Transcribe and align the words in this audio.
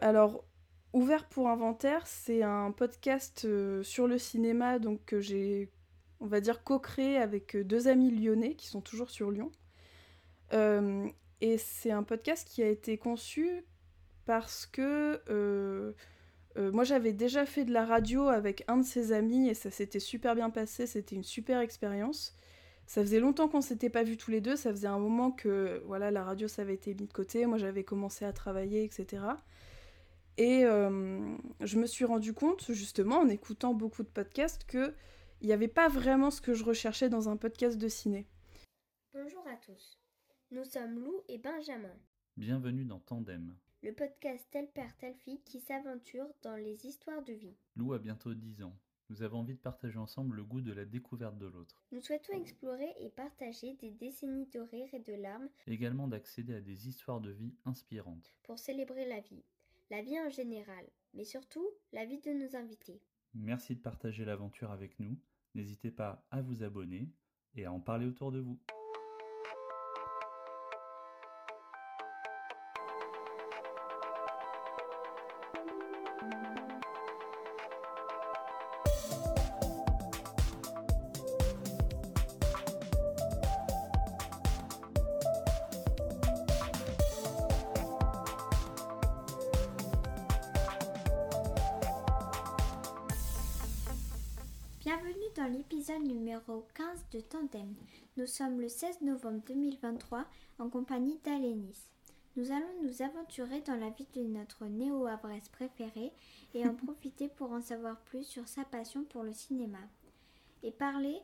alors, 0.00 0.44
Ouvert 0.92 1.28
pour 1.28 1.48
Inventaire, 1.48 2.06
c'est 2.06 2.42
un 2.42 2.70
podcast 2.70 3.46
sur 3.82 4.06
le 4.06 4.18
cinéma 4.18 4.78
donc 4.78 5.04
que 5.06 5.20
j'ai, 5.20 5.70
on 6.20 6.26
va 6.26 6.40
dire, 6.40 6.62
co-créé 6.64 7.16
avec 7.16 7.56
deux 7.56 7.88
amis 7.88 8.10
lyonnais 8.10 8.54
qui 8.54 8.66
sont 8.66 8.80
toujours 8.80 9.10
sur 9.10 9.30
Lyon. 9.30 9.50
et 10.52 11.58
c'est 11.58 11.90
un 11.90 12.02
podcast 12.02 12.46
qui 12.46 12.62
a 12.62 12.68
été 12.68 12.98
conçu 12.98 13.64
parce 14.26 14.66
que 14.66 15.94
moi 16.56 16.84
j'avais 16.84 17.12
déjà 17.12 17.46
fait 17.46 17.64
de 17.64 17.72
la 17.72 17.86
radio 17.86 18.28
avec 18.28 18.64
un 18.68 18.78
de 18.78 18.84
ses 18.84 19.12
amis 19.12 19.48
et 19.48 19.54
ça 19.54 19.70
s'était 19.70 20.00
super 20.00 20.34
bien 20.34 20.50
passé, 20.50 20.86
c'était 20.86 21.16
une 21.16 21.24
super 21.24 21.60
expérience. 21.60 22.36
Ça 22.92 23.00
faisait 23.00 23.20
longtemps 23.20 23.48
qu'on 23.48 23.62
s'était 23.62 23.88
pas 23.88 24.02
vus 24.02 24.18
tous 24.18 24.30
les 24.30 24.42
deux, 24.42 24.54
ça 24.54 24.70
faisait 24.70 24.86
un 24.86 24.98
moment 24.98 25.30
que 25.30 25.82
voilà 25.86 26.10
la 26.10 26.22
radio 26.22 26.46
ça 26.46 26.60
avait 26.60 26.74
été 26.74 26.92
mis 26.92 27.06
de 27.06 27.12
côté, 27.14 27.46
moi 27.46 27.56
j'avais 27.56 27.84
commencé 27.84 28.26
à 28.26 28.34
travailler, 28.34 28.84
etc. 28.84 29.24
Et 30.36 30.66
euh, 30.66 31.34
je 31.62 31.78
me 31.78 31.86
suis 31.86 32.04
rendu 32.04 32.34
compte 32.34 32.70
justement 32.70 33.20
en 33.20 33.30
écoutant 33.30 33.72
beaucoup 33.72 34.02
de 34.02 34.10
podcasts 34.10 34.64
que 34.64 34.92
il 35.40 35.46
n'y 35.46 35.54
avait 35.54 35.68
pas 35.68 35.88
vraiment 35.88 36.30
ce 36.30 36.42
que 36.42 36.52
je 36.52 36.64
recherchais 36.64 37.08
dans 37.08 37.30
un 37.30 37.38
podcast 37.38 37.78
de 37.78 37.88
ciné. 37.88 38.26
Bonjour 39.14 39.46
à 39.48 39.56
tous, 39.56 39.98
nous 40.50 40.64
sommes 40.66 41.02
Lou 41.02 41.22
et 41.30 41.38
Benjamin. 41.38 41.96
Bienvenue 42.36 42.84
dans 42.84 43.00
Tandem, 43.00 43.56
le 43.82 43.94
podcast 43.94 44.46
tel 44.50 44.68
père 44.70 44.94
telle 44.98 45.14
fille 45.14 45.40
qui 45.46 45.60
s'aventure 45.60 46.28
dans 46.42 46.56
les 46.56 46.84
histoires 46.84 47.22
de 47.22 47.32
vie. 47.32 47.56
Lou 47.74 47.94
a 47.94 47.98
bientôt 47.98 48.34
10 48.34 48.64
ans. 48.64 48.76
Nous 49.12 49.22
avons 49.22 49.40
envie 49.40 49.52
de 49.52 49.60
partager 49.60 49.98
ensemble 49.98 50.36
le 50.36 50.42
goût 50.42 50.62
de 50.62 50.72
la 50.72 50.86
découverte 50.86 51.36
de 51.36 51.44
l'autre. 51.44 51.76
Nous 51.92 52.00
souhaitons 52.00 52.32
explorer 52.32 52.94
et 52.98 53.10
partager 53.10 53.74
des 53.74 53.90
décennies 53.90 54.46
de 54.46 54.60
rire 54.60 54.88
et 54.94 55.00
de 55.00 55.12
larmes. 55.12 55.50
Également 55.66 56.08
d'accéder 56.08 56.54
à 56.54 56.62
des 56.62 56.88
histoires 56.88 57.20
de 57.20 57.30
vie 57.30 57.54
inspirantes. 57.66 58.34
Pour 58.42 58.58
célébrer 58.58 59.06
la 59.06 59.20
vie, 59.20 59.44
la 59.90 60.00
vie 60.00 60.18
en 60.18 60.30
général, 60.30 60.86
mais 61.12 61.24
surtout 61.24 61.68
la 61.92 62.06
vie 62.06 62.20
de 62.20 62.30
nos 62.30 62.56
invités. 62.56 63.02
Merci 63.34 63.74
de 63.74 63.82
partager 63.82 64.24
l'aventure 64.24 64.70
avec 64.70 64.98
nous. 64.98 65.18
N'hésitez 65.54 65.90
pas 65.90 66.26
à 66.30 66.40
vous 66.40 66.62
abonner 66.62 67.10
et 67.54 67.66
à 67.66 67.72
en 67.72 67.80
parler 67.80 68.06
autour 68.06 68.32
de 68.32 68.38
vous. 68.38 68.58
Sommes 98.32 98.62
le 98.62 98.68
16 98.68 99.02
novembre 99.02 99.42
2023 99.46 100.24
en 100.58 100.70
compagnie 100.70 101.18
d'Alénis. 101.22 101.90
Nous 102.36 102.50
allons 102.50 102.82
nous 102.82 103.02
aventurer 103.02 103.60
dans 103.60 103.76
la 103.76 103.90
vie 103.90 104.08
de 104.14 104.22
notre 104.22 104.64
néo-abresse 104.64 105.50
préféré 105.50 106.12
et 106.54 106.66
en 106.66 106.74
profiter 106.86 107.28
pour 107.28 107.52
en 107.52 107.60
savoir 107.60 108.00
plus 108.00 108.24
sur 108.24 108.48
sa 108.48 108.64
passion 108.64 109.04
pour 109.04 109.22
le 109.22 109.34
cinéma. 109.34 109.80
Et 110.62 110.70
parler 110.70 111.18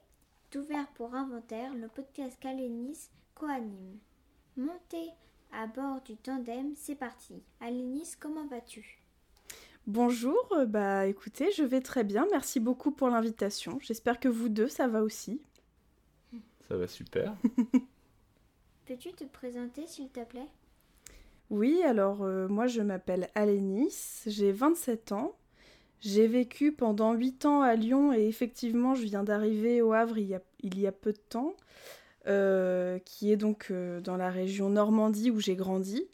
d'Ouvert 0.53 0.87
pour 0.89 1.15
Inventaire, 1.15 1.73
le 1.75 1.89
podcast 1.89 2.37
qu'Alénis 2.41 3.09
co-anime. 3.34 3.98
Montez 4.59 5.09
à 5.50 5.67
bord 5.67 6.03
du 6.03 6.17
tandem, 6.19 6.75
c'est 6.77 6.95
parti. 6.95 7.43
Alénis, 7.61 8.17
comment 8.20 8.47
vas-tu? 8.48 9.00
Bonjour, 9.87 10.47
euh, 10.53 10.67
bah 10.67 11.06
écoutez, 11.06 11.53
je 11.53 11.62
vais 11.62 11.81
très 11.81 12.05
bien, 12.05 12.27
merci 12.31 12.61
beaucoup 12.61 12.91
pour 12.91 13.09
l'invitation. 13.09 13.78
J'espère 13.81 14.20
que 14.20 14.28
vous 14.28 14.50
deux, 14.50 14.69
ça 14.69 14.89
va 14.89 15.03
aussi. 15.03 15.41
Ça 16.69 16.77
va 16.77 16.87
super. 16.87 17.34
Peux-tu 18.87 19.12
te 19.12 19.25
présenter 19.25 19.87
s'il 19.87 20.09
te 20.09 20.25
plaît? 20.25 20.49
Oui, 21.51 21.83
alors 21.83 22.23
euh, 22.23 22.47
moi 22.49 22.67
je 22.67 22.83
m'appelle 22.83 23.29
Alénis, 23.34 24.23
j'ai 24.27 24.53
27 24.53 25.12
ans. 25.12 25.34
J'ai 26.01 26.29
vécu 26.29 26.73
pendant 26.73 27.15
8 27.15 27.47
ans 27.47 27.62
à 27.62 27.75
Lyon 27.75 28.12
et 28.12 28.29
effectivement 28.29 28.95
je 28.95 29.03
viens 29.03 29.25
d'arriver 29.25 29.83
au 29.83 29.93
Havre 29.93 30.19
il 30.19 30.29
y, 30.29 30.34
a, 30.34 30.43
il 30.61 30.79
y 30.79 30.87
a 30.87 30.93
peu 30.93 31.12
de 31.12 31.19
temps, 31.19 31.56
euh, 32.29 32.99
qui 33.00 33.33
est 33.33 33.37
donc 33.37 33.73
dans 34.05 34.17
la 34.17 34.31
région 34.31 34.71
Normandie 34.71 35.31
où 35.31 35.41
j'ai 35.41 35.56
grandi. 35.56 36.06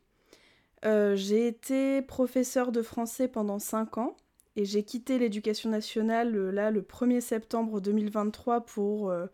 Euh, 0.84 1.16
j'ai 1.16 1.46
été 1.46 2.02
professeur 2.02 2.70
de 2.70 2.82
français 2.82 3.26
pendant 3.26 3.58
5 3.58 3.96
ans 3.98 4.16
et 4.56 4.66
j'ai 4.66 4.82
quitté 4.82 5.18
l'éducation 5.18 5.70
nationale 5.70 6.36
euh, 6.36 6.50
là 6.50 6.70
le 6.70 6.82
1er 6.82 7.20
septembre 7.20 7.80
2023 7.80 8.60
pour 8.66 9.10
euh, 9.10 9.26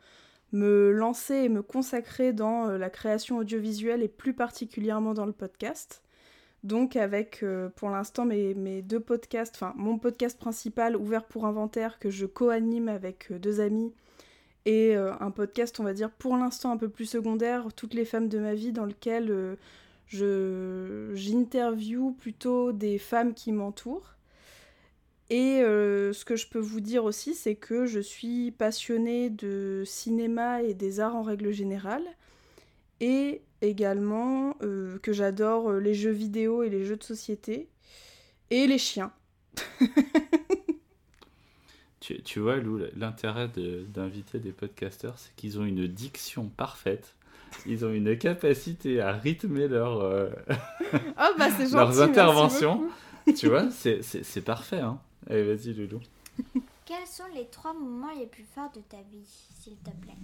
me 0.52 0.90
lancer 0.90 1.34
et 1.34 1.48
me 1.48 1.62
consacrer 1.62 2.32
dans 2.32 2.66
la 2.66 2.90
création 2.90 3.38
audiovisuelle 3.38 4.02
et 4.02 4.08
plus 4.08 4.34
particulièrement 4.34 5.14
dans 5.14 5.26
le 5.26 5.32
podcast. 5.32 6.02
Donc 6.62 6.96
avec 6.96 7.44
pour 7.76 7.88
l'instant 7.88 8.26
mes, 8.26 8.54
mes, 8.54 8.82
deux 8.82 9.00
podcasts, 9.00 9.54
enfin 9.54 9.72
mon 9.76 9.98
podcast 9.98 10.38
principal 10.38 10.96
ouvert 10.96 11.24
pour 11.24 11.46
inventaire 11.46 11.98
que 11.98 12.10
je 12.10 12.26
co-anime 12.26 12.88
avec 12.88 13.32
deux 13.32 13.60
amis 13.60 13.94
et 14.66 14.94
un 14.94 15.30
podcast 15.30 15.80
on 15.80 15.84
va 15.84 15.94
dire 15.94 16.10
pour 16.10 16.36
l'instant 16.36 16.70
un 16.70 16.76
peu 16.76 16.90
plus 16.90 17.06
secondaire, 17.06 17.68
toutes 17.74 17.94
les 17.94 18.04
femmes 18.04 18.28
de 18.28 18.38
ma 18.38 18.52
vie 18.52 18.72
dans 18.72 18.84
lequel 18.84 19.56
j'interviewe 20.10 22.12
plutôt 22.18 22.72
des 22.72 22.98
femmes 22.98 23.34
qui 23.34 23.52
m'entourent. 23.52 24.16
Et 25.30 25.62
euh, 25.62 26.12
ce 26.12 26.24
que 26.24 26.36
je 26.36 26.48
peux 26.48 26.58
vous 26.58 26.80
dire 26.80 27.04
aussi, 27.04 27.34
c'est 27.34 27.54
que 27.54 27.86
je 27.86 28.00
suis 28.00 28.50
passionnée 28.50 29.30
de 29.30 29.82
cinéma 29.86 30.62
et 30.62 30.74
des 30.74 31.00
arts 31.00 31.16
en 31.16 31.22
règle 31.22 31.52
générale. 31.52 32.04
Et 33.00 33.42
également 33.62 34.56
euh, 34.62 34.98
que 34.98 35.12
j'adore 35.12 35.70
euh, 35.70 35.80
les 35.80 35.94
jeux 35.94 36.10
vidéo 36.10 36.62
et 36.62 36.68
les 36.68 36.84
jeux 36.84 36.96
de 36.96 37.04
société. 37.04 37.68
Et 38.50 38.66
les 38.66 38.78
chiens. 38.78 39.12
tu, 42.00 42.20
tu, 42.22 42.40
vois, 42.40 42.56
Lou, 42.56 42.80
l'intérêt 42.96 43.48
d'inviter 43.48 44.40
des 44.40 44.52
podcasteurs, 44.52 45.18
c'est 45.18 45.34
qu'ils 45.36 45.60
ont 45.60 45.64
une 45.64 45.86
diction 45.86 46.48
parfaite 46.48 47.14
ils 47.66 47.84
ont 47.84 47.92
une 47.92 48.16
capacité 48.16 49.00
à 49.00 49.12
rythmer 49.12 49.68
leur, 49.68 50.00
euh, 50.00 50.28
oh, 50.50 51.34
bah, 51.38 51.48
leurs 51.72 52.00
interventions. 52.00 52.88
tu 53.36 53.48
vois, 53.48 53.68
c'est 53.70 54.44
parfait. 54.44 54.80
Hein. 54.80 54.98
Allez, 55.28 55.44
vas-y, 55.44 55.74
Loulou. 55.74 56.00
Quels 56.86 57.06
sont 57.06 57.24
les 57.34 57.46
trois 57.46 57.74
moments 57.74 58.12
les 58.18 58.26
plus 58.26 58.44
forts 58.44 58.70
de 58.74 58.80
ta 58.80 58.98
vie, 59.12 59.26
s'il 59.60 59.76
te 59.76 59.90
plaît? 59.90 60.14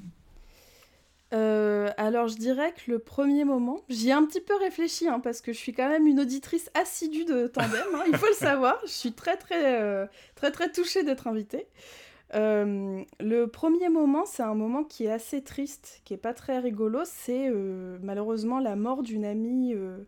Euh, 1.35 1.91
alors 1.97 2.29
je 2.29 2.37
dirais 2.37 2.73
que 2.73 2.91
le 2.91 3.01
premier 3.01 3.45
moment, 3.45 3.81
j'y 3.89 4.11
ai 4.11 4.13
un 4.13 4.25
petit 4.25 4.41
peu 4.41 4.57
réfléchi 4.57 5.09
hein, 5.09 5.19
parce 5.19 5.41
que 5.41 5.53
je 5.53 5.59
suis 5.59 5.73
quand 5.73 5.89
même 5.89 6.07
une 6.07 6.21
auditrice 6.21 6.71
assidue 6.75 7.25
de 7.25 7.49
Tandem, 7.49 7.83
hein, 7.95 8.05
il 8.07 8.17
faut 8.17 8.29
le 8.29 8.33
savoir. 8.33 8.79
Je 8.85 8.93
suis 8.93 9.13
très 9.13 9.37
très 9.37 9.83
euh, 9.83 10.07
très 10.37 10.53
très 10.53 10.71
touchée 10.71 11.03
d'être 11.03 11.27
invitée. 11.27 11.67
Euh, 12.35 13.05
le 13.21 13.47
premier 13.47 13.89
moment, 13.89 14.25
c'est 14.27 14.43
un 14.43 14.55
moment 14.55 14.83
qui 14.85 15.05
est 15.05 15.11
assez 15.11 15.43
triste, 15.43 16.01
qui 16.05 16.15
est 16.15 16.19
pas 16.19 16.35
très 16.35 16.59
rigolo. 16.59 17.01
C'est 17.05 17.49
euh, 17.49 17.99
malheureusement 18.03 18.59
la 18.59 18.77
mort 18.77 19.03
d'une 19.03 19.25
amie 19.25 19.75
euh, 19.75 20.05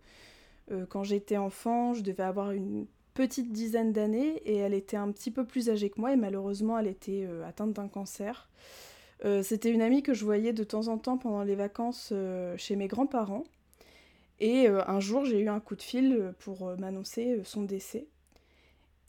quand 0.88 1.04
j'étais 1.04 1.36
enfant. 1.36 1.94
Je 1.94 2.02
devais 2.02 2.24
avoir 2.24 2.50
une 2.50 2.86
petite 3.18 3.52
dizaine 3.52 3.92
d'années 3.92 4.40
et 4.44 4.56
elle 4.58 4.74
était 4.74 4.96
un 4.96 5.10
petit 5.10 5.32
peu 5.32 5.44
plus 5.44 5.70
âgée 5.70 5.90
que 5.90 6.00
moi 6.00 6.12
et 6.12 6.16
malheureusement 6.16 6.78
elle 6.78 6.86
était 6.86 7.26
atteinte 7.44 7.72
d'un 7.72 7.88
cancer. 7.88 8.48
C'était 9.42 9.72
une 9.72 9.82
amie 9.82 10.04
que 10.04 10.14
je 10.14 10.24
voyais 10.24 10.52
de 10.52 10.62
temps 10.62 10.86
en 10.86 10.96
temps 10.96 11.18
pendant 11.18 11.42
les 11.42 11.56
vacances 11.56 12.12
chez 12.56 12.76
mes 12.76 12.86
grands-parents. 12.86 13.42
Et 14.38 14.68
un 14.68 15.00
jour, 15.00 15.24
j'ai 15.24 15.40
eu 15.40 15.48
un 15.48 15.58
coup 15.58 15.74
de 15.74 15.82
fil 15.82 16.32
pour 16.38 16.76
m'annoncer 16.78 17.40
son 17.42 17.62
décès. 17.62 18.06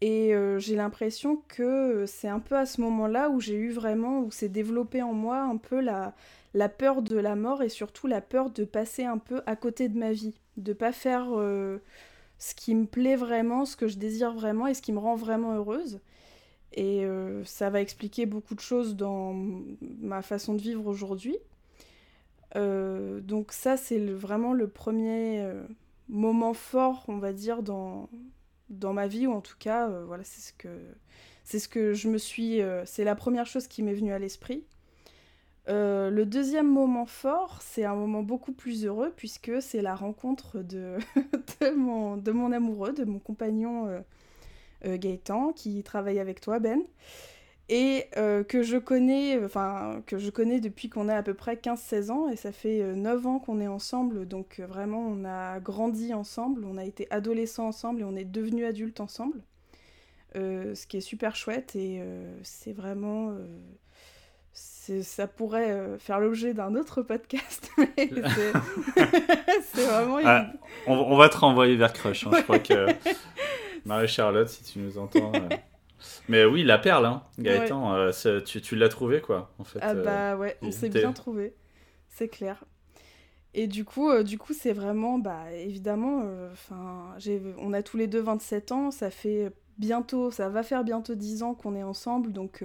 Et 0.01 0.33
euh, 0.33 0.59
j'ai 0.59 0.75
l'impression 0.75 1.41
que 1.47 2.05
c'est 2.07 2.29
un 2.29 2.39
peu 2.39 2.55
à 2.55 2.65
ce 2.65 2.79
moment-là 2.81 3.29
où 3.29 3.41
j'ai 3.41 3.55
eu 3.55 3.71
vraiment, 3.71 4.21
où 4.21 4.31
s'est 4.31 4.49
développé 4.49 5.01
en 5.01 5.13
moi 5.13 5.41
un 5.41 5.57
peu 5.57 5.81
la, 5.81 6.13
la 6.53 6.69
peur 6.69 7.01
de 7.01 7.17
la 7.17 7.35
mort 7.35 7.61
et 7.63 7.69
surtout 7.69 8.07
la 8.07 8.21
peur 8.21 8.49
de 8.49 8.63
passer 8.63 9.03
un 9.03 9.17
peu 9.17 9.41
à 9.45 9.57
côté 9.57 9.89
de 9.89 9.97
ma 9.97 10.13
vie, 10.13 10.35
de 10.55 10.71
pas 10.71 10.93
faire 10.93 11.27
euh, 11.31 11.79
ce 12.39 12.55
qui 12.55 12.73
me 12.75 12.85
plaît 12.85 13.15
vraiment, 13.15 13.65
ce 13.65 13.75
que 13.75 13.87
je 13.87 13.97
désire 13.97 14.33
vraiment 14.33 14.67
et 14.67 14.73
ce 14.73 14.81
qui 14.81 14.91
me 14.91 14.99
rend 14.99 15.15
vraiment 15.15 15.53
heureuse. 15.53 15.99
Et 16.73 17.05
euh, 17.05 17.43
ça 17.45 17.69
va 17.69 17.81
expliquer 17.81 18.25
beaucoup 18.25 18.55
de 18.55 18.59
choses 18.59 18.95
dans 18.95 19.33
ma 20.01 20.21
façon 20.21 20.53
de 20.53 20.61
vivre 20.61 20.87
aujourd'hui. 20.87 21.37
donc 22.55 23.51
ça, 23.51 23.77
c'est 23.77 23.99
vraiment 23.99 24.53
le 24.53 24.67
premier 24.67 25.45
moment 26.09 26.53
fort, 26.53 27.05
on 27.07 27.17
va 27.17 27.31
dire, 27.33 27.63
dans, 27.63 28.09
dans 28.69 28.93
ma 28.93 29.07
vie, 29.07 29.27
ou 29.27 29.33
en 29.33 29.41
tout 29.41 29.55
cas, 29.57 29.89
euh, 29.89 30.03
voilà, 30.05 30.23
c'est 30.23 30.41
ce 30.41 30.53
que 30.53 30.69
c'est 31.43 31.59
ce 31.59 31.69
que 31.69 31.93
je 31.93 32.09
me 32.09 32.17
suis. 32.17 32.61
Euh, 32.61 32.83
c'est 32.85 33.03
la 33.03 33.15
première 33.15 33.45
chose 33.45 33.67
qui 33.67 33.81
m'est 33.83 33.93
venue 33.93 34.13
à 34.13 34.19
l'esprit. 34.19 34.65
Euh, 35.69 36.09
le 36.09 36.25
deuxième 36.25 36.67
moment 36.67 37.05
fort, 37.05 37.59
c'est 37.61 37.85
un 37.85 37.93
moment 37.93 38.23
beaucoup 38.23 38.53
plus 38.53 38.85
heureux 38.85 39.13
puisque 39.15 39.61
c'est 39.61 39.81
la 39.81 39.95
rencontre 39.95 40.59
de, 40.63 40.97
mon, 41.75 42.17
de, 42.17 42.31
mon, 42.31 42.51
amoureux, 42.51 42.93
de 42.93 43.03
mon 43.03 43.19
compagnon 43.19 43.87
euh, 43.87 43.99
euh, 44.85 44.97
Gaëtan, 44.97 45.53
qui 45.53 45.83
travaille 45.83 46.19
avec 46.19 46.41
toi, 46.41 46.59
Ben, 46.59 46.81
et 47.71 48.07
que, 48.15 48.63
je 48.63 48.77
connais, 48.77 49.39
que 50.07 50.17
je 50.17 50.31
connais 50.31 50.59
depuis 50.59 50.89
qu'on 50.89 51.07
a 51.07 51.15
à 51.15 51.21
peu 51.21 51.35
près 51.35 51.53
15-16 51.53 52.09
ans, 52.09 52.27
et 52.27 52.35
ça 52.35 52.51
fait 52.51 52.81
9 52.95 53.27
ans 53.27 53.37
qu'on 53.37 53.61
est 53.61 53.67
ensemble, 53.67 54.27
donc 54.27 54.59
vraiment 54.67 55.05
on 55.07 55.23
a 55.23 55.59
grandi 55.59 56.11
ensemble, 56.15 56.65
on 56.65 56.77
a 56.77 56.83
été 56.83 57.05
adolescents 57.11 57.67
ensemble 57.67 58.01
et 58.01 58.05
on 58.05 58.15
est 58.15 58.25
devenus 58.25 58.65
adultes 58.65 59.01
ensemble, 59.01 59.43
ce 60.33 60.87
qui 60.87 60.97
est 60.97 61.01
super 61.01 61.35
chouette, 61.35 61.75
et 61.75 62.01
c'est 62.41 62.73
vraiment 62.73 63.37
ça 65.03 65.27
pourrait 65.27 65.71
euh, 65.71 65.97
faire 65.97 66.19
l'objet 66.19 66.53
d'un 66.53 66.75
autre 66.75 67.01
podcast, 67.01 67.71
c'est 67.97 69.85
vraiment. 69.85 70.19
Ah, 70.23 70.51
on, 70.87 71.15
va 71.15 71.29
te 71.29 71.37
renvoyer 71.37 71.75
vers 71.75 71.93
Crush, 71.93 72.27
hein. 72.27 72.31
je 72.35 72.41
crois 72.41 72.59
que 72.59 72.87
Marie-Charlotte, 73.85 74.49
si 74.49 74.63
tu 74.63 74.79
nous 74.79 74.97
entends. 74.97 75.31
Euh. 75.35 75.49
Mais 76.27 76.45
oui, 76.45 76.63
la 76.63 76.77
perle, 76.77 77.05
hein, 77.05 77.23
Gaëtan, 77.39 77.93
euh, 77.95 78.41
tu, 78.45 78.61
tu 78.61 78.75
l'as 78.75 78.89
trouvé 78.89 79.21
quoi, 79.21 79.51
en 79.59 79.63
fait. 79.63 79.79
Ah 79.81 79.93
bah 79.93 80.35
ouais, 80.37 80.57
on 80.61 80.71
s'est 80.71 80.89
bien 80.89 81.11
trouvé, 81.11 81.53
c'est 82.07 82.29
clair. 82.29 82.63
Et 83.53 83.67
du 83.67 83.83
coup, 83.83 84.23
du 84.23 84.37
coup, 84.37 84.53
c'est 84.53 84.73
vraiment, 84.73 85.17
bah 85.17 85.51
évidemment, 85.53 86.23
enfin, 86.51 87.15
on 87.57 87.73
a 87.73 87.81
tous 87.81 87.97
les 87.97 88.07
deux 88.07 88.21
27 88.21 88.71
ans, 88.71 88.91
ça 88.91 89.09
fait 89.09 89.51
bientôt, 89.77 90.29
ça 90.29 90.49
va 90.49 90.61
faire 90.61 90.83
bientôt 90.83 91.15
10 91.15 91.43
ans 91.43 91.55
qu'on 91.55 91.75
est 91.75 91.83
ensemble, 91.83 92.31
donc 92.31 92.63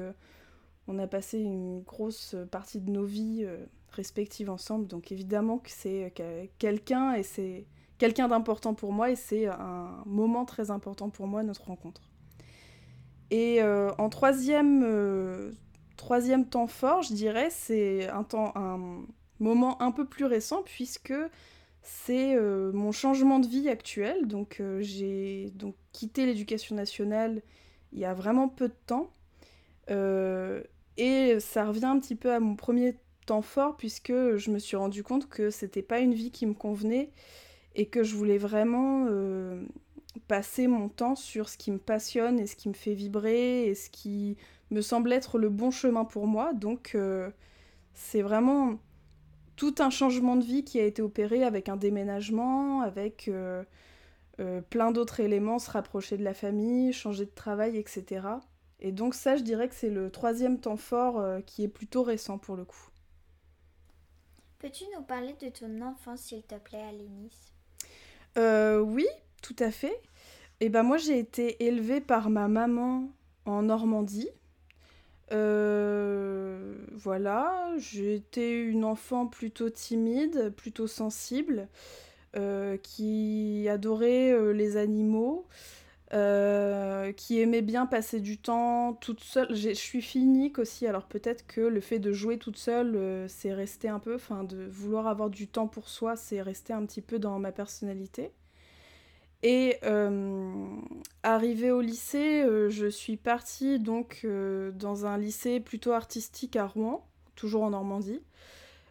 on 0.86 0.98
a 0.98 1.06
passé 1.06 1.38
une 1.38 1.82
grosse 1.82 2.36
partie 2.50 2.80
de 2.80 2.90
nos 2.90 3.04
vies 3.04 3.44
euh, 3.44 3.64
respectives 3.90 4.50
ensemble, 4.50 4.86
donc 4.86 5.12
évidemment 5.12 5.58
que 5.58 5.70
c'est 5.70 6.12
euh, 6.20 6.46
quelqu'un 6.58 7.14
et 7.14 7.22
c'est 7.22 7.66
quelqu'un 7.98 8.28
d'important 8.28 8.74
pour 8.74 8.92
moi 8.92 9.10
et 9.10 9.16
c'est 9.16 9.46
un 9.46 10.02
moment 10.04 10.44
très 10.44 10.70
important 10.70 11.08
pour 11.08 11.26
moi 11.26 11.42
notre 11.42 11.64
rencontre. 11.64 12.02
Et 13.30 13.62
euh, 13.62 13.90
en 13.98 14.10
troisième, 14.10 15.54
troisième 15.96 16.46
temps 16.46 16.66
fort, 16.66 17.02
je 17.02 17.14
dirais, 17.14 17.48
c'est 17.50 18.08
un 18.08 19.02
moment 19.40 19.80
un 19.80 19.90
peu 19.90 20.04
plus 20.04 20.26
récent 20.26 20.62
puisque 20.64 21.14
c'est 21.82 22.36
mon 22.72 22.92
changement 22.92 23.38
de 23.38 23.46
vie 23.46 23.68
actuel. 23.68 24.26
Donc 24.26 24.62
j'ai 24.80 25.50
donc 25.54 25.74
quitté 25.92 26.26
l'éducation 26.26 26.76
nationale 26.76 27.42
il 27.92 28.00
y 28.00 28.04
a 28.04 28.12
vraiment 28.12 28.48
peu 28.48 28.68
de 28.68 28.76
temps. 28.86 29.10
Et 30.96 31.40
ça 31.40 31.64
revient 31.64 31.86
un 31.86 31.98
petit 31.98 32.14
peu 32.14 32.32
à 32.32 32.40
mon 32.40 32.56
premier 32.56 32.96
temps 33.26 33.42
fort 33.42 33.76
puisque 33.76 34.12
je 34.12 34.50
me 34.50 34.58
suis 34.58 34.76
rendu 34.76 35.02
compte 35.02 35.28
que 35.28 35.50
c'était 35.50 35.82
pas 35.82 36.00
une 36.00 36.14
vie 36.14 36.30
qui 36.30 36.46
me 36.46 36.54
convenait 36.54 37.10
et 37.74 37.86
que 37.86 38.02
je 38.02 38.14
voulais 38.14 38.38
vraiment 38.38 39.06
euh, 39.08 39.62
passer 40.28 40.66
mon 40.66 40.88
temps 40.88 41.16
sur 41.16 41.48
ce 41.48 41.58
qui 41.58 41.70
me 41.70 41.78
passionne 41.78 42.38
et 42.38 42.46
ce 42.46 42.56
qui 42.56 42.68
me 42.68 42.74
fait 42.74 42.94
vibrer 42.94 43.66
et 43.66 43.74
ce 43.74 43.90
qui 43.90 44.36
me 44.70 44.80
semble 44.80 45.12
être 45.12 45.38
le 45.38 45.48
bon 45.48 45.70
chemin 45.70 46.04
pour 46.04 46.26
moi. 46.26 46.52
Donc 46.52 46.92
euh, 46.94 47.30
c'est 47.94 48.22
vraiment 48.22 48.78
tout 49.56 49.74
un 49.78 49.90
changement 49.90 50.36
de 50.36 50.44
vie 50.44 50.64
qui 50.64 50.80
a 50.80 50.84
été 50.84 51.02
opéré 51.02 51.44
avec 51.44 51.68
un 51.68 51.76
déménagement, 51.76 52.80
avec 52.80 53.28
euh, 53.28 53.64
plein 54.70 54.90
d'autres 54.90 55.20
éléments, 55.20 55.58
se 55.58 55.70
rapprocher 55.70 56.16
de 56.16 56.24
la 56.24 56.34
famille, 56.34 56.92
changer 56.92 57.24
de 57.24 57.30
travail, 57.34 57.76
etc. 57.76 58.22
Et 58.84 58.92
donc 58.92 59.14
ça, 59.14 59.34
je 59.34 59.42
dirais 59.42 59.66
que 59.66 59.74
c'est 59.74 59.88
le 59.88 60.10
troisième 60.10 60.60
temps 60.60 60.76
fort 60.76 61.18
euh, 61.18 61.40
qui 61.40 61.64
est 61.64 61.68
plutôt 61.68 62.02
récent 62.02 62.36
pour 62.36 62.54
le 62.54 62.66
coup. 62.66 62.90
Peux-tu 64.58 64.84
nous 64.94 65.02
parler 65.02 65.34
de 65.40 65.48
ton 65.48 65.80
enfance, 65.80 66.20
s'il 66.20 66.42
te 66.42 66.56
plaît, 66.56 66.82
Alénis? 66.82 67.32
Euh, 68.36 68.80
Oui, 68.80 69.06
tout 69.40 69.56
à 69.58 69.70
fait. 69.70 70.02
Et 70.60 70.66
eh 70.66 70.68
ben 70.68 70.82
moi, 70.82 70.98
j'ai 70.98 71.18
été 71.18 71.64
élevée 71.64 72.02
par 72.02 72.28
ma 72.28 72.46
maman 72.46 73.08
en 73.46 73.62
Normandie. 73.62 74.28
Euh, 75.32 76.74
voilà, 76.92 77.72
j'étais 77.78 78.60
une 78.60 78.84
enfant 78.84 79.26
plutôt 79.26 79.70
timide, 79.70 80.52
plutôt 80.54 80.86
sensible, 80.86 81.68
qui 82.82 83.66
adorait 83.70 84.52
les 84.52 84.76
animaux. 84.76 85.46
Euh, 86.14 87.10
qui 87.10 87.40
aimait 87.40 87.60
bien 87.60 87.86
passer 87.86 88.20
du 88.20 88.38
temps 88.38 88.92
toute 88.94 89.18
seule. 89.18 89.52
Je 89.52 89.70
suis 89.70 90.00
finique 90.00 90.60
aussi, 90.60 90.86
alors 90.86 91.06
peut-être 91.06 91.44
que 91.44 91.60
le 91.60 91.80
fait 91.80 91.98
de 91.98 92.12
jouer 92.12 92.38
toute 92.38 92.56
seule, 92.56 92.94
euh, 92.94 93.26
c'est 93.26 93.52
resté 93.52 93.88
un 93.88 93.98
peu, 93.98 94.14
enfin 94.14 94.44
de 94.44 94.64
vouloir 94.64 95.08
avoir 95.08 95.28
du 95.28 95.48
temps 95.48 95.66
pour 95.66 95.88
soi, 95.88 96.14
c'est 96.14 96.40
resté 96.40 96.72
un 96.72 96.86
petit 96.86 97.00
peu 97.00 97.18
dans 97.18 97.40
ma 97.40 97.50
personnalité. 97.50 98.30
Et 99.42 99.78
euh, 99.82 100.66
arrivé 101.24 101.72
au 101.72 101.80
lycée, 101.80 102.46
je 102.68 102.86
suis 102.86 103.16
partie 103.16 103.80
donc 103.80 104.24
dans 104.24 105.06
un 105.06 105.18
lycée 105.18 105.58
plutôt 105.58 105.92
artistique 105.92 106.54
à 106.54 106.66
Rouen, 106.66 107.04
toujours 107.34 107.64
en 107.64 107.70
Normandie 107.70 108.22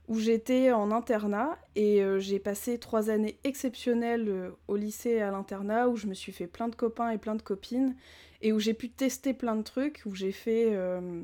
où 0.08 0.20
j'étais 0.20 0.72
en 0.72 0.92
internat 0.92 1.58
et 1.76 2.04
euh, 2.04 2.20
j'ai 2.20 2.40
passé 2.40 2.78
trois 2.78 3.10
années 3.10 3.40
exceptionnelles 3.44 4.28
euh, 4.28 4.50
au 4.68 4.76
lycée 4.76 5.12
et 5.12 5.22
à 5.22 5.32
l'internat 5.32 5.88
où 5.88 5.96
je 5.96 6.08
me 6.08 6.14
suis 6.14 6.32
fait 6.32 6.48
plein 6.48 6.68
de 6.68 6.76
copains 6.76 7.10
et 7.10 7.18
plein 7.18 7.36
de 7.36 7.42
copines 7.42 7.96
et 8.42 8.52
où 8.52 8.60
j'ai 8.60 8.74
pu 8.74 8.90
tester 8.90 9.34
plein 9.34 9.56
de 9.56 9.62
trucs, 9.62 10.02
où 10.06 10.14
j'ai 10.14 10.34
fait, 10.34 10.72
euh, 10.74 11.22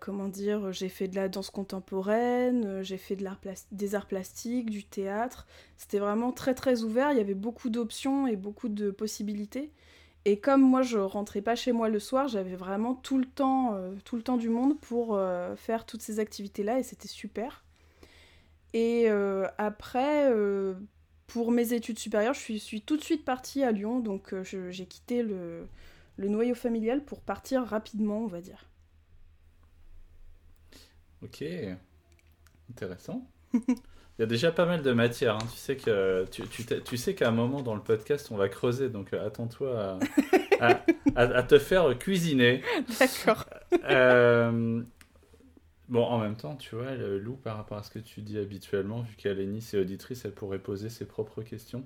comment 0.00 0.28
dire, 0.28 0.70
j'ai 0.70 0.90
fait 0.90 1.08
de 1.08 1.16
la 1.16 1.30
danse 1.30 1.48
contemporaine, 1.48 2.82
j'ai 2.82 2.98
fait 2.98 3.16
de 3.16 3.26
des 3.72 3.94
arts 3.94 4.06
plastiques, 4.06 4.68
du 4.68 4.84
théâtre. 4.84 5.46
C'était 5.78 5.98
vraiment 5.98 6.30
très 6.30 6.54
très 6.54 6.82
ouvert, 6.82 7.12
il 7.12 7.16
y 7.16 7.22
avait 7.22 7.32
beaucoup 7.32 7.70
d'options 7.70 8.26
et 8.26 8.36
beaucoup 8.36 8.68
de 8.68 8.90
possibilités. 8.90 9.72
Et 10.26 10.38
comme 10.38 10.62
moi 10.62 10.82
je 10.82 10.98
rentrais 10.98 11.42
pas 11.42 11.54
chez 11.54 11.72
moi 11.72 11.88
le 11.88 11.98
soir, 11.98 12.28
j'avais 12.28 12.56
vraiment 12.56 12.94
tout 12.94 13.18
le 13.18 13.26
temps, 13.26 13.74
euh, 13.74 13.94
tout 14.04 14.16
le 14.16 14.22
temps 14.22 14.38
du 14.38 14.48
monde 14.48 14.78
pour 14.80 15.16
euh, 15.16 15.54
faire 15.56 15.84
toutes 15.84 16.00
ces 16.00 16.18
activités-là 16.18 16.78
et 16.78 16.82
c'était 16.82 17.08
super. 17.08 17.62
Et 18.72 19.04
euh, 19.08 19.46
après, 19.58 20.32
pour 21.26 21.52
mes 21.52 21.74
études 21.74 21.98
supérieures, 21.98 22.34
je 22.34 22.54
suis, 22.54 22.82
tout 22.82 22.96
de 22.96 23.02
suite 23.02 23.24
partie 23.24 23.62
à 23.62 23.70
Lyon, 23.70 24.00
donc 24.00 24.34
j'ai 24.42 24.86
quitté 24.86 25.22
le, 25.22 25.68
le, 26.16 26.28
noyau 26.28 26.56
familial 26.56 27.04
pour 27.04 27.20
partir 27.20 27.64
rapidement, 27.64 28.18
on 28.18 28.26
va 28.26 28.40
dire. 28.40 28.68
Ok, 31.22 31.44
intéressant. 32.70 33.30
Il 34.18 34.22
y 34.22 34.24
a 34.24 34.26
déjà 34.26 34.52
pas 34.52 34.64
mal 34.64 34.82
de 34.82 34.92
matière. 34.92 35.36
Hein. 35.36 35.46
Tu 35.52 35.58
sais 35.58 35.76
que 35.76 36.24
tu, 36.30 36.42
tu, 36.46 36.64
tu 36.64 36.96
sais 36.96 37.14
qu'à 37.14 37.28
un 37.28 37.32
moment 37.32 37.62
dans 37.62 37.74
le 37.74 37.80
podcast, 37.80 38.28
on 38.30 38.36
va 38.36 38.48
creuser. 38.48 38.88
Donc 38.88 39.12
euh, 39.12 39.26
attends-toi 39.26 39.98
à, 40.60 40.82
à, 41.16 41.42
te 41.42 41.58
faire 41.58 41.98
cuisiner. 41.98 42.62
D'accord. 43.00 43.46
Euh, 43.88 44.82
bon, 45.88 46.04
en 46.04 46.18
même 46.18 46.36
temps, 46.36 46.54
tu 46.54 46.76
vois, 46.76 46.94
Lou, 46.94 47.34
par 47.34 47.56
rapport 47.56 47.78
à 47.78 47.82
ce 47.82 47.90
que 47.90 47.98
tu 47.98 48.20
dis 48.20 48.38
habituellement, 48.38 49.02
vu 49.02 49.16
qu'elle 49.16 49.40
est 49.40 49.76
auditrice, 49.76 50.24
elle 50.24 50.32
pourrait 50.32 50.60
poser 50.60 50.90
ses 50.90 51.06
propres 51.06 51.42
questions. 51.42 51.84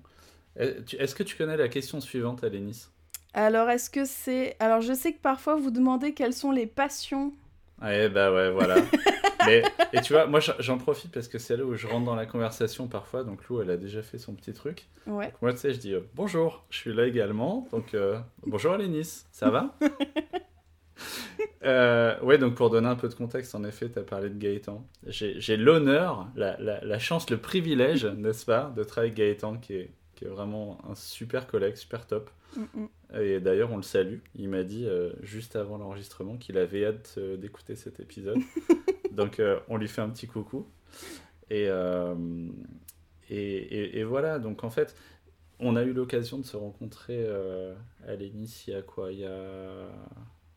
Est-ce 0.57 1.15
que 1.15 1.23
tu 1.23 1.37
connais 1.37 1.57
la 1.57 1.69
question 1.69 2.01
suivante, 2.01 2.45
Alénis? 2.45 2.89
Alors, 3.33 3.71
est-ce 3.71 3.89
que 3.91 4.05
c'est. 4.05 4.57
Alors, 4.59 4.81
je 4.81 4.93
sais 4.93 5.13
que 5.13 5.21
parfois 5.21 5.57
vous 5.57 5.71
demandez 5.71 6.13
quelles 6.13 6.33
sont 6.33 6.51
les 6.51 6.67
passions 6.67 7.33
Ouais, 7.81 8.09
bah 8.09 8.33
ouais, 8.33 8.51
voilà. 8.51 8.77
et 9.93 10.01
tu 10.03 10.13
vois, 10.13 10.27
moi 10.27 10.41
j'en 10.41 10.79
profite 10.79 11.13
parce 11.13 11.29
que 11.29 11.39
c'est 11.39 11.57
là 11.57 11.65
où 11.65 11.75
je 11.75 11.87
rentre 11.87 12.07
dans 12.07 12.15
la 12.15 12.27
conversation 12.27 12.89
parfois. 12.89 13.25
Donc 13.25 13.47
Lou, 13.49 13.61
elle 13.61 13.71
a 13.71 13.77
déjà 13.77 14.03
fait 14.03 14.19
son 14.19 14.35
petit 14.35 14.53
truc. 14.53 14.87
Ouais. 15.07 15.33
moi, 15.41 15.53
tu 15.53 15.59
sais, 15.61 15.73
je 15.73 15.79
dis 15.79 15.95
euh, 15.95 16.01
bonjour, 16.15 16.65
je 16.71 16.79
suis 16.79 16.93
là 16.95 17.07
également. 17.07 17.67
Donc 17.73 17.95
euh, 17.95 18.19
bonjour 18.47 18.73
Alénis, 18.73 19.25
ça 19.33 19.51
va? 19.51 19.75
Euh, 21.65 22.19
Ouais, 22.23 22.39
donc 22.39 22.55
pour 22.55 22.71
donner 22.71 22.89
un 22.89 22.97
peu 22.97 23.09
de 23.09 23.15
contexte, 23.15 23.55
en 23.55 23.63
effet, 23.65 23.89
tu 23.91 23.99
as 23.99 24.03
parlé 24.03 24.31
de 24.31 24.39
Gaëtan. 24.39 24.85
J'ai 25.07 25.57
l'honneur, 25.57 26.29
la, 26.37 26.57
la, 26.61 26.81
la, 26.85 26.99
chance, 26.99 27.29
le 27.31 27.37
privilège, 27.39 28.05
n'est-ce 28.05 28.45
pas, 28.47 28.73
de 28.77 28.83
travailler 28.85 29.13
avec 29.13 29.19
Gaëtan 29.19 29.59
qui 29.59 29.75
est, 29.75 29.91
qui 30.15 30.25
est 30.25 30.29
vraiment 30.29 30.79
un 30.89 30.95
super 30.95 31.47
collègue, 31.47 31.77
super 31.77 32.07
top. 32.07 32.31
Et 33.15 33.41
d'ailleurs, 33.41 33.73
on 33.73 33.77
le 33.77 33.83
salue. 33.83 34.19
Il 34.35 34.49
m'a 34.51 34.65
dit 34.65 34.87
euh, 34.87 35.13
juste 35.23 35.57
avant 35.57 35.79
l'enregistrement 35.79 36.37
qu'il 36.37 36.59
avait 36.59 36.85
hâte 36.85 37.15
euh, 37.19 37.37
d'écouter 37.37 37.75
cet 37.75 38.01
épisode. 38.01 38.39
Donc, 39.13 39.41
euh, 39.41 39.59
on 39.69 39.77
lui 39.77 39.89
fait 39.89 40.03
un 40.03 40.11
petit 40.11 40.27
coucou. 40.27 40.67
Et, 41.51 41.69
et, 43.31 43.99
et, 43.99 44.05
voilà. 44.05 44.39
Donc, 44.39 44.65
en 44.65 44.71
fait, 44.71 44.95
on 45.59 45.77
a 45.77 45.83
eu 45.83 45.95
l'occasion 45.95 46.39
de 46.39 46.45
se 46.45 46.57
rencontrer 46.57 47.27
à 48.07 48.15
l'Énis 48.15 48.65
il 48.67 48.75
y 48.75 48.77
a 48.77 48.83
quoi? 48.83 49.11
Il 49.11 49.21
y 49.21 49.25
a 49.25 49.31
un 49.33 49.89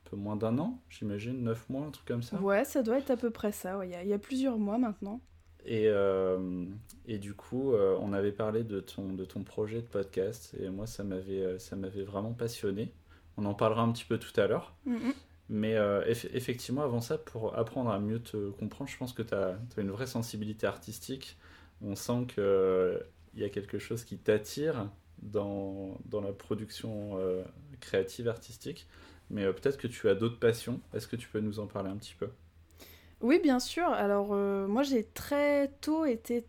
peu 0.03 0.17
moins 0.17 0.35
d'un 0.35 0.57
an, 0.59 0.81
j'imagine, 0.89 1.41
neuf 1.43 1.69
mois, 1.69 1.85
un 1.85 1.91
truc 1.91 2.05
comme 2.05 2.23
ça? 2.23 2.41
Ouais, 2.41 2.65
ça 2.65 2.83
doit 2.83 2.97
être 2.97 3.09
à 3.09 3.15
peu 3.15 3.29
près 3.29 3.53
ça. 3.53 3.79
Il, 3.85 3.91
y 3.91 3.95
a, 3.95 4.03
il 4.03 4.09
y 4.09 4.13
a 4.13 4.19
plusieurs 4.19 4.57
mois 4.57 4.77
maintenant. 4.77 5.21
Et, 5.65 5.87
euh, 5.87 6.65
et 7.07 7.17
du 7.17 7.33
coup, 7.33 7.73
euh, 7.73 7.97
on 7.99 8.13
avait 8.13 8.31
parlé 8.31 8.63
de 8.63 8.79
ton, 8.79 9.13
de 9.13 9.25
ton 9.25 9.43
projet 9.43 9.81
de 9.81 9.87
podcast 9.87 10.55
et 10.59 10.69
moi, 10.69 10.87
ça 10.87 11.03
m'avait, 11.03 11.41
euh, 11.41 11.59
ça 11.59 11.75
m'avait 11.75 12.03
vraiment 12.03 12.33
passionné. 12.33 12.91
On 13.37 13.45
en 13.45 13.53
parlera 13.53 13.81
un 13.83 13.91
petit 13.91 14.05
peu 14.05 14.17
tout 14.17 14.39
à 14.39 14.47
l'heure. 14.47 14.75
Mm-hmm. 14.87 15.13
Mais 15.49 15.75
euh, 15.75 16.03
effectivement, 16.07 16.83
avant 16.83 17.01
ça, 17.01 17.17
pour 17.17 17.57
apprendre 17.57 17.89
à 17.89 17.99
mieux 17.99 18.21
te 18.21 18.51
comprendre, 18.51 18.89
je 18.89 18.97
pense 18.97 19.13
que 19.13 19.21
tu 19.21 19.33
as, 19.33 19.57
une 19.77 19.91
vraie 19.91 20.07
sensibilité 20.07 20.65
artistique. 20.65 21.37
On 21.81 21.95
sent 21.95 22.27
qu'il 22.33 22.99
il 23.33 23.41
y 23.41 23.43
a 23.43 23.49
quelque 23.49 23.77
chose 23.77 24.05
qui 24.05 24.17
t'attire 24.17 24.89
dans, 25.21 25.97
dans, 26.05 26.21
la 26.21 26.31
production 26.31 27.17
créative 27.81 28.29
artistique. 28.29 28.87
Mais 29.29 29.43
peut-être 29.51 29.77
que 29.77 29.87
tu 29.87 30.07
as 30.07 30.15
d'autres 30.15 30.39
passions. 30.39 30.79
Est-ce 30.93 31.07
que 31.07 31.17
tu 31.17 31.27
peux 31.27 31.41
nous 31.41 31.59
en 31.59 31.67
parler 31.67 31.89
un 31.89 31.97
petit 31.97 32.15
peu? 32.17 32.29
Oui, 33.21 33.39
bien 33.41 33.59
sûr. 33.59 33.87
Alors, 33.87 34.33
moi, 34.67 34.83
j'ai 34.83 35.03
très 35.03 35.69
tôt 35.81 36.05
été 36.05 36.45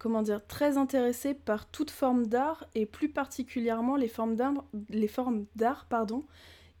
comment 0.00 0.22
dire, 0.22 0.44
très 0.46 0.78
intéressée 0.78 1.34
par 1.34 1.70
toute 1.70 1.90
forme 1.90 2.26
d'art 2.26 2.66
et 2.74 2.86
plus 2.86 3.10
particulièrement 3.10 3.96
les 3.96 4.08
formes 4.08 4.34
d'art, 4.34 5.86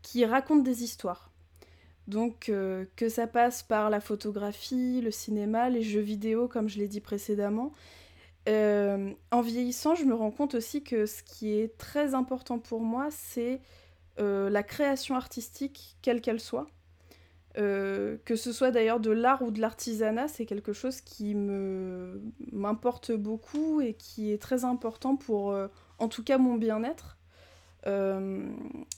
qui 0.02 0.24
racontent 0.24 0.62
des 0.62 0.82
histoires. 0.82 1.30
Donc 2.08 2.48
euh, 2.48 2.86
que 2.96 3.08
ça 3.08 3.26
passe 3.26 3.62
par 3.62 3.90
la 3.90 4.00
photographie, 4.00 5.00
le 5.02 5.10
cinéma, 5.10 5.68
les 5.68 5.82
jeux 5.82 6.00
vidéo, 6.00 6.48
comme 6.48 6.68
je 6.68 6.78
l'ai 6.78 6.88
dit 6.88 7.00
précédemment. 7.00 7.72
Euh, 8.48 9.12
en 9.30 9.42
vieillissant, 9.42 9.94
je 9.94 10.04
me 10.04 10.14
rends 10.14 10.30
compte 10.30 10.54
aussi 10.54 10.82
que 10.82 11.04
ce 11.04 11.22
qui 11.22 11.52
est 11.52 11.76
très 11.76 12.14
important 12.14 12.58
pour 12.58 12.80
moi, 12.80 13.08
c'est 13.10 13.60
euh, 14.18 14.48
la 14.48 14.62
création 14.62 15.14
artistique, 15.14 15.96
quelle 16.00 16.22
qu'elle 16.22 16.40
soit. 16.40 16.68
Que 17.54 18.36
ce 18.36 18.52
soit 18.52 18.70
d'ailleurs 18.70 19.00
de 19.00 19.10
l'art 19.10 19.42
ou 19.42 19.50
de 19.50 19.60
l'artisanat, 19.60 20.28
c'est 20.28 20.46
quelque 20.46 20.72
chose 20.72 21.00
qui 21.00 21.34
m'importe 22.52 23.12
beaucoup 23.12 23.80
et 23.80 23.94
qui 23.94 24.32
est 24.32 24.40
très 24.40 24.64
important 24.64 25.16
pour, 25.16 25.56
en 25.98 26.08
tout 26.08 26.22
cas, 26.22 26.38
mon 26.38 26.54
bien-être. 26.54 27.18
Euh, 27.86 28.46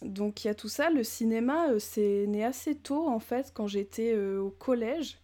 donc 0.02 0.44
il 0.44 0.49
y 0.49 0.50
a 0.50 0.54
tout 0.54 0.68
ça. 0.68 0.90
Le 0.90 1.04
cinéma, 1.04 1.71
euh, 1.71 1.78
c'est 1.78 2.26
né 2.26 2.44
assez 2.44 2.75
tôt 2.75 3.09
en 3.09 3.21
fait, 3.21 3.52
quand 3.54 3.66
j'étais 3.66 4.12
euh, 4.14 4.40
au 4.40 4.50
collège. 4.50 5.18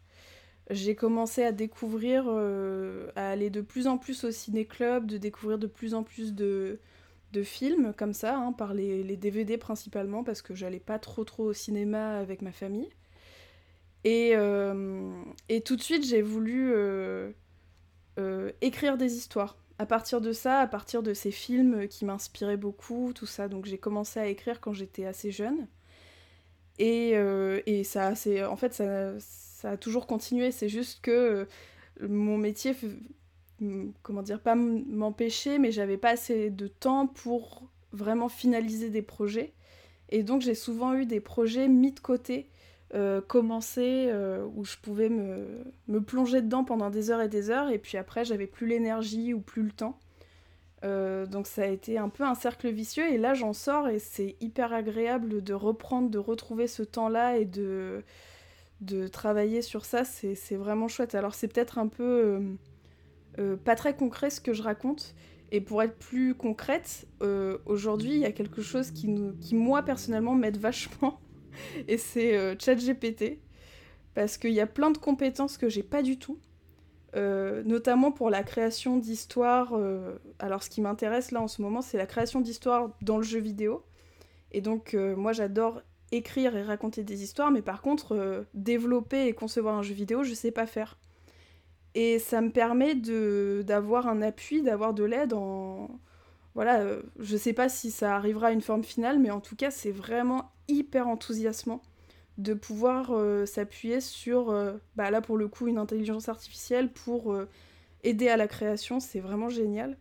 J'ai 0.71 0.95
commencé 0.95 1.43
à 1.45 1.53
découvrir, 1.53 2.29
à 2.29 3.31
aller 3.31 3.49
de 3.49 3.63
plus 3.63 3.87
en 3.87 3.97
plus 3.97 4.25
au 4.25 4.31
ciné-club, 4.31 5.07
de 5.07 5.17
découvrir 5.17 5.59
de 5.59 5.67
plus 5.67 5.95
en 5.95 6.03
plus 6.03 6.35
de, 6.35 6.79
de 7.33 7.43
films 7.43 7.95
comme 7.97 8.13
ça, 8.13 8.37
hein, 8.37 8.53
par 8.53 8.75
les, 8.75 9.03
les, 9.03 9.17
DVD 9.17 9.57
principalement, 9.57 10.25
parce 10.25 10.43
que 10.43 10.55
j'allais 10.55 10.79
pas 10.79 10.99
trop 10.99 11.25
trop 11.25 11.45
au 11.45 11.53
cinéma 11.55 12.19
avec 12.19 12.43
ma 12.43 12.53
famille. 12.53 12.91
Et, 14.05 14.33
et 15.49 15.61
tout 15.61 15.77
de 15.77 15.83
suite, 15.83 16.07
j'ai 16.07 16.23
voulu 16.23 16.73
écrire 18.61 18.97
des 18.97 19.17
histoires 19.17 19.57
à 19.79 19.87
partir 19.87 20.21
de 20.21 20.33
ça, 20.33 20.61
à 20.61 20.67
partir 20.67 21.03
de 21.03 21.15
ces 21.15 21.31
films 21.31 21.87
qui 21.89 22.05
m'inspiraient 22.05 22.57
beaucoup, 22.57 23.13
tout 23.15 23.27
ça, 23.27 23.49
donc 23.49 23.67
j'ai 23.67 23.79
commencé 23.79 24.19
à 24.19 24.27
écrire 24.27 24.61
quand 24.61 24.73
j'étais 24.73 25.05
assez 25.07 25.31
jeune. 25.31 25.69
Et, 26.79 27.13
euh, 27.15 27.61
et 27.67 27.85
ça, 27.85 28.15
c'est, 28.15 28.45
en 28.45 28.57
fait, 28.57 28.75
ça, 28.75 29.19
ça, 29.21 29.71
a 29.73 29.77
toujours 29.77 30.07
continué. 30.07 30.51
C'est 30.53 30.69
juste 30.69 31.01
que 31.01 31.11
euh, 31.11 32.09
mon 32.09 32.39
métier, 32.39 32.75
comment 34.03 34.23
dire, 34.23 34.41
pas 34.41 34.55
m'empêcher, 34.55 35.59
mais 35.59 35.73
j'avais 35.73 35.97
pas 35.97 36.11
assez 36.11 36.51
de 36.51 36.69
temps 36.69 37.07
pour 37.07 37.69
vraiment 37.93 38.29
finaliser 38.29 38.91
des 38.91 39.03
projets. 39.03 39.53
Et 40.11 40.23
donc 40.23 40.41
j'ai 40.41 40.55
souvent 40.55 40.95
eu 40.95 41.05
des 41.05 41.21
projets 41.21 41.69
mis 41.69 41.93
de 41.93 42.01
côté 42.01 42.49
euh, 42.95 43.21
commencer 43.21 44.09
euh, 44.09 44.47
où 44.57 44.65
je 44.65 44.79
pouvais 44.79 45.11
me, 45.11 45.47
me, 45.89 46.01
plonger 46.01 46.41
dedans 46.41 46.65
pendant 46.65 46.89
des 46.89 47.11
heures 47.11 47.21
et 47.21 47.29
des 47.29 47.51
heures 47.51 47.69
et 47.69 47.79
puis 47.79 47.99
après 47.99 48.25
j'avais 48.25 48.47
plus 48.47 48.67
l'énergie 48.67 49.35
ou 49.35 49.41
plus 49.41 49.63
le 49.63 49.73
temps. 49.73 49.99
Euh, 50.85 51.27
donc 51.27 51.47
ça 51.47 51.65
a 51.65 51.67
été 51.67 51.99
un 51.99 52.09
peu 52.09 52.25
un 52.25 52.35
cercle 52.35 52.71
vicieux 52.71 53.13
et 53.13 53.19
là 53.19 53.35
j'en 53.35 53.53
sors 53.53 53.89
et 53.89 53.99
c'est 53.99 54.37
hyper 54.41 54.73
agréable 54.73 55.43
de 55.43 55.53
reprendre, 55.53 56.09
de 56.09 56.17
retrouver 56.17 56.67
ce 56.67 56.83
temps-là 56.83 57.37
et 57.37 57.45
de, 57.45 58.05
de 58.81 59.07
travailler 59.07 59.61
sur 59.61 59.85
ça, 59.85 60.05
c'est 60.05 60.57
vraiment 60.57 60.89
chouette. 60.89 61.15
Alors 61.15 61.35
c'est 61.35 61.49
peut-être 61.49 61.77
un 61.77 61.89
peu 61.89 62.41
pas 63.65 63.77
très 63.77 63.95
concret 63.95 64.31
ce 64.31 64.41
que 64.41 64.55
je 64.55 64.63
raconte, 64.63 65.15
et 65.53 65.61
pour 65.61 65.83
être 65.83 65.97
plus 65.97 66.35
concrète, 66.35 67.07
aujourd'hui, 67.67 68.13
il 68.13 68.21
y 68.21 68.25
a 68.25 68.33
quelque 68.33 68.63
chose 68.63 68.91
qui, 68.91 69.09
nous, 69.09 69.35
qui 69.35 69.55
moi, 69.55 69.83
personnellement, 69.83 70.35
m'aide 70.35 70.57
vachement 70.57 71.21
et 71.89 71.99
c'est 71.99 72.37
euh, 72.37 72.55
ChatGPT. 72.59 73.39
Parce 74.15 74.37
qu'il 74.37 74.53
y 74.53 74.61
a 74.61 74.67
plein 74.67 74.91
de 74.91 74.99
compétences 74.99 75.59
que 75.59 75.69
j'ai 75.69 75.83
pas 75.83 76.03
du 76.03 76.19
tout. 76.19 76.39
Euh, 77.17 77.63
notamment 77.65 78.13
pour 78.13 78.31
la 78.31 78.43
création 78.43 78.99
d'histoires. 78.99 79.73
Euh, 79.75 80.19
alors, 80.39 80.63
ce 80.63 80.71
qui 80.71 80.81
m'intéresse 80.81 81.31
là 81.31 81.41
en 81.41 81.49
ce 81.49 81.63
moment, 81.63 81.83
c'est 81.83 81.99
la 81.99 82.07
création 82.07 82.41
d'histoires 82.41 82.91
dans 83.03 83.17
le 83.17 83.23
jeu 83.23 83.41
vidéo. 83.41 83.85
Et 84.51 84.61
donc, 84.61 84.95
moi, 84.95 85.33
j'adore 85.33 85.83
écrire 86.11 86.57
et 86.57 86.63
raconter 86.63 87.05
des 87.05 87.23
histoires, 87.23 87.51
mais 87.51 87.61
par 87.61 87.83
contre, 87.83 88.47
développer 88.55 89.27
et 89.27 89.35
concevoir 89.35 89.75
un 89.75 89.83
jeu 89.83 89.93
vidéo, 89.93 90.25
je 90.25 90.33
sais 90.33 90.51
pas 90.51 90.67
faire. 90.67 90.99
Et 91.95 92.19
ça 92.19 92.41
me 92.41 92.51
permet 92.51 92.95
d'avoir 92.95 94.07
un 94.09 94.23
appui, 94.23 94.63
d'avoir 94.63 94.95
de 94.95 95.05
l'aide 95.05 95.35
en. 95.35 95.91
Voilà, 96.55 96.85
je 97.19 97.37
sais 97.37 97.53
pas 97.53 97.69
si 97.69 97.91
ça 97.91 98.17
arrivera 98.17 98.49
à 98.49 98.53
une 98.53 98.63
forme 98.63 98.83
finale, 98.83 99.19
mais 99.19 99.31
en 99.31 99.41
tout 99.41 99.57
cas, 99.57 99.71
c'est 99.71 99.93
vraiment 99.93 100.51
hyper 100.69 101.09
enthousiasmant 101.09 101.83
de 102.39 102.55
pouvoir 102.55 103.11
euh, 103.11 103.47
s'appuyer 103.47 104.01
sur, 104.01 104.51
euh, 104.51 104.75
bah 104.97 105.11
là 105.11 105.21
pour 105.21 105.37
le 105.37 105.49
coup, 105.49 105.67
une 105.67 105.79
intelligence 105.79 106.29
artificielle 106.29 106.91
pour 106.93 107.33
euh, 107.33 107.49
aider 108.05 108.29
à 108.29 108.37
la 108.37 108.47
création, 108.47 109.01
c'est 109.01 109.21
vraiment 109.21 109.49
génial. 109.49 109.99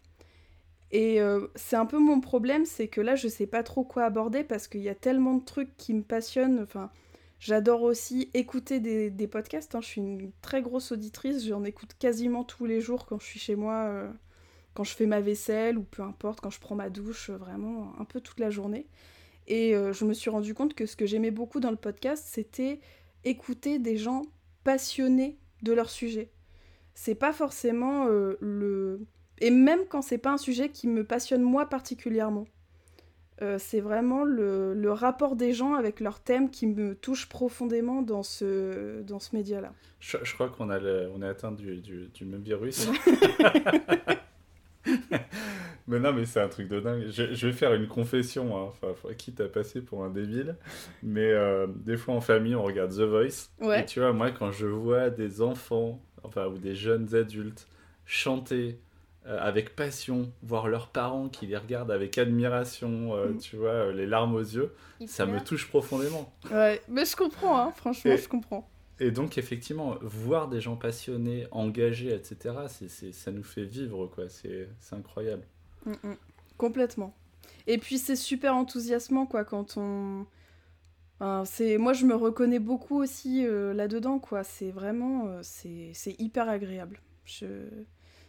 Et 0.91 1.19
c'est 1.55 1.75
un 1.75 1.85
peu 1.85 1.99
mon 1.99 2.21
problème, 2.21 2.63
c'est 2.63 2.87
que 2.87 3.01
là 3.01 3.15
je 3.15 3.27
sais 3.27 3.45
pas 3.45 3.61
trop 3.61 3.83
quoi 3.83 4.05
aborder 4.05 4.45
parce 4.45 4.69
qu'il 4.69 4.79
y 4.79 4.87
a 4.87 4.95
tellement 4.95 5.33
de 5.35 5.43
trucs 5.43 5.75
qui 5.75 5.93
me 5.93 6.01
passionnent. 6.01 6.61
Enfin, 6.63 6.91
j'adore 7.39 7.81
aussi 7.81 8.29
écouter 8.33 8.79
des, 8.79 9.09
des 9.09 9.27
podcasts. 9.27 9.75
Hein. 9.75 9.81
Je 9.81 9.87
suis 9.87 9.99
une 9.99 10.31
très 10.41 10.61
grosse 10.61 10.93
auditrice, 10.93 11.45
j'en 11.45 11.65
écoute 11.65 11.89
quasiment 11.99 12.45
tous 12.45 12.65
les 12.65 12.79
jours 12.79 13.05
quand 13.05 13.19
je 13.19 13.25
suis 13.25 13.39
chez 13.39 13.57
moi, 13.57 14.09
quand 14.77 14.83
je 14.83 14.93
fais 14.93 15.07
ma 15.07 15.21
vaisselle 15.21 15.79
ou 15.79 15.81
peu 15.81 16.03
importe, 16.03 16.39
quand 16.39 16.51
je 16.51 16.59
prends 16.59 16.75
ma 16.75 16.91
douche, 16.91 17.31
vraiment 17.31 17.95
un 17.99 18.05
peu 18.05 18.21
toute 18.21 18.39
la 18.39 18.51
journée. 18.51 18.85
Et 19.47 19.75
euh, 19.75 19.91
je 19.91 20.05
me 20.05 20.13
suis 20.13 20.29
rendu 20.29 20.53
compte 20.53 20.75
que 20.75 20.85
ce 20.85 20.95
que 20.95 21.07
j'aimais 21.07 21.31
beaucoup 21.31 21.59
dans 21.59 21.71
le 21.71 21.77
podcast, 21.77 22.27
c'était 22.29 22.79
écouter 23.23 23.79
des 23.79 23.97
gens 23.97 24.21
passionnés 24.63 25.39
de 25.63 25.73
leur 25.73 25.89
sujet. 25.89 26.29
C'est 26.93 27.15
pas 27.15 27.33
forcément 27.33 28.05
euh, 28.05 28.37
le. 28.39 29.01
Et 29.39 29.49
même 29.49 29.79
quand 29.89 30.03
c'est 30.03 30.19
pas 30.19 30.31
un 30.33 30.37
sujet 30.37 30.69
qui 30.69 30.87
me 30.87 31.03
passionne 31.03 31.41
moi 31.41 31.67
particulièrement. 31.67 32.45
Euh, 33.41 33.57
c'est 33.57 33.81
vraiment 33.81 34.23
le, 34.23 34.75
le, 34.75 34.91
rapport 34.91 35.35
des 35.35 35.53
gens 35.53 35.73
avec 35.73 36.01
leur 36.01 36.19
thème 36.19 36.51
qui 36.51 36.67
me 36.67 36.93
touche 36.93 37.29
profondément 37.29 38.03
dans 38.03 38.23
ce, 38.23 39.01
dans 39.01 39.19
ce 39.19 39.35
média-là. 39.35 39.73
Je, 39.99 40.17
je, 40.23 40.33
crois 40.35 40.49
qu'on 40.49 40.69
a, 40.69 40.79
on 40.79 41.21
est 41.21 41.27
atteint 41.27 41.51
du, 41.51 41.77
du, 41.77 42.09
du 42.09 42.25
même 42.25 42.41
virus. 42.41 42.87
mais 45.87 45.99
non, 45.99 46.13
mais 46.13 46.25
c'est 46.25 46.41
un 46.41 46.47
truc 46.47 46.67
de 46.67 46.79
dingue. 46.79 47.05
Je, 47.09 47.33
je 47.33 47.47
vais 47.47 47.53
faire 47.53 47.73
une 47.73 47.87
confession, 47.87 48.57
hein. 48.57 48.71
enfin, 48.81 49.13
quitte 49.13 49.41
à 49.41 49.47
passer 49.47 49.81
pour 49.81 50.03
un 50.03 50.09
débile. 50.09 50.55
Mais 51.03 51.31
euh, 51.31 51.67
des 51.67 51.97
fois 51.97 52.15
en 52.15 52.21
famille, 52.21 52.55
on 52.55 52.63
regarde 52.63 52.91
The 52.91 53.01
Voice. 53.01 53.49
Et 53.77 53.85
tu 53.85 53.99
vois, 53.99 54.13
moi, 54.13 54.31
quand 54.31 54.51
je 54.51 54.67
vois 54.67 55.09
des 55.09 55.41
enfants, 55.41 56.01
enfin, 56.23 56.47
ou 56.47 56.57
des 56.57 56.75
jeunes 56.75 57.15
adultes 57.15 57.67
chanter 58.05 58.79
euh, 59.27 59.37
avec 59.41 59.75
passion, 59.75 60.31
voir 60.41 60.67
leurs 60.67 60.87
parents 60.87 61.27
qui 61.27 61.47
les 61.47 61.57
regardent 61.57 61.91
avec 61.91 62.17
admiration, 62.17 63.15
euh, 63.15 63.29
mm. 63.29 63.37
tu 63.39 63.55
vois, 63.57 63.91
les 63.91 64.05
larmes 64.05 64.35
aux 64.35 64.39
yeux, 64.39 64.73
ça 65.05 65.25
me 65.25 65.39
touche 65.39 65.67
profondément. 65.67 66.31
Ouais, 66.51 66.81
mais 66.87 67.05
je 67.05 67.15
comprends, 67.15 67.59
hein, 67.59 67.73
franchement, 67.75 68.15
je 68.15 68.27
comprends. 68.27 68.69
Et 68.99 69.11
donc, 69.11 69.37
effectivement, 69.37 69.95
voir 70.01 70.47
des 70.47 70.59
gens 70.59 70.75
passionnés, 70.75 71.45
engagés, 71.51 72.13
etc., 72.13 72.55
c'est, 72.67 73.11
ça 73.11 73.31
nous 73.31 73.43
fait 73.43 73.63
vivre, 73.63 74.07
quoi. 74.07 74.27
C'est, 74.29 74.67
incroyable. 74.91 75.43
Mm, 75.85 75.91
mm. 75.91 76.17
Complètement. 76.57 77.15
Et 77.67 77.77
puis, 77.77 77.99
c'est 77.99 78.15
super 78.15 78.55
enthousiasmant, 78.55 79.27
quoi, 79.27 79.45
quand 79.45 79.77
on... 79.77 80.25
c'est... 81.45 81.77
Moi, 81.77 81.93
je 81.93 82.05
me 82.05 82.15
reconnais 82.15 82.59
beaucoup 82.59 82.97
aussi 82.97 83.45
euh, 83.45 83.73
là-dedans, 83.73 84.17
quoi. 84.17 84.43
C'est 84.43 84.71
vraiment... 84.71 85.27
Euh, 85.27 85.39
c'est... 85.43 85.91
c'est 85.93 86.19
hyper 86.19 86.49
agréable. 86.49 86.99
Je... 87.23 87.45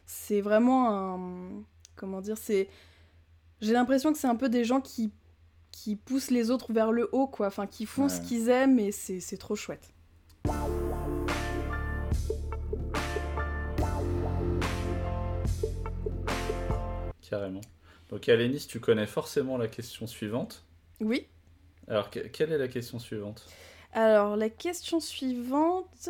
C'est 0.04 0.42
vraiment 0.42 0.90
un... 0.90 1.62
Comment 1.96 2.20
dire 2.20 2.36
C'est... 2.36 2.68
J'ai 3.62 3.72
l'impression 3.72 4.12
que 4.12 4.18
c'est 4.18 4.28
un 4.28 4.36
peu 4.36 4.48
des 4.48 4.64
gens 4.64 4.80
qui 4.80 5.12
qui 5.70 5.94
poussent 5.96 6.30
les 6.30 6.50
autres 6.50 6.72
vers 6.72 6.90
le 6.90 7.08
haut, 7.12 7.28
quoi. 7.28 7.46
Enfin, 7.46 7.66
qui 7.66 7.86
font 7.86 8.08
ce 8.08 8.20
qu'ils 8.20 8.48
aiment 8.48 8.80
et 8.80 8.90
c'est, 8.90 9.20
c'est 9.20 9.36
trop 9.36 9.54
chouette. 9.54 9.92
Carrément. 17.28 17.60
Donc 18.10 18.28
Alénis, 18.28 18.66
tu 18.66 18.80
connais 18.80 19.06
forcément 19.06 19.58
la 19.58 19.68
question 19.68 20.06
suivante. 20.06 20.64
Oui. 21.00 21.26
Alors, 21.88 22.10
quelle 22.10 22.52
est 22.52 22.58
la 22.58 22.68
question 22.68 22.98
suivante? 22.98 23.46
Alors, 23.92 24.36
la 24.36 24.50
question 24.50 25.00
suivante... 25.00 26.08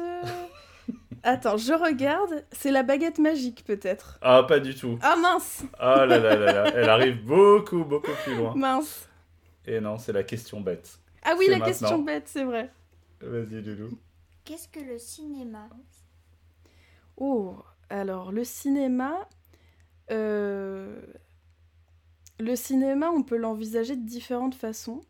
Attends, 1.22 1.56
je 1.56 1.72
regarde. 1.72 2.44
C'est 2.52 2.70
la 2.70 2.82
baguette 2.82 3.18
magique, 3.18 3.64
peut-être. 3.64 4.18
Ah, 4.22 4.44
pas 4.44 4.60
du 4.60 4.74
tout. 4.74 4.98
Ah, 5.02 5.16
mince 5.16 5.64
Ah 5.78 6.06
là 6.06 6.18
là 6.18 6.36
là 6.36 6.52
là, 6.52 6.72
elle 6.74 6.88
arrive 6.88 7.24
beaucoup, 7.24 7.84
beaucoup 7.84 8.12
plus 8.24 8.36
loin. 8.36 8.54
Mince. 8.54 9.08
Et 9.66 9.80
non, 9.80 9.98
c'est 9.98 10.12
la 10.12 10.22
question 10.22 10.60
bête. 10.60 10.98
Ah 11.24 11.34
oui, 11.38 11.46
la 11.48 11.60
question 11.60 11.98
bête, 11.98 12.24
c'est 12.26 12.44
vrai. 12.44 12.72
Vas-y, 13.20 13.60
Loulou. 13.60 13.98
Qu'est-ce 14.44 14.68
que 14.68 14.80
le 14.80 14.98
cinéma? 14.98 15.68
Oh, 17.16 17.56
alors 17.90 18.32
le 18.32 18.44
cinéma, 18.44 19.14
euh, 19.14 19.24
le 20.10 20.96
cinéma, 22.56 23.10
on 23.10 23.22
peut 23.22 23.36
l'envisager 23.36 23.96
de 23.96 24.06
différentes 24.06 24.54
façons. 24.54 25.02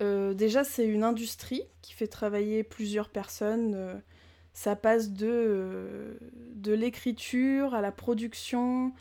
Euh, 0.00 0.34
déjà, 0.34 0.64
c'est 0.64 0.86
une 0.86 1.04
industrie 1.04 1.62
qui 1.82 1.92
fait 1.92 2.08
travailler 2.08 2.64
plusieurs 2.64 3.08
personnes. 3.08 3.74
euh, 3.74 3.94
ça 4.52 4.76
passe 4.76 5.10
de, 5.10 5.26
euh, 5.28 6.14
de 6.54 6.72
l'écriture 6.72 7.74
à 7.74 7.80
la 7.80 7.90
production, 7.90 8.92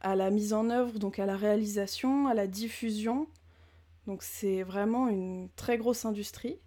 à 0.00 0.16
la 0.16 0.30
mise 0.30 0.52
en 0.52 0.68
œuvre, 0.68 0.98
donc 0.98 1.18
à 1.18 1.26
la 1.26 1.36
réalisation, 1.36 2.26
à 2.26 2.34
la 2.34 2.48
diffusion. 2.48 3.28
Donc 4.06 4.22
c'est 4.22 4.62
vraiment 4.62 5.08
une 5.08 5.48
très 5.56 5.78
grosse 5.78 6.04
industrie. 6.04 6.58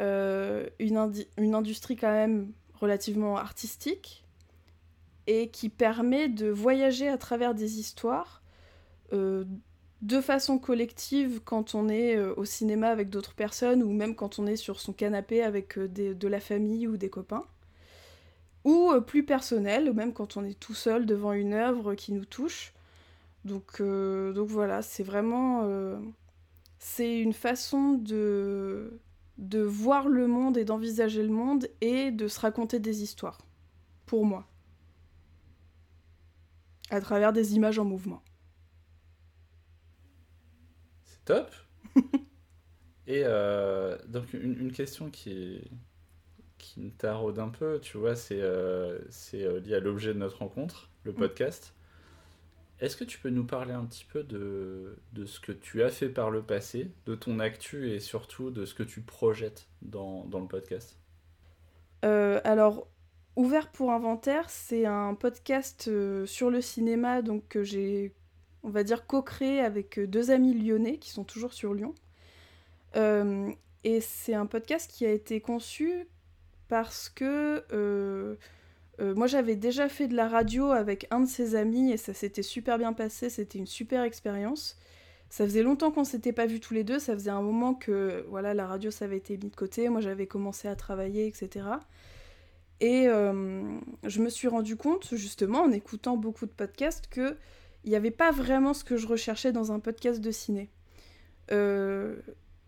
Euh, 0.00 0.68
une 0.78 1.54
industrie 1.54 1.96
quand 1.96 2.12
même 2.12 2.52
relativement 2.74 3.36
artistique 3.36 4.21
et 5.26 5.50
qui 5.50 5.68
permet 5.68 6.28
de 6.28 6.48
voyager 6.48 7.08
à 7.08 7.18
travers 7.18 7.54
des 7.54 7.78
histoires 7.78 8.42
euh, 9.12 9.44
de 10.00 10.20
façon 10.20 10.58
collective 10.58 11.40
quand 11.44 11.74
on 11.74 11.88
est 11.88 12.16
euh, 12.16 12.34
au 12.36 12.44
cinéma 12.44 12.88
avec 12.88 13.08
d'autres 13.10 13.34
personnes 13.34 13.82
ou 13.82 13.92
même 13.92 14.14
quand 14.14 14.38
on 14.38 14.46
est 14.46 14.56
sur 14.56 14.80
son 14.80 14.92
canapé 14.92 15.42
avec 15.42 15.78
euh, 15.78 15.88
des- 15.88 16.14
de 16.14 16.28
la 16.28 16.40
famille 16.40 16.88
ou 16.88 16.96
des 16.96 17.10
copains. 17.10 17.44
Ou 18.64 18.92
plus 19.06 19.24
personnel, 19.24 19.92
même 19.92 20.12
quand 20.12 20.36
on 20.36 20.44
est 20.44 20.58
tout 20.58 20.74
seul 20.74 21.04
devant 21.04 21.32
une 21.32 21.52
œuvre 21.52 21.94
qui 21.94 22.12
nous 22.12 22.24
touche. 22.24 22.72
Donc, 23.44 23.82
donc 23.82 24.48
voilà, 24.48 24.82
c'est 24.82 25.02
vraiment... 25.02 25.68
c'est 26.78 27.18
une 27.18 27.32
façon 27.32 27.94
de, 27.94 29.00
de 29.38 29.60
voir 29.62 30.08
le 30.08 30.28
monde 30.28 30.56
et 30.58 30.64
d'envisager 30.64 31.22
le 31.24 31.28
monde 31.28 31.68
et 31.80 32.12
de 32.12 32.28
se 32.28 32.38
raconter 32.38 32.78
des 32.78 33.02
histoires. 33.02 33.38
Pour 34.06 34.24
moi. 34.24 34.46
À 36.92 37.00
travers 37.00 37.32
des 37.32 37.54
images 37.54 37.78
en 37.78 37.84
mouvement. 37.84 38.22
C'est 41.04 41.24
top. 41.24 41.50
Et 43.06 43.22
euh, 43.24 43.98
donc 44.06 44.32
une, 44.34 44.58
une 44.58 44.72
question 44.72 45.10
qui, 45.10 45.70
qui 46.58 46.80
me 46.80 46.90
taraude 46.90 47.38
un 47.38 47.48
peu, 47.48 47.80
tu 47.80 47.98
vois, 47.98 48.14
c'est 48.14 48.40
euh, 48.40 48.98
euh, 49.34 49.60
lié 49.60 49.74
à 49.74 49.80
l'objet 49.80 50.14
de 50.14 50.18
notre 50.18 50.38
rencontre, 50.38 50.90
le 51.04 51.12
podcast. 51.12 51.74
Est-ce 52.78 52.96
que 52.96 53.04
tu 53.04 53.18
peux 53.18 53.30
nous 53.30 53.44
parler 53.44 53.72
un 53.72 53.84
petit 53.84 54.04
peu 54.04 54.22
de, 54.22 54.98
de 55.12 55.24
ce 55.24 55.40
que 55.40 55.52
tu 55.52 55.82
as 55.82 55.88
fait 55.88 56.08
par 56.08 56.30
le 56.30 56.42
passé, 56.42 56.90
de 57.06 57.14
ton 57.14 57.38
actu 57.40 57.90
et 57.90 58.00
surtout 58.00 58.50
de 58.50 58.64
ce 58.64 58.74
que 58.74 58.82
tu 58.82 59.00
projettes 59.00 59.66
dans, 59.82 60.24
dans 60.26 60.40
le 60.40 60.48
podcast? 60.48 60.98
Euh, 62.04 62.40
alors, 62.44 62.88
Ouvert 63.34 63.70
pour 63.70 63.92
Inventaire, 63.92 64.50
c'est 64.50 64.84
un 64.84 65.14
podcast 65.14 65.86
euh, 65.88 66.26
sur 66.26 66.50
le 66.50 66.60
cinéma 66.60 67.22
donc, 67.22 67.48
que 67.48 67.64
j'ai, 67.64 68.12
on 68.62 68.68
va 68.68 68.84
dire, 68.84 69.06
co-créé 69.06 69.60
avec 69.60 69.98
euh, 69.98 70.06
deux 70.06 70.30
amis 70.30 70.52
lyonnais 70.52 70.98
qui 70.98 71.08
sont 71.10 71.24
toujours 71.24 71.54
sur 71.54 71.72
Lyon. 71.72 71.94
Euh, 72.96 73.50
et 73.84 74.02
c'est 74.02 74.34
un 74.34 74.44
podcast 74.44 74.90
qui 74.92 75.06
a 75.06 75.10
été 75.10 75.40
conçu 75.40 76.06
parce 76.68 77.08
que 77.08 77.64
moi 78.98 79.26
j'avais 79.26 79.56
déjà 79.56 79.88
fait 79.88 80.06
de 80.06 80.14
la 80.14 80.28
radio 80.28 80.70
avec 80.70 81.08
un 81.10 81.20
de 81.20 81.26
ses 81.26 81.56
amis 81.56 81.90
et 81.90 81.96
ça 81.96 82.14
s'était 82.14 82.42
super 82.42 82.78
bien 82.78 82.92
passé, 82.92 83.30
c'était 83.30 83.58
une 83.58 83.66
super 83.66 84.04
expérience. 84.04 84.78
Ça 85.28 85.44
faisait 85.44 85.62
longtemps 85.62 85.90
qu'on 85.90 86.04
s'était 86.04 86.32
pas 86.32 86.46
vus 86.46 86.60
tous 86.60 86.74
les 86.74 86.84
deux, 86.84 86.98
ça 87.00 87.14
faisait 87.14 87.30
un 87.30 87.42
moment 87.42 87.74
que 87.74 88.24
voilà 88.28 88.54
la 88.54 88.66
radio 88.66 88.90
ça 88.92 89.06
avait 89.06 89.16
été 89.16 89.36
mis 89.38 89.50
de 89.50 89.56
côté, 89.56 89.88
moi 89.88 90.00
j'avais 90.00 90.26
commencé 90.26 90.68
à 90.68 90.76
travailler, 90.76 91.26
etc. 91.26 91.64
Et 92.82 93.06
euh, 93.06 93.62
je 94.02 94.20
me 94.20 94.28
suis 94.28 94.48
rendu 94.48 94.74
compte 94.74 95.14
justement 95.14 95.62
en 95.62 95.70
écoutant 95.70 96.16
beaucoup 96.16 96.46
de 96.46 96.50
podcasts 96.50 97.06
que 97.06 97.36
il 97.84 97.90
n'y 97.90 97.96
avait 97.96 98.10
pas 98.10 98.32
vraiment 98.32 98.74
ce 98.74 98.82
que 98.82 98.96
je 98.96 99.06
recherchais 99.06 99.52
dans 99.52 99.70
un 99.70 99.78
podcast 99.78 100.20
de 100.20 100.32
ciné. 100.32 100.68
Euh, 101.52 102.16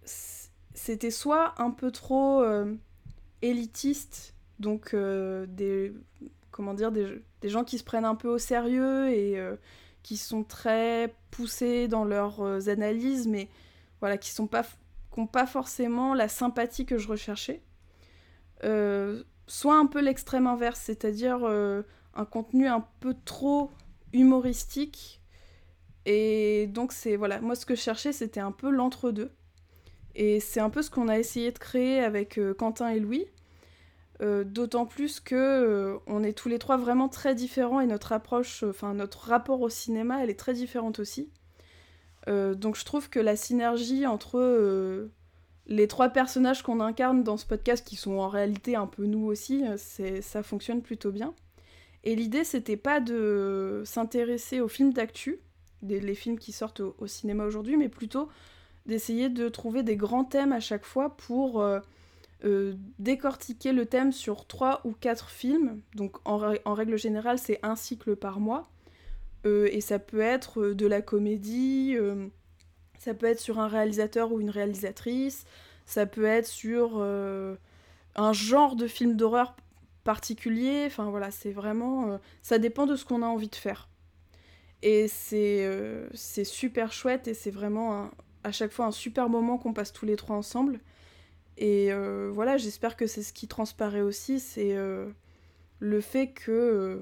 c'était 0.05 1.11
soit 1.11 1.61
un 1.61 1.73
peu 1.73 1.91
trop 1.91 2.43
euh, 2.43 2.75
élitiste, 3.43 4.35
donc 4.61 4.95
des 4.95 5.93
comment 6.53 6.75
dire 6.75 6.93
des, 6.93 7.21
des 7.41 7.49
gens 7.49 7.65
qui 7.65 7.79
se 7.79 7.85
prennent 7.85 8.05
un 8.05 8.15
peu 8.15 8.29
au 8.29 8.39
sérieux 8.39 9.11
et 9.11 9.37
qui 10.05 10.17
sont 10.17 10.45
très 10.45 11.13
poussés 11.33 11.89
dans 11.89 12.05
leurs 12.05 12.69
analyses, 12.69 13.27
mais 13.27 13.49
voilà 13.99 14.17
qui 14.17 14.31
sont 14.31 14.47
pas 14.47 14.63
qui 14.63 15.21
ont 15.21 15.27
pas 15.27 15.47
forcément 15.47 16.15
la 16.15 16.29
sympathie 16.29 16.87
que 16.87 16.99
je 16.99 17.09
recherchais. 17.09 17.63
Euh, 18.63 19.23
soit 19.47 19.77
un 19.77 19.87
peu 19.87 20.01
l'extrême 20.01 20.47
inverse, 20.47 20.81
c'est-à-dire 20.81 21.41
euh, 21.43 21.83
un 22.15 22.25
contenu 22.25 22.67
un 22.67 22.87
peu 23.01 23.15
trop 23.25 23.71
humoristique. 24.13 25.21
Et 26.07 26.67
donc 26.69 26.93
c'est 26.93 27.17
voilà, 27.17 27.41
moi 27.41 27.55
ce 27.55 27.67
que 27.67 27.75
je 27.75 27.81
cherchais 27.81 28.13
c'était 28.13 28.41
un 28.41 28.53
peu 28.53 28.71
l'entre-deux. 28.71 29.31
Et 30.15 30.39
c'est 30.41 30.61
un 30.61 30.71
peu 30.71 30.83
ce 30.83 30.91
qu'on 30.91 31.09
a 31.09 31.19
essayé 31.19 31.51
de 31.51 31.59
créer 31.59 32.01
avec 32.01 32.39
euh, 32.39 32.55
Quentin 32.55 32.89
et 32.89 33.01
Louis. 33.01 33.27
Euh, 34.23 34.45
D'autant 34.45 34.87
plus 34.87 35.19
que 35.19 35.99
on 36.07 36.23
est 36.23 36.35
tous 36.35 36.49
les 36.49 36.59
trois 36.59 36.77
vraiment 36.77 37.09
très 37.09 37.35
différents 37.35 37.81
et 37.81 37.87
notre 37.87 38.13
approche, 38.13 38.63
enfin 38.63 38.95
notre 38.95 39.29
rapport 39.29 39.61
au 39.61 39.69
cinéma, 39.69 40.23
elle 40.23 40.31
est 40.31 40.39
très 40.39 40.55
différente 40.55 40.99
aussi. 40.99 41.31
Donc 42.27 42.75
je 42.77 42.87
trouve 42.87 43.11
que 43.11 43.21
la 43.21 43.37
synergie 43.37 44.07
entre 44.07 45.11
les 45.67 45.89
trois 45.89 46.11
personnages 46.11 46.63
qu'on 46.63 46.81
incarne 46.81 47.23
dans 47.23 47.37
ce 47.37 47.47
podcast, 47.47 47.87
qui 47.87 47.97
sont 47.97 48.19
en 48.19 48.29
réalité 48.29 48.77
un 48.77 48.87
peu 48.87 49.07
nous 49.07 49.25
aussi, 49.27 49.65
ça 50.21 50.43
fonctionne 50.43 50.83
plutôt 50.83 51.11
bien. 51.11 51.35
Et 52.05 52.15
l'idée, 52.15 52.45
c'était 52.45 52.77
pas 52.77 53.01
de 53.01 53.83
s'intéresser 53.87 54.61
aux 54.61 54.69
films 54.69 54.93
d'actu, 54.93 55.41
les 55.83 56.15
films 56.15 56.39
qui 56.39 56.53
sortent 56.53 56.81
au, 56.81 57.07
cinéma 57.07 57.45
aujourd'hui, 57.45 57.77
mais 57.77 57.89
plutôt 57.89 58.29
d'essayer 58.87 59.31
de 59.31 59.49
trouver 59.49 59.83
des 59.83 59.97
grands 59.97 60.25
thèmes 60.25 60.53
à 60.53 60.61
chaque 60.61 60.85
fois 60.85 61.17
pour 61.17 61.63
euh, 61.63 61.81
euh, 62.45 62.75
décortiquer 62.99 63.73
le 63.73 63.87
thème 63.87 64.13
sur 64.13 64.47
trois 64.47 64.83
ou 64.85 64.93
quatre 64.93 65.31
films. 65.31 65.81
Donc 65.95 66.17
en, 66.27 66.39
rè- 66.39 66.61
en 66.67 66.75
règle 66.75 66.99
générale, 66.99 67.39
c'est 67.39 67.59
un 67.63 67.77
cycle 67.77 68.17
par 68.17 68.41
mois. 68.41 68.69
Euh, 69.47 69.69
et 69.73 69.81
ça 69.81 69.99
peut 69.99 70.21
être 70.21 70.73
de 70.73 70.87
la 70.87 71.01
comédie, 71.01 71.97
ça 73.05 73.13
peut 73.13 73.27
être 73.27 73.41
sur 73.41 73.59
un 73.59 73.69
réalisateur 73.69 74.33
ou 74.33 74.41
une 74.41 74.49
réalisatrice, 74.49 75.45
ça 75.85 76.07
peut 76.07 76.25
être 76.25 76.47
sur 76.47 76.95
euh, 76.97 77.55
un 78.17 78.33
genre 78.33 78.77
de 78.77 78.87
film 78.87 79.15
d'horreur 79.15 79.55
particulier. 80.05 80.85
Enfin 80.87 81.11
voilà, 81.11 81.31
c'est 81.31 81.53
vraiment. 81.53 82.13
euh, 82.13 82.19
ça 82.41 82.59
dépend 82.59 82.87
de 82.87 82.97
ce 82.97 83.05
qu'on 83.05 83.21
a 83.21 83.27
envie 83.27 83.51
de 83.51 83.57
faire. 83.57 83.91
Et 84.83 85.07
c'est 85.09 85.67
euh, 85.67 86.09
super 86.15 86.93
chouette 86.93 87.29
et 87.29 87.35
c'est 87.35 87.51
vraiment 87.51 88.11
à 88.43 88.53
chaque 88.53 88.73
fois 88.73 88.87
un 88.87 88.91
super 88.91 89.29
moment 89.29 89.59
qu'on 89.59 89.75
passe 89.75 89.93
tous 89.93 90.07
les 90.07 90.17
trois 90.17 90.37
ensemble. 90.37 90.81
Et 91.59 91.91
voilà, 92.33 92.57
j'espère 92.57 92.97
que 92.97 93.07
c'est 93.07 93.23
ce 93.23 93.33
qui 93.33 93.49
transparaît 93.49 94.01
aussi, 94.01 94.41
c'est 94.41 94.77
le 95.79 96.01
fait 96.01 96.33
que 96.33 97.01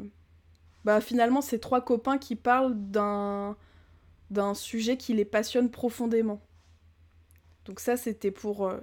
bah, 0.84 1.00
finalement 1.00 1.40
c'est 1.40 1.58
trois 1.58 1.80
copains 1.80 2.18
qui 2.18 2.36
parlent 2.36 2.74
d'un 2.76 3.56
d'un 4.32 4.54
sujet 4.54 4.96
qui 4.96 5.14
les 5.14 5.24
passionne 5.24 5.70
profondément. 5.70 6.42
Donc 7.64 7.80
ça 7.80 7.96
c'était 7.96 8.30
pour 8.30 8.66
euh, 8.66 8.78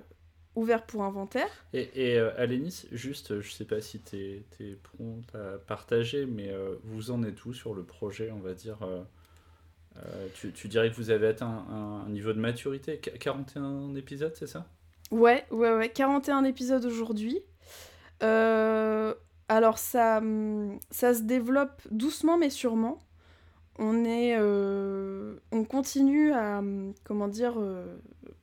ouvert 0.56 0.86
pour 0.86 1.04
inventaire. 1.04 1.50
Et, 1.74 1.90
et 2.12 2.18
euh, 2.20 2.32
Alénis, 2.38 2.86
juste, 2.92 3.42
je 3.42 3.52
sais 3.52 3.66
pas 3.66 3.82
si 3.82 4.00
tu 4.02 4.44
es, 4.60 4.76
prompt 4.84 5.24
à 5.36 5.58
partager, 5.60 6.26
mais 6.26 6.50
euh, 6.50 6.76
vous 6.84 7.12
en 7.12 7.24
êtes 7.24 7.46
où 7.46 7.54
sur 7.54 7.74
le 7.76 7.84
projet, 7.84 8.32
on 8.32 8.40
va 8.40 8.54
dire 8.54 8.80
tu, 10.34 10.52
tu 10.52 10.68
dirais 10.68 10.90
que 10.90 10.96
vous 10.96 11.10
avez 11.12 11.28
atteint 11.28 11.66
un, 11.70 12.06
un 12.06 12.10
niveau 12.10 12.34
de 12.34 12.40
maturité? 12.40 13.00
Qu- 13.00 13.12
41 13.18 13.96
épisodes, 13.96 14.34
c'est 14.36 14.48
ça? 14.48 14.68
Ouais, 15.12 15.46
ouais, 15.52 15.72
ouais, 15.76 15.90
41 15.90 16.44
épisodes 16.46 16.84
aujourd'hui. 16.86 17.40
Alors 19.48 19.78
ça, 19.80 20.18
hum, 20.20 20.80
ça 20.92 21.14
se 21.14 21.22
développe 21.24 21.82
doucement 21.92 22.38
mais 22.38 22.50
sûrement. 22.50 23.00
On 23.82 24.04
est, 24.04 24.36
euh, 24.38 25.36
on 25.54 25.64
continue 25.64 26.34
à, 26.34 26.62
comment 27.06 27.30
dire, 27.30 27.54
euh, 27.58 27.98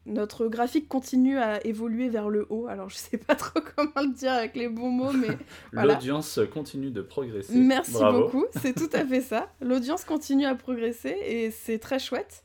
notre 0.07 0.47
graphique 0.47 0.89
continue 0.89 1.37
à 1.39 1.65
évoluer 1.67 2.09
vers 2.09 2.31
le 2.31 2.47
haut. 2.49 2.69
Alors 2.69 2.89
je 2.89 2.97
sais 2.97 3.19
pas 3.19 3.35
trop 3.35 3.61
comment 3.77 4.01
le 4.01 4.15
dire 4.15 4.33
avec 4.33 4.57
les 4.57 4.71
bons 4.71 4.89
mots, 4.89 5.13
mais 5.13 5.29
Voilà. 5.75 5.93
L'audience 5.93 6.41
continue 6.51 6.91
de 6.91 7.03
progresser. 7.03 7.55
Merci 7.55 7.93
Bravo. 7.93 8.23
beaucoup, 8.23 8.47
c'est 8.63 8.75
tout 8.75 8.89
à 8.95 9.05
fait 9.05 9.21
ça. 9.21 9.53
L'audience 9.61 10.07
continue 10.07 10.47
à 10.47 10.55
progresser 10.55 11.15
et 11.27 11.51
c'est 11.51 11.79
très 11.79 11.99
chouette. 11.99 12.43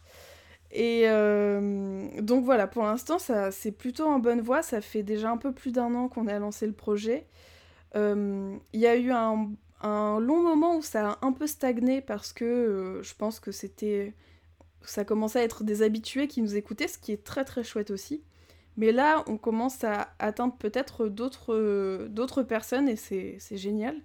Et 0.74 1.04
euh, 1.06 2.10
donc 2.22 2.44
voilà, 2.44 2.68
pour 2.68 2.84
l'instant, 2.84 3.20
ça 3.20 3.52
c'est 3.52 3.72
plutôt 3.72 4.06
en 4.06 4.20
bonne 4.20 4.42
voie. 4.42 4.64
Ça 4.64 4.82
fait 4.82 5.04
déjà 5.04 5.32
un 5.32 5.38
peu 5.38 5.54
plus 5.54 5.72
d'un 5.72 5.96
an 5.96 6.10
qu'on 6.10 6.28
a 6.28 6.38
lancé 6.40 6.68
le 6.68 6.74
projet. 6.74 7.26
Il 7.96 8.60
y 8.74 8.88
a 8.88 8.96
eu 8.98 9.12
un, 9.12 9.50
un 9.88 10.20
long 10.20 10.42
moment 10.42 10.78
où 10.78 10.82
ça 10.82 11.12
a 11.12 11.26
un 11.26 11.34
peu 11.34 11.48
stagné 11.48 12.02
parce 12.02 12.34
que 12.34 12.46
euh, 12.46 13.04
je 13.04 13.14
pense 13.16 13.40
que 13.40 13.52
c'était. 13.52 14.14
Ça 14.84 15.06
commençait 15.06 15.40
à 15.40 15.44
être 15.44 15.64
des 15.64 15.84
habitués 15.84 16.28
qui 16.28 16.42
nous 16.42 16.56
écoutaient, 16.56 16.88
ce 16.88 16.98
qui 16.98 17.12
est 17.12 17.24
très 17.24 17.46
très 17.46 17.64
chouette 17.64 17.92
aussi. 17.92 18.24
Mais 18.78 18.92
là, 18.92 19.24
on 19.28 19.38
commence 19.38 19.84
à 19.84 20.14
atteindre 20.20 20.56
peut-être 20.58 21.08
d'autres 21.08 22.08
d'autres 22.10 22.44
personnes 22.44 22.90
et 22.90 22.96
c'est 22.96 23.58
génial. 23.58 23.96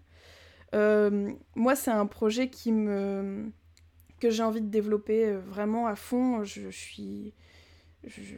Euh, 0.75 1.33
moi, 1.55 1.77
c'est 1.77 1.91
un 1.91 2.07
projet 2.07 2.51
qui 2.51 2.73
me 2.73 3.51
que 4.21 4.31
j'ai 4.31 4.43
envie 4.43 4.63
de 4.63 4.69
développer 4.69 5.27
euh, 5.27 5.39
vraiment 5.39 5.87
à 5.87 5.95
fond. 5.95 6.43
Je, 6.45 6.71
suis, 6.71 7.35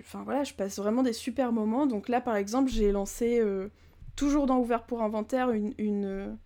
enfin 0.00 0.22
voilà, 0.24 0.44
je 0.44 0.54
passe 0.54 0.78
vraiment 0.78 1.02
des 1.02 1.12
super 1.12 1.52
moments. 1.52 1.86
Donc 1.86 2.08
là, 2.08 2.20
par 2.20 2.36
exemple, 2.36 2.70
j'ai 2.70 2.92
lancé 2.92 3.38
euh, 3.40 3.68
toujours 4.16 4.46
dans 4.46 4.58
Ouvert 4.58 4.84
pour 4.84 5.02
Inventaire 5.02 5.50
une, 5.50 6.38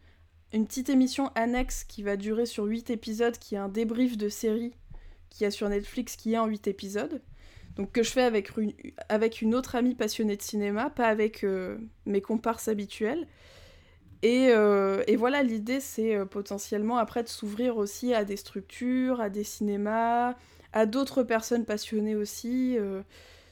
une, 0.53 0.67
petite 0.67 0.89
émission 0.89 1.31
annexe 1.35 1.85
qui 1.85 2.03
va 2.03 2.17
durer 2.17 2.47
sur 2.47 2.65
8 2.65 2.91
épisodes, 2.91 3.37
qui 3.39 3.55
est 3.55 3.59
un 3.59 3.69
débrief 3.69 4.17
de 4.17 4.29
série 4.29 4.75
qui 5.31 5.45
a 5.45 5.51
sur 5.51 5.69
Netflix, 5.69 6.17
qui 6.17 6.35
est 6.35 6.39
en 6.39 6.47
8 6.47 6.67
épisodes. 6.69 7.23
Donc 7.77 7.93
que 7.93 8.03
je 8.03 8.11
fais 8.11 8.23
avec 8.23 8.57
une, 8.59 8.73
avec 9.09 9.41
une 9.41 9.55
autre 9.55 9.77
amie 9.77 9.95
passionnée 9.95 10.37
de 10.37 10.43
cinéma, 10.43 10.91
pas 10.91 11.07
avec 11.07 11.47
mes 12.05 12.21
comparses 12.21 12.69
habituels. 12.69 13.27
Euh, 14.25 15.03
et, 15.07 15.17
voilà, 15.17 15.43
l'idée, 15.43 15.81
c'est 15.81 16.15
euh, 16.15 16.25
potentiellement 16.25 16.97
après 16.99 17.23
de 17.23 17.29
s'ouvrir 17.29 17.77
aussi 17.77 18.15
à 18.15 18.25
des 18.25 18.37
structures, 18.37 19.21
à 19.21 19.31
des 19.31 19.45
cinémas, 19.45 20.35
à 20.73 20.87
d'autres 20.87 21.23
personnes 21.23 21.65
passionnées 21.65 22.15
aussi. 22.15 22.77
Euh, 22.79 23.03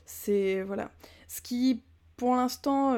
c'est 0.07 0.63
voilà. 0.63 0.91
Ce 1.29 1.41
qui, 1.41 1.83
pour 2.17 2.35
l'instant, 2.37 2.97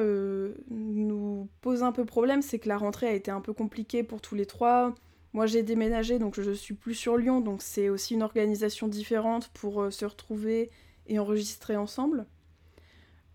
nous 0.69 1.32
pose 1.63 1.81
un 1.81 1.91
peu 1.91 2.05
problème, 2.05 2.43
c'est 2.43 2.59
que 2.59 2.69
la 2.69 2.77
rentrée 2.77 3.07
a 3.07 3.13
été 3.13 3.31
un 3.31 3.41
peu 3.41 3.53
compliquée 3.53 4.03
pour 4.03 4.21
tous 4.21 4.35
les 4.35 4.45
trois. 4.45 4.93
Moi, 5.33 5.47
j'ai 5.47 5.63
déménagé, 5.63 6.19
donc 6.19 6.39
je 6.39 6.51
suis 6.51 6.75
plus 6.75 6.93
sur 6.93 7.17
Lyon, 7.17 7.41
donc 7.41 7.63
c'est 7.63 7.89
aussi 7.89 8.13
une 8.13 8.21
organisation 8.21 8.87
différente 8.87 9.47
pour 9.55 9.91
se 9.91 10.05
retrouver 10.05 10.69
et 11.07 11.17
enregistrer 11.17 11.75
ensemble. 11.75 12.27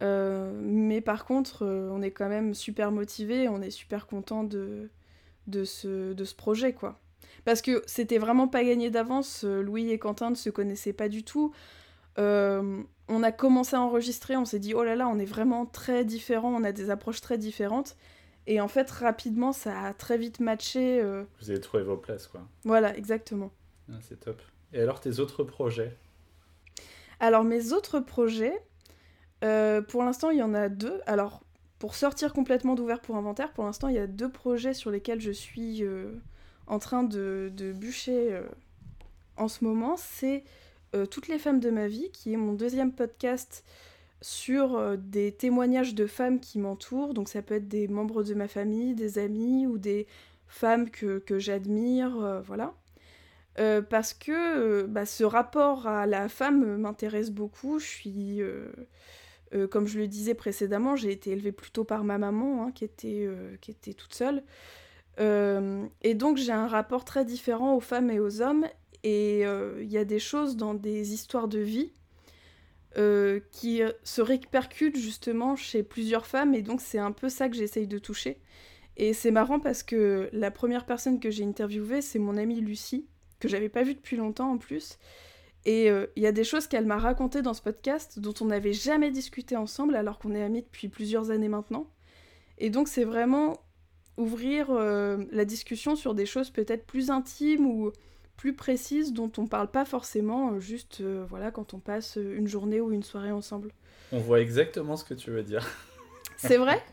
Euh, 0.03 0.53
mais 0.63 1.01
par 1.01 1.25
contre, 1.25 1.65
euh, 1.65 1.91
on 1.93 2.03
est 2.03 2.11
quand 2.11 2.29
même 2.29 2.55
super 2.55 2.93
motivé, 2.93 3.49
on 3.49 3.61
est 3.61 3.71
super 3.71 4.07
content 4.07 4.45
de, 4.45 4.91
ce, 5.65 6.35
projet, 6.35 6.73
quoi. 6.73 7.01
Parce 7.45 7.63
que 7.63 7.83
c'était 7.87 8.19
vraiment 8.19 8.49
pas 8.49 8.65
gagné 8.65 8.91
d'avance, 8.91 9.45
euh, 9.45 9.63
Louis 9.63 9.91
et 9.91 9.99
Quentin 9.99 10.31
ne 10.31 10.35
se 10.35 10.51
connaissaient 10.51 10.93
pas 10.93 11.09
du 11.09 11.25
tout. 11.25 11.53
on 12.17 13.23
a 13.23 13.33
commencé 13.33 13.77
à 13.77 13.81
enregistrer, 13.81 14.37
on 14.37 14.45
s'est 14.45 14.59
dit, 14.59 14.75
oh 14.75 14.85
là 14.85 14.97
là, 14.97 15.09
on 15.09 15.19
est 15.19 15.25
vraiment 15.25 15.67
très 15.67 16.05
différents, 16.05 16.55
on 16.55 16.65
a 16.65 16.73
des 16.73 16.91
approches 16.91 17.21
très 17.21 17.39
différentes. 17.39 17.97
Et 18.49 18.61
en 18.61 18.67
fait, 18.67 18.91
rapidement, 18.91 19.53
ça 19.53 19.83
a 19.83 19.95
très 19.95 20.19
vite 20.19 20.41
matché. 20.41 21.01
Vous 21.41 21.51
avez 21.51 21.61
trouvé 21.61 21.83
vos 21.85 21.97
places, 21.97 22.27
quoi. 22.27 22.41
Voilà, 22.65 22.97
exactement. 22.97 23.53
Ah, 23.93 23.99
c'est 24.01 24.19
top. 24.19 24.41
Et 24.73 24.81
alors, 24.81 25.01
tes 25.01 25.21
autres 25.21 25.45
projets? 25.45 25.97
Alors, 27.21 27.45
mes 27.45 27.73
autres 27.73 28.01
projets, 28.01 28.61
euh, 29.45 29.81
pour 29.83 30.03
l'instant, 30.03 30.31
il 30.31 30.39
y 30.39 30.43
en 30.43 30.55
a 30.55 30.69
deux. 30.69 31.01
Alors, 31.07 31.43
pour 31.79 31.95
sortir 31.95 32.33
complètement 32.33 32.75
d'ouvert 32.75 33.01
pour 33.01 33.17
inventaire, 33.17 33.53
pour 33.53 33.65
l'instant, 33.65 33.89
il 33.89 33.95
y 33.95 33.99
a 33.99 34.07
deux 34.07 34.31
projets 34.31 34.75
sur 34.75 34.91
lesquels 34.91 35.21
je 35.21 35.31
suis 35.31 35.85
euh, 35.85 36.13
en 36.67 36.79
train 36.79 37.03
de, 37.03 37.51
bûcher 37.77 38.33
euh, 38.33 38.43
en 39.37 39.49
ce 39.49 39.65
moment. 39.65 39.97
C'est 39.97 40.45
Toutes 41.11 41.29
les 41.29 41.39
femmes 41.39 41.61
de 41.61 41.71
ma 41.71 41.87
vie, 41.87 42.11
qui 42.13 42.33
est 42.33 42.39
mon 42.39 42.55
deuxième 42.55 42.93
podcast 42.93 43.63
sur 44.21 44.99
des 44.99 45.33
témoignages 45.33 45.95
de 45.95 46.07
femmes 46.07 46.41
qui 46.41 46.59
m'entourent. 46.59 47.15
Donc, 47.15 47.29
ça 47.29 47.43
peut 47.43 47.55
être 47.55 47.69
des 47.69 47.89
membres 47.89 48.23
de 48.23 48.35
ma 48.35 48.49
famille, 48.49 48.95
des 48.95 49.19
amis 49.19 49.67
ou 49.67 49.79
des 49.79 50.07
femmes 50.47 50.91
que, 50.91 51.23
j'admire. 51.39 52.43
voilà. 52.45 52.75
parce 53.89 54.15
que 54.15 54.87
bah, 54.87 55.07
ce 55.07 55.25
rapport 55.25 55.87
à 55.87 56.07
la 56.07 56.29
femme 56.29 56.77
m'intéresse 56.79 57.31
beaucoup. 57.31 57.79
Je 57.79 57.87
suis 57.87 58.43
euh, 59.55 59.67
comme 59.67 59.87
je 59.87 59.99
le 59.99 60.09
disais 60.09 60.35
précédemment, 60.35 60.97
j'ai 60.97 61.11
été 61.11 61.31
élevée 61.31 61.53
plutôt 61.53 61.85
par 61.85 62.05
ma 62.05 62.19
maman, 62.19 62.65
hein, 62.65 62.73
qui, 62.73 62.85
était, 62.85 63.25
euh, 63.27 63.57
qui 63.61 63.71
était 63.71 63.95
toute 63.95 64.15
seule. 64.15 64.43
Euh, 65.21 65.87
et 66.03 66.15
donc 66.15 66.37
j'ai 66.37 66.53
un 66.53 66.69
rapport 66.69 67.05
très 67.05 67.25
différent 67.25 67.75
aux 67.75 67.81
femmes 67.81 68.11
et 68.11 68.21
aux 68.21 68.43
hommes. 68.43 68.67
Et 69.05 69.43
il 69.43 69.91
y 69.91 69.97
a 69.97 70.05
des 70.05 70.19
choses 70.19 70.57
dans 70.57 70.75
des 70.75 71.15
histoires 71.15 71.47
de 71.47 71.61
vie 71.61 71.93
qui 73.53 73.81
se 74.03 74.21
répercutent 74.21 74.97
justement 74.97 75.55
chez 75.55 75.83
plusieurs 75.83 76.27
femmes. 76.27 76.55
Et 76.55 76.63
donc 76.63 76.81
c'est 76.81 76.99
un 76.99 77.13
peu 77.13 77.29
ça 77.29 77.49
que 77.49 77.57
j'essaye 77.57 77.87
de 77.87 77.99
toucher. 77.99 78.41
Et 78.99 79.13
c'est 79.13 79.31
marrant 79.31 79.61
parce 79.61 79.85
que 79.85 80.29
la 80.33 80.51
première 80.51 80.85
personne 80.85 81.21
que 81.21 81.31
j'ai 81.31 81.45
interviewée, 81.45 82.03
c'est 82.03 82.19
mon 82.19 82.37
amie 82.37 82.61
Lucie, 82.61 83.07
que 83.39 83.49
j'avais 83.49 83.69
pas 83.69 83.85
vue 83.85 83.95
depuis 83.95 84.17
longtemps 84.17 84.51
en 84.51 84.59
plus. 84.59 84.99
Et 85.65 85.91
euh, 85.91 86.07
il 86.17 86.23
y 86.23 86.27
a 86.27 86.33
des 86.33 86.45
choses 86.45 86.67
qu'elle 86.67 86.87
m'a 86.87 86.99
racontées 86.99 87.43
dans 87.43 87.55
ce 87.55 87.63
podcast 87.63 88.19
dont 88.19 88.35
on 88.41 88.47
n'avait 88.47 88.73
jamais 88.73 89.11
discuté 89.11 89.57
ensemble 89.57 89.95
alors 89.95 90.19
qu'on 90.19 90.35
est 90.35 90.43
amis 90.43 90.63
depuis 90.63 90.89
plusieurs 90.89 91.31
années 91.31 91.49
maintenant. 91.49 91.87
Et 92.59 92.71
donc 92.71 92.89
c'est 92.89 93.05
vraiment 93.05 93.61
ouvrir 94.17 94.71
euh, 94.71 95.25
la 95.31 95.45
discussion 95.45 95.95
sur 95.95 96.15
des 96.15 96.27
choses 96.27 96.51
peut-être 96.51 96.85
plus 96.85 97.11
intimes 97.11 97.67
ou 97.67 97.93
plus 98.39 98.55
précises 98.55 99.13
dont 99.13 99.31
on 99.37 99.47
parle 99.47 99.71
pas 99.71 99.85
forcément 99.85 100.53
euh, 100.53 100.61
juste 100.61 101.03
voilà 101.03 101.51
quand 101.51 101.75
on 101.75 101.79
passe 101.79 102.17
une 102.17 102.47
journée 102.47 102.81
ou 102.81 102.93
une 102.93 103.03
soirée 103.03 103.33
ensemble. 103.33 103.73
On 104.13 104.19
voit 104.19 104.41
exactement 104.41 104.97
ce 104.97 105.05
que 105.05 105.13
tu 105.13 105.31
veux 105.31 105.43
dire. 105.43 105.69
C'est 106.39 106.57
vrai? 106.57 106.83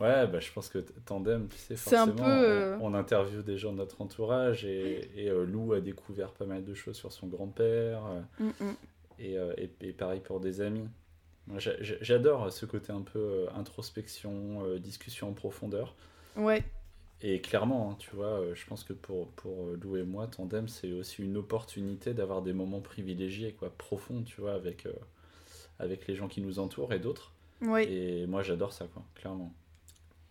Ouais, 0.00 0.26
bah, 0.26 0.40
je 0.40 0.50
pense 0.50 0.68
que 0.68 0.78
Tandem, 0.78 1.48
tu 1.48 1.58
sais, 1.58 1.76
forcément, 1.76 2.26
euh, 2.26 2.78
on, 2.80 2.94
interviewe 2.94 3.42
des 3.42 3.58
gens 3.58 3.72
de 3.72 3.76
notre 3.76 4.00
entourage 4.00 4.64
et, 4.64 5.10
et 5.14 5.28
euh, 5.28 5.44
Lou 5.44 5.74
a 5.74 5.80
découvert 5.80 6.32
pas 6.32 6.46
mal 6.46 6.64
de 6.64 6.74
choses 6.74 6.96
sur 6.96 7.12
son 7.12 7.26
grand-père. 7.26 8.02
Euh, 8.40 8.44
mm, 8.44 8.64
mm. 8.64 8.74
et, 9.18 9.36
et, 9.82 9.92
pareil 9.92 10.20
pour 10.20 10.40
des 10.40 10.60
amis. 10.60 10.88
J'adore 11.58 12.50
ce 12.52 12.64
côté 12.66 12.92
un 12.92 13.02
peu 13.02 13.46
introspection, 13.54 14.76
discussion 14.78 15.28
en 15.28 15.32
profondeur. 15.34 15.94
Ouais. 16.36 16.64
Et 17.22 17.40
clairement, 17.40 17.90
hein, 17.92 17.96
tu 17.98 18.10
vois, 18.16 18.52
je 18.52 18.66
pense 18.66 18.82
que 18.84 18.92
pour, 18.92 19.28
pour 19.28 19.70
Lou 19.80 19.96
et 19.96 20.02
moi, 20.02 20.26
Tandem, 20.26 20.68
c'est 20.68 20.92
aussi 20.92 21.22
une 21.22 21.36
opportunité 21.36 22.14
d'avoir 22.14 22.42
des 22.42 22.52
moments 22.52 22.80
privilégiés, 22.80 23.52
quoi, 23.52 23.70
profonds, 23.70 24.22
tu 24.22 24.40
vois, 24.40 24.54
avec, 24.54 24.88
avec 25.78 26.06
les 26.08 26.16
gens 26.16 26.28
qui 26.28 26.40
nous 26.40 26.58
entourent 26.58 26.92
et 26.92 26.98
d'autres. 26.98 27.32
Ouais. 27.60 27.88
Et 27.90 28.26
moi, 28.26 28.42
j'adore 28.42 28.72
ça, 28.72 28.86
quoi, 28.92 29.04
clairement. 29.14 29.52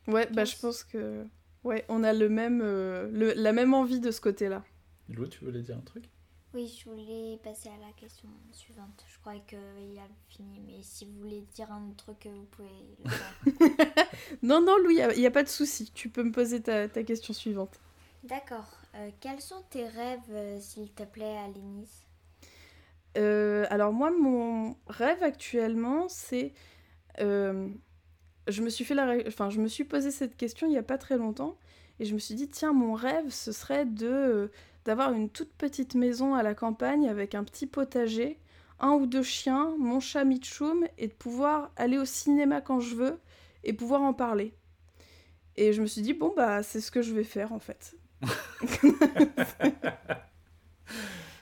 Ouais, 0.08 0.28
bah 0.34 0.46
je 0.46 0.56
pense 0.58 0.84
que 0.84 1.26
ouais, 1.64 1.86
on 1.88 2.04
a 2.04 2.12
le 2.12 2.28
même, 2.28 2.62
euh, 2.62 3.08
le, 3.12 3.34
la 3.34 3.54
même 3.54 3.74
envie 3.74 4.00
de 4.00 4.12
ce 4.12 4.20
côté-là. 4.20 4.64
Lou, 5.10 5.28
tu 5.28 5.46
voulais 5.46 5.62
dire 5.62 5.78
un 5.78 5.82
truc? 5.82 6.10
Oui, 6.54 6.68
je 6.68 6.90
voulais 6.90 7.40
passer 7.44 7.70
à 7.70 7.78
la 7.86 7.92
question 7.94 8.28
suivante. 8.52 9.06
Je 9.08 9.20
croyais 9.20 9.42
qu'il 9.48 9.58
a 9.58 10.08
fini, 10.28 10.60
mais 10.66 10.82
si 10.82 11.06
vous 11.06 11.20
voulez 11.20 11.42
dire 11.54 11.72
un 11.72 11.90
autre 11.90 12.04
truc, 12.04 12.28
vous 12.28 12.46
pouvez 12.52 12.70
le 13.04 13.10
faire. 13.10 14.06
non, 14.44 14.62
non, 14.62 14.78
Lou, 14.78 14.90
il 14.90 15.20
n'y 15.20 15.26
a, 15.26 15.32
pas 15.32 15.44
de 15.44 15.50
souci. 15.50 15.92
Tu 15.94 16.10
peux 16.10 16.24
me 16.24 16.32
poser 16.32 16.62
ta, 16.62 16.90
ta 16.90 17.04
question 17.04 17.34
suivante. 17.34 17.80
D'accord. 18.24 18.70
Euh, 18.96 19.10
quels 19.22 19.40
sont 19.40 19.64
tes 19.70 19.88
rêves, 19.88 20.20
euh, 20.30 20.60
s'il 20.60 20.92
te 20.92 21.04
plaît, 21.04 21.38
Alénis? 21.38 22.06
Alors 23.70 23.94
moi, 23.94 24.12
mon 24.12 24.76
rêve 24.88 25.24
actuellement, 25.24 26.08
c'est 26.10 26.54
je 28.48 28.62
me 28.62 28.70
suis 28.70 28.84
fait 28.84 28.96
la 28.96 29.18
enfin 29.28 29.50
je 29.50 29.60
me 29.60 29.68
suis 29.68 29.84
posé 29.84 30.12
cette 30.12 30.36
question 30.36 30.68
il 30.68 30.74
y 30.74 30.78
a 30.78 30.84
pas 30.84 30.98
très 30.98 31.18
longtemps 31.18 31.58
et 32.00 32.06
je 32.06 32.14
me 32.14 32.20
suis 32.20 32.36
dit 32.36 32.50
tiens 32.50 32.74
mon 32.74 32.94
rêve 32.94 33.30
ce 33.30 33.52
serait 33.52 33.86
de 33.86 34.08
euh, 34.08 34.48
d'avoir 34.86 35.14
une 35.14 35.30
toute 35.30 35.54
petite 35.54 35.96
maison 35.96 36.36
à 36.36 36.44
la 36.44 36.54
campagne 36.56 37.08
avec 37.08 37.36
un 37.36 37.44
petit 37.44 37.68
potager, 37.68 38.40
un 38.80 38.92
ou 38.92 39.06
deux 39.06 39.24
chiens, 39.24 39.76
mon 39.78 40.00
chat 40.00 40.24
Mitchum 40.24 40.86
et 40.98 41.08
de 41.08 41.14
pouvoir 41.14 41.72
aller 41.76 41.98
au 41.98 42.06
cinéma 42.06 42.62
quand 42.62 42.80
je 42.80 42.96
veux 42.96 43.20
et 43.64 43.74
pouvoir 43.74 44.02
en 44.02 44.14
parler. 44.14 44.54
Et 45.56 45.74
je 45.74 45.82
me 45.82 45.88
suis 45.88 46.02
dit 46.02 46.14
bon 46.14 46.34
bah 46.36 46.64
c'est 46.64 46.82
ce 46.82 46.92
que 46.92 47.02
je 47.02 47.14
vais 47.14 47.24
faire 47.24 47.52
en 47.54 47.60
fait. 47.60 47.96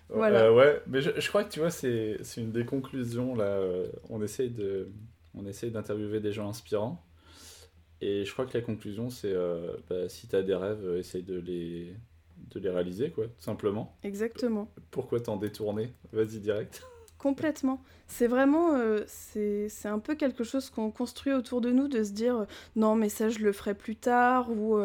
voilà. 0.10 0.46
Euh, 0.46 0.56
ouais, 0.56 0.82
mais 0.88 1.02
je, 1.02 1.28
crois 1.28 1.44
que 1.44 1.52
tu 1.52 1.60
vois 1.60 1.72
c'est 1.72 2.18
une 2.38 2.52
des 2.52 2.66
conclusions 2.66 3.36
là. 3.36 3.46
Euh, 3.46 3.88
on 4.10 4.22
essaye 4.22 4.50
de 4.50 4.92
on 5.34 5.46
essaye 5.46 5.72
d'interviewer 5.72 6.20
des 6.20 6.32
gens 6.34 6.50
inspirants. 6.50 7.06
Et 8.02 8.24
je 8.24 8.32
crois 8.32 8.46
que 8.46 8.58
la 8.58 8.64
conclusion, 8.64 9.10
c'est 9.10 9.34
euh, 9.34 9.76
bah, 9.90 10.08
si 10.08 10.28
tu 10.28 10.36
as 10.36 10.42
des 10.42 10.56
rêves, 10.56 10.96
essaye 10.98 11.24
de 11.24 11.38
les, 11.38 11.94
de 12.52 12.60
les 12.60 12.70
réaliser, 12.70 13.12
quoi, 13.12 13.26
tout 13.26 13.42
simplement. 13.42 13.98
Exactement. 14.04 14.72
Pourquoi 14.92 15.20
t'en 15.20 15.38
détourner? 15.38 15.94
Vas-y, 16.12 16.40
direct. 16.40 16.84
Complètement. 17.18 17.84
C'est 18.08 18.28
vraiment, 18.28 18.76
euh, 18.76 19.04
c'est 19.08 19.70
un 19.86 20.00
peu 20.00 20.16
quelque 20.16 20.44
chose 20.44 20.70
qu'on 20.70 20.92
construit 20.92 21.34
autour 21.34 21.62
de 21.62 21.72
nous, 21.72 21.88
de 21.88 22.04
se 22.04 22.12
dire 22.12 22.46
non, 22.76 22.96
mais 22.96 23.10
ça, 23.10 23.30
je 23.30 23.40
le 23.40 23.52
ferai 23.52 23.74
plus 23.74 23.96
tard, 23.96 24.52
ou. 24.52 24.80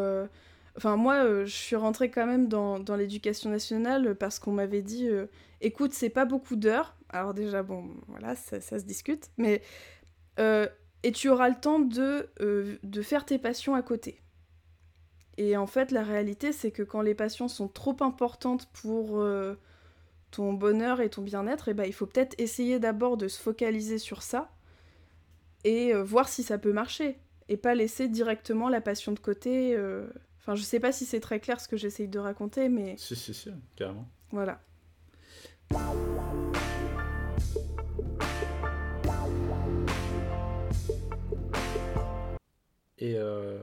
Enfin, 0.77 0.97
moi, 0.97 1.45
je 1.45 1.55
suis 1.55 1.77
rentrée 1.77 2.11
quand 2.11 2.27
même 2.27 2.49
dans, 2.49 2.81
dans 2.81 2.97
l'éducation 2.97 3.49
nationale 3.49 4.17
parce 4.17 4.41
qu'on 4.41 4.51
m'avait 4.51 4.83
dit 4.83 5.09
écoute, 5.61 5.93
c'est 5.93 6.11
pas 6.11 6.25
beaucoup 6.25 6.57
d'heures. 6.57 6.97
Alors, 7.09 7.33
déjà, 7.33 7.63
bon, 7.63 7.91
voilà, 8.09 8.35
ça, 8.35 8.61
ça 8.61 8.81
se 8.81 8.85
discute, 8.85 9.31
mais 9.39 9.63
euh, 10.41 10.67
et 11.03 11.13
tu 11.13 11.29
auras 11.29 11.49
le 11.49 11.55
temps 11.55 11.79
de, 11.79 12.29
euh, 12.41 12.77
de 12.83 13.03
faire 13.03 13.25
tes 13.25 13.39
passions 13.39 13.75
à 13.75 13.83
côté. 13.83 14.21
Et 15.37 15.57
en 15.57 15.67
fait, 15.67 15.91
la 15.91 16.03
réalité, 16.03 16.53
c'est 16.53 16.71
que 16.71 16.83
quand 16.83 17.03
les 17.03 17.15
passions 17.15 17.49
sont 17.49 17.69
trop 17.69 17.97
importantes 18.01 18.69
pour 18.73 19.19
euh, 19.19 19.55
ton 20.31 20.53
bonheur 20.53 21.01
et 21.01 21.11
ton 21.11 21.23
bien-être, 21.23 21.69
eh 21.69 21.75
ben, 21.75 21.85
il 21.85 21.93
faut 21.93 22.07
peut-être 22.07 22.35
essayer 22.39 22.79
d'abord 22.79 23.17
de 23.17 23.29
se 23.29 23.41
focaliser 23.41 23.99
sur 23.99 24.23
ça 24.23 24.51
et 25.65 25.95
voir 25.95 26.29
si 26.29 26.43
ça 26.43 26.59
peut 26.59 26.73
marcher 26.73 27.19
et 27.49 27.57
pas 27.57 27.75
laisser 27.75 28.09
directement 28.09 28.69
la 28.69 28.81
passion 28.81 29.13
de 29.13 29.19
côté. 29.19 29.77
Enfin, 30.39 30.55
je 30.55 30.63
sais 30.63 30.79
pas 30.79 30.93
si 30.93 31.07
c'est 31.07 31.21
très 31.21 31.41
clair 31.41 31.59
ce 31.59 31.69
que 31.69 31.79
j'essaye 31.79 32.07
de 32.07 32.19
raconter, 32.19 32.69
mais. 32.69 32.97
Si, 32.99 33.17
si, 33.17 33.33
si, 33.33 33.51
carrément. 33.77 34.07
Voilà. 34.31 34.61
Et 42.99 43.17
euh, 43.17 43.59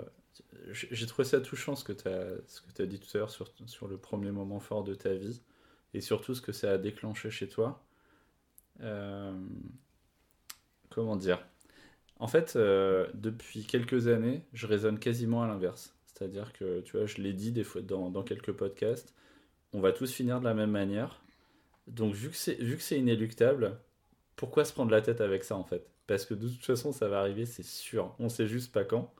j'ai 0.73 1.05
trouvé 1.05 1.27
ça 1.27 1.41
touchant 1.41 1.75
ce 1.75 1.83
que 1.83 1.93
tu 1.93 2.07
as, 2.07 2.85
dit 2.85 2.99
tout 2.99 3.09
à 3.15 3.17
l'heure 3.19 3.29
sur, 3.29 3.51
sur, 3.65 3.87
le 3.87 3.97
premier 3.97 4.31
moment 4.31 4.59
fort 4.59 4.83
de 4.83 4.93
ta 4.93 5.13
vie 5.13 5.41
et 5.93 6.01
surtout 6.01 6.33
ce 6.33 6.41
que 6.41 6.51
ça 6.51 6.71
a 6.71 6.77
déclenché 6.77 7.29
chez 7.29 7.47
toi. 7.47 7.83
Euh, 8.81 9.33
comment 10.89 11.15
dire? 11.15 11.45
En 12.19 12.27
fait, 12.27 12.55
euh, 12.55 13.07
depuis 13.13 13.65
quelques 13.65 14.07
années, 14.07 14.43
je 14.53 14.67
raisonne 14.67 14.99
quasiment 14.99 15.43
à 15.43 15.47
l'inverse. 15.47 15.95
C'est-à-dire 16.05 16.53
que, 16.53 16.81
tu 16.81 16.97
vois, 16.97 17.07
je 17.07 17.17
l'ai 17.17 17.33
dit 17.33 17.51
des 17.51 17.63
fois 17.63 17.81
dans, 17.81 18.11
dans, 18.11 18.23
quelques 18.23 18.51
podcasts, 18.51 19.13
on 19.73 19.79
va 19.81 19.91
tous 19.91 20.11
finir 20.11 20.39
de 20.39 20.45
la 20.45 20.53
même 20.53 20.71
manière. 20.71 21.21
Donc, 21.87 22.13
vu 22.13 22.29
que 22.29 22.35
c'est 22.35 22.99
inéluctable, 22.99 23.79
pourquoi 24.35 24.65
se 24.65 24.73
prendre 24.73 24.91
la 24.91 25.01
tête 25.01 25.21
avec 25.21 25.43
ça 25.43 25.55
en 25.55 25.63
fait? 25.63 25.89
Parce 26.07 26.25
que 26.25 26.33
de 26.33 26.47
toute 26.47 26.65
façon, 26.65 26.91
ça 26.91 27.07
va 27.07 27.19
arriver, 27.19 27.45
c'est 27.45 27.63
sûr. 27.63 28.13
On 28.19 28.29
sait 28.29 28.47
juste 28.47 28.71
pas 28.71 28.83
quand. 28.83 29.13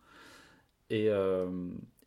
Et, 0.92 1.10
euh, 1.10 1.48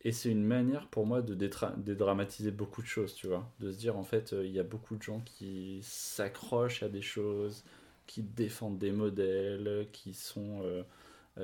et 0.01 0.11
c'est 0.11 0.29
une 0.29 0.45
manière 0.45 0.87
pour 0.87 1.07
moi 1.07 1.23
de 1.23 1.33
dédramatiser 1.33 2.51
beaucoup 2.51 2.83
de 2.83 2.87
choses, 2.87 3.15
tu 3.15 3.27
vois. 3.27 3.51
De 3.59 3.71
se 3.71 3.77
dire, 3.79 3.97
en 3.97 4.03
fait, 4.03 4.31
euh, 4.31 4.45
il 4.45 4.51
y 4.51 4.59
a 4.59 4.63
beaucoup 4.63 4.95
de 4.95 5.01
gens 5.01 5.21
qui 5.21 5.79
s'accrochent 5.81 6.83
à 6.83 6.89
des 6.89 7.01
choses, 7.01 7.65
qui 8.05 8.21
défendent 8.21 8.77
des 8.77 8.91
modèles, 8.91 9.87
qui 9.91 10.13
sont. 10.13 10.61
Euh, 10.63 10.83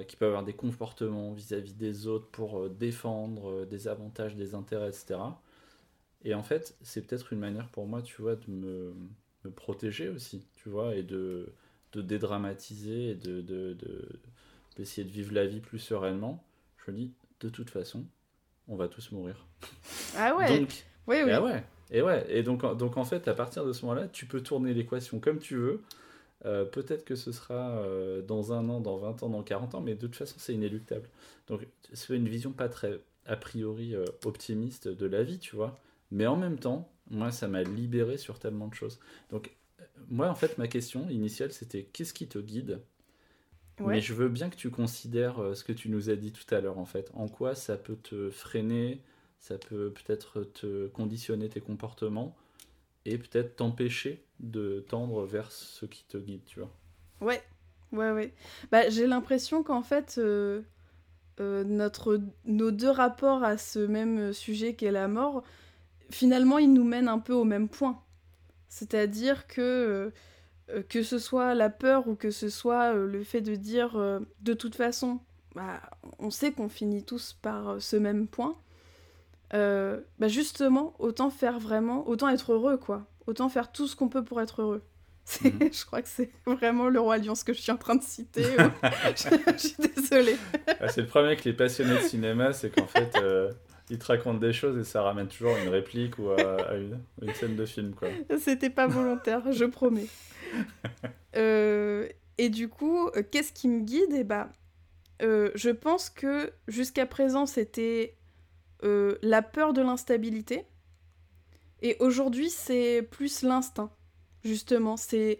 qui 0.08 0.16
peuvent 0.16 0.30
avoir 0.30 0.46
des 0.46 0.54
comportements 0.54 1.34
vis-à-vis 1.34 1.74
des 1.74 2.08
autres 2.08 2.28
pour 2.28 2.70
défendre 2.70 3.66
des 3.66 3.90
avantages, 3.90 4.38
des 4.38 4.56
intérêts, 4.56 4.88
etc. 4.88 5.20
Et 6.24 6.34
en 6.34 6.44
fait, 6.44 6.78
c'est 6.82 7.06
peut-être 7.06 7.34
une 7.34 7.40
manière 7.40 7.68
pour 7.68 7.88
moi, 7.88 8.02
tu 8.02 8.22
vois, 8.22 8.36
de 8.36 8.50
me, 8.50 8.94
protéger 9.56 10.08
aussi, 10.08 10.46
tu 10.56 10.70
vois, 10.70 10.96
et 10.96 11.04
de, 11.04 11.52
de 11.92 12.02
dédramatiser 12.02 13.10
et 13.10 13.16
de, 13.16 13.42
de, 13.42 13.76
d'essayer 14.78 15.04
de 15.06 15.12
vivre 15.12 15.34
la 15.34 15.46
vie 15.46 15.60
plus 15.60 15.80
sereinement. 15.80 16.42
Je 16.86 16.92
me 16.92 16.96
dis, 16.96 17.12
de 17.42 17.50
toute 17.50 17.70
façon, 17.70 18.06
on 18.68 18.76
va 18.76 18.88
tous 18.88 19.12
mourir. 19.12 19.46
Ah 20.18 20.36
ouais 20.36 20.60
donc, 20.60 20.86
oui, 21.08 21.18
oui. 21.24 21.32
Et 21.32 21.38
ouais, 21.38 21.64
et 21.92 22.02
ouais. 22.02 22.26
Et 22.30 22.44
donc, 22.44 22.62
donc 22.78 22.98
en 22.98 23.04
fait, 23.04 23.28
à 23.28 23.34
partir 23.34 23.66
de 23.66 23.74
ce 23.74 23.86
moment-là, 23.86 24.08
tu 24.08 24.26
peux 24.26 24.42
tourner 24.42 24.74
l'équation 24.74 25.20
comme 25.20 25.40
tu 25.40 25.56
veux. 25.56 25.82
Euh, 26.46 26.66
peut-être 26.66 27.06
que 27.06 27.16
ce 27.16 27.32
sera 27.32 27.78
euh, 27.78 28.22
dans 28.22 28.52
un 28.52 28.68
an, 28.70 28.80
dans 28.80 28.98
20 28.98 29.24
ans, 29.24 29.30
dans 29.30 29.44
40 29.44 29.76
ans, 29.76 29.82
mais 29.82 29.94
de 29.94 30.08
toute 30.08 30.16
façon, 30.16 30.36
c'est 30.40 30.54
inéluctable. 30.54 31.08
Donc, 31.48 31.68
c'est 31.94 32.16
une 32.16 32.28
vision 32.28 32.52
pas 32.52 32.68
très, 32.68 33.00
a 33.26 33.36
priori, 33.36 33.96
euh, 33.96 34.06
optimiste 34.26 34.88
de 34.88 35.06
la 35.06 35.24
vie, 35.24 35.38
tu 35.38 35.56
vois. 35.56 35.78
Mais 36.10 36.26
en 36.26 36.38
même 36.38 36.58
temps, 36.58 36.92
moi, 37.10 37.32
ça 37.32 37.48
m'a 37.48 37.62
libéré 37.62 38.18
sur 38.18 38.40
tellement 38.40 38.68
de 38.68 38.74
choses. 38.74 39.00
Donc, 39.30 39.56
moi, 40.10 40.30
en 40.30 40.36
fait, 40.36 40.58
ma 40.58 40.68
question 40.68 41.08
initiale, 41.10 41.52
c'était 41.52 41.84
qu'est-ce 41.84 42.14
qui 42.14 42.28
te 42.28 42.40
guide 42.40 42.82
mais 43.86 44.02
je 44.02 44.13
veux 44.13 44.30
bien 44.30 44.50
que 44.50 44.56
tu 44.56 44.70
considères 44.70 45.39
euh, 45.39 45.54
ce 45.56 45.63
que 45.63 45.74
tu 45.74 45.89
nous 45.89 46.10
as 46.10 46.15
dit 46.15 46.32
tout 46.32 46.54
à 46.54 46.62
l'heure, 46.62 46.78
en 46.78 46.86
fait. 46.86 47.12
En 47.13 47.28
quoi 47.28 47.56
ça 47.56 47.78
peut 47.78 47.96
te 47.96 48.30
freiner, 48.30 49.02
ça 49.39 49.58
peut 49.58 49.91
peut-être 49.91 50.44
te 50.44 50.88
conditionner 50.88 51.50
tes 51.50 51.62
comportements 51.62 52.36
et 53.06 53.17
peut-être 53.17 53.56
t'empêcher 53.56 54.24
de 54.39 54.86
tendre 54.88 55.26
vers 55.26 55.52
ce 55.52 55.86
qui 55.86 56.04
te 56.06 56.17
guide, 56.17 56.41
tu 56.46 56.60
vois. 56.60 56.72
Ouais, 57.22 57.41
ouais, 57.91 58.12
ouais. 58.12 58.34
Bah, 58.72 58.89
j'ai 58.89 59.08
l'impression 59.08 59.63
qu'en 59.63 59.82
fait, 59.82 60.15
euh, 60.17 60.62
euh, 61.39 61.63
notre, 61.63 62.20
nos 62.46 62.72
deux 62.72 62.89
rapports 62.89 63.44
à 63.44 63.58
ce 63.58 63.80
même 63.80 64.34
sujet 64.34 64.76
qu'est 64.76 64.91
la 64.91 65.08
mort, 65.08 65.44
finalement, 66.12 66.58
ils 66.58 66.72
nous 66.72 66.84
mènent 66.84 67.08
un 67.08 67.20
peu 67.20 67.34
au 67.34 67.44
même 67.44 67.70
point. 67.70 68.02
C'est-à-dire 68.70 69.48
que 69.48 69.62
euh, 69.62 70.12
que 70.90 71.04
ce 71.04 71.20
soit 71.20 71.54
la 71.56 71.70
peur 71.70 72.08
ou 72.08 72.16
que 72.16 72.32
ce 72.32 72.50
soit 72.50 72.94
euh, 72.94 73.08
le 73.08 73.24
fait 73.24 73.42
de 73.42 73.56
dire 73.56 73.96
euh, 73.96 74.20
de 74.42 74.54
toute 74.54 74.76
façon, 74.76 75.20
bah, 75.56 75.82
on 76.20 76.30
sait 76.30 76.52
qu'on 76.52 76.70
finit 76.70 77.04
tous 77.04 77.38
par 77.42 77.82
ce 77.82 77.96
même 77.96 78.28
point, 78.28 78.56
bah 79.52 80.28
justement, 80.28 80.94
autant 81.00 81.30
faire 81.30 81.60
vraiment, 81.60 82.08
autant 82.08 82.30
être 82.30 82.54
heureux, 82.54 82.78
quoi. 82.78 83.06
Autant 83.28 83.50
faire 83.50 83.72
tout 83.72 83.88
ce 83.88 83.96
qu'on 83.96 84.08
peut 84.08 84.24
pour 84.24 84.42
être 84.42 84.62
heureux. 84.62 84.82
Mhm. 85.44 85.70
Je 85.72 85.86
crois 85.86 86.02
que 86.02 86.10
c'est 86.10 86.32
vraiment 86.46 86.90
le 86.90 87.00
roi 87.00 87.18
lion 87.18 87.36
ce 87.36 87.44
que 87.46 87.54
je 87.54 87.62
suis 87.62 87.72
en 87.72 87.78
train 87.78 87.96
de 87.96 88.02
citer. 88.02 88.44
je, 89.16 89.58
suis 89.58 89.76
désolée. 89.96 90.36
Ah, 90.80 90.90
c'est 90.90 91.02
le 91.02 91.08
premier 91.08 91.38
que 91.38 91.44
les 91.46 91.54
passionnés 91.54 91.94
de 91.94 92.02
cinéma, 92.02 92.54
c'est 92.54 92.70
qu'en 92.70 92.88
fait, 92.88 93.16
il 93.92 94.00
te 94.00 94.06
raconte 94.06 94.40
des 94.40 94.52
choses 94.52 94.78
et 94.78 94.84
ça 94.84 95.04
ramène 95.04 95.28
toujours 95.28 95.56
une 95.58 95.70
réplique 95.70 96.18
ou 96.18 96.32
à, 96.32 96.76
une, 96.76 97.00
une, 97.22 97.34
scène 97.34 97.56
de 97.56 97.66
film. 97.66 97.94
quoi. 97.94 98.08
C'était 98.40 98.70
pas 98.70 98.88
volontaire, 98.88 99.52
je 99.52 99.66
promets. 99.66 100.08
Euh, 101.38 102.10
et 102.38 102.50
du 102.50 102.68
coup, 102.68 103.08
euh, 103.08 103.24
qu'est-ce 103.24 103.54
qui 103.54 103.70
me 103.70 103.82
guide? 103.82 104.12
Et 104.12 104.20
eh 104.20 104.24
bah, 104.26 104.50
euh, 105.22 105.50
je 105.56 105.70
pense 105.70 106.10
que 106.10 106.52
jusqu'à 106.68 107.06
présent, 107.06 107.46
c'était 107.46 108.18
la 108.84 109.42
peur 109.42 109.74
de 109.74 109.82
l'instabilité. 109.82 110.66
Et 111.82 111.96
aujourd'hui, 112.00 112.50
c'est 112.50 113.08
plus 113.12 113.44
l'instinct, 113.44 113.92
justement. 114.44 114.98
C'est 114.98 115.40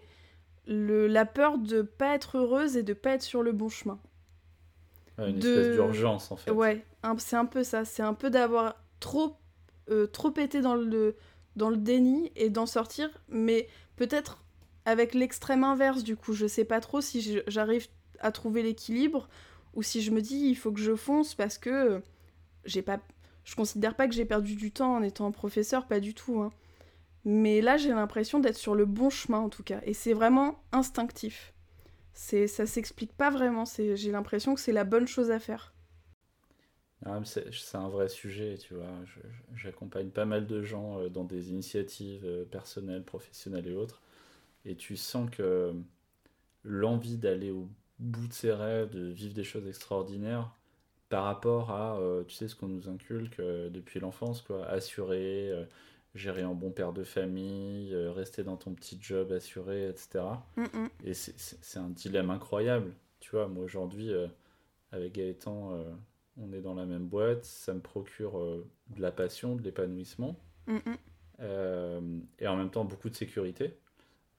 la 0.66 1.26
peur 1.26 1.58
de 1.58 1.82
pas 1.82 2.14
être 2.14 2.38
heureuse 2.38 2.76
et 2.76 2.82
de 2.82 2.94
pas 2.94 3.10
être 3.10 3.22
sur 3.22 3.42
le 3.42 3.52
bon 3.52 3.68
chemin. 3.68 4.00
une 5.18 5.38
espèce 5.38 5.74
d'urgence, 5.74 6.30
en 6.30 6.36
fait. 6.36 6.52
Ouais, 6.52 6.84
c'est 7.18 7.36
un 7.36 7.46
peu 7.46 7.64
ça. 7.64 7.84
C'est 7.84 8.02
un 8.02 8.14
peu 8.14 8.30
d'avoir 8.30 8.76
trop, 8.98 9.36
trop 10.12 10.32
été 10.38 10.62
dans 10.62 10.76
le, 10.76 11.16
dans 11.56 11.68
le 11.68 11.76
déni 11.76 12.30
et 12.36 12.48
d'en 12.48 12.66
sortir, 12.66 13.10
mais 13.28 13.68
peut-être 13.96 14.42
avec 14.84 15.14
l'extrême 15.14 15.64
inverse 15.64 16.02
du 16.02 16.16
coup. 16.16 16.32
Je 16.32 16.46
sais 16.46 16.64
pas 16.64 16.80
trop 16.80 17.00
si 17.00 17.40
j'arrive 17.46 17.88
à 18.20 18.32
trouver 18.32 18.62
l'équilibre 18.62 19.28
ou 19.74 19.82
si 19.82 20.02
je 20.02 20.10
me 20.10 20.20
dis 20.20 20.36
il 20.36 20.54
faut 20.54 20.72
que 20.72 20.80
je 20.80 20.94
fonce 20.94 21.34
parce 21.34 21.58
que 21.58 22.02
j'ai 22.64 22.82
pas 22.82 23.00
je 23.44 23.56
considère 23.56 23.94
pas 23.94 24.06
que 24.06 24.14
j'ai 24.14 24.24
perdu 24.24 24.54
du 24.54 24.70
temps 24.70 24.94
en 24.94 25.02
étant 25.02 25.32
professeur, 25.32 25.86
pas 25.86 26.00
du 26.00 26.14
tout. 26.14 26.40
Hein. 26.40 26.52
Mais 27.24 27.60
là, 27.60 27.76
j'ai 27.76 27.90
l'impression 27.90 28.40
d'être 28.40 28.56
sur 28.56 28.74
le 28.74 28.84
bon 28.84 29.10
chemin 29.10 29.38
en 29.38 29.48
tout 29.48 29.62
cas. 29.62 29.80
Et 29.84 29.94
c'est 29.94 30.12
vraiment 30.12 30.62
instinctif. 30.72 31.52
C'est, 32.14 32.46
ça 32.46 32.66
s'explique 32.66 33.12
pas 33.12 33.30
vraiment. 33.30 33.64
J'ai 33.76 34.12
l'impression 34.12 34.54
que 34.54 34.60
c'est 34.60 34.72
la 34.72 34.84
bonne 34.84 35.06
chose 35.06 35.30
à 35.30 35.38
faire. 35.38 35.74
Ah, 37.04 37.20
c'est, 37.24 37.74
un 37.74 37.88
vrai 37.88 38.08
sujet, 38.08 38.58
tu 38.58 38.74
vois. 38.74 38.86
j'accompagne 39.56 40.10
pas 40.10 40.24
mal 40.24 40.46
de 40.46 40.62
gens 40.62 41.00
euh, 41.00 41.08
dans 41.08 41.24
des 41.24 41.50
initiatives 41.50 42.24
euh, 42.24 42.44
personnelles, 42.44 43.02
professionnelles 43.02 43.66
et 43.66 43.74
autres 43.74 44.02
et 44.64 44.76
tu 44.76 44.96
sens 44.96 45.28
que 45.30 45.74
l'envie 46.64 47.16
d'aller 47.16 47.50
au 47.50 47.68
bout 47.98 48.26
de 48.26 48.32
ses 48.32 48.52
rêves, 48.52 48.90
de 48.90 49.06
vivre 49.06 49.34
des 49.34 49.44
choses 49.44 49.66
extraordinaires, 49.66 50.54
par 51.12 51.24
rapport 51.24 51.70
à, 51.70 51.98
euh, 51.98 52.24
tu 52.24 52.34
sais, 52.34 52.48
ce 52.48 52.56
qu'on 52.56 52.68
nous 52.68 52.88
inculque 52.88 53.38
euh, 53.38 53.68
depuis 53.68 54.00
l'enfance, 54.00 54.40
quoi, 54.40 54.64
assurer, 54.66 55.50
euh, 55.50 55.66
gérer 56.14 56.40
un 56.40 56.54
bon 56.54 56.70
père 56.70 56.94
de 56.94 57.04
famille, 57.04 57.94
rester 57.94 58.42
dans 58.44 58.56
ton 58.56 58.72
petit 58.72 58.98
job 58.98 59.30
assuré, 59.30 59.90
etc. 59.90 60.24
Et 61.04 61.12
c'est 61.12 61.78
un 61.78 61.90
dilemme 61.90 62.30
incroyable. 62.30 62.94
Tu 63.20 63.30
vois, 63.32 63.46
moi 63.46 63.62
aujourd'hui, 63.62 64.10
avec 64.90 65.12
Gaëtan, 65.14 65.84
on 66.38 66.52
est 66.52 66.60
dans 66.60 66.74
la 66.74 66.86
même 66.86 67.06
boîte, 67.06 67.44
ça 67.44 67.72
me 67.72 67.80
procure 67.80 68.38
de 68.88 69.00
la 69.00 69.10
passion, 69.10 69.56
de 69.56 69.62
l'épanouissement, 69.62 70.38
et 70.68 72.46
en 72.46 72.56
même 72.56 72.70
temps 72.70 72.84
beaucoup 72.84 73.08
de 73.08 73.14
sécurité. 73.14 73.78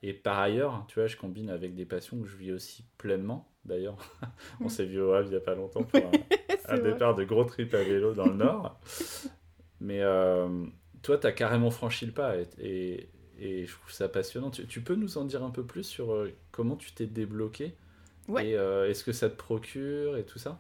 Et 0.06 0.12
par 0.12 0.38
ailleurs, 0.38 0.84
tu 0.90 1.00
vois, 1.00 1.08
je 1.08 1.16
combine 1.16 1.50
avec 1.50 1.76
des 1.76 1.86
passions 1.86 2.20
que 2.22 2.28
je 2.28 2.36
vis 2.36 2.52
aussi 2.52 2.84
pleinement. 2.98 3.50
D'ailleurs, 3.64 3.98
on 4.60 4.68
s'est 4.68 4.86
vu 4.86 5.02
au 5.02 5.14
Havre 5.14 5.28
il 5.28 5.32
n'y 5.32 5.38
a 5.38 5.40
pas 5.40 5.56
longtemps 5.56 5.84
pour 5.84 6.02
un, 6.68 6.78
départ 6.78 7.16
de 7.16 7.24
gros 7.24 7.46
trip 7.46 7.74
à 7.74 7.82
vélo 7.82 8.14
dans 8.14 8.26
le 8.26 8.34
Nord. 8.34 8.78
Mais 9.80 10.02
euh, 10.02 10.66
toi, 11.02 11.18
tu 11.18 11.26
as 11.26 11.32
carrément 11.32 11.72
franchi 11.72 12.06
le 12.06 12.12
pas 12.12 12.36
et, 12.60 13.10
et, 13.40 13.66
je 13.66 13.72
trouve 13.72 13.92
ça 13.92 14.10
passionnant. 14.10 14.52
Tu, 14.52 14.82
peux 14.82 14.96
nous 14.96 15.18
en 15.18 15.24
dire 15.24 15.42
un 15.42 15.52
peu 15.52 15.64
plus 15.64 15.84
sur 15.84 16.14
euh, 16.14 16.34
comment 16.52 16.76
tu 16.76 16.92
t'es 16.92 17.08
débloqué 17.08 17.74
ouais. 18.28 18.50
Et 18.50 18.58
euh, 18.58 18.90
est-ce 18.90 19.06
que 19.06 19.14
ça 19.14 19.30
te 19.30 19.38
procure 19.38 20.18
et 20.18 20.26
tout 20.26 20.38
ça? 20.38 20.60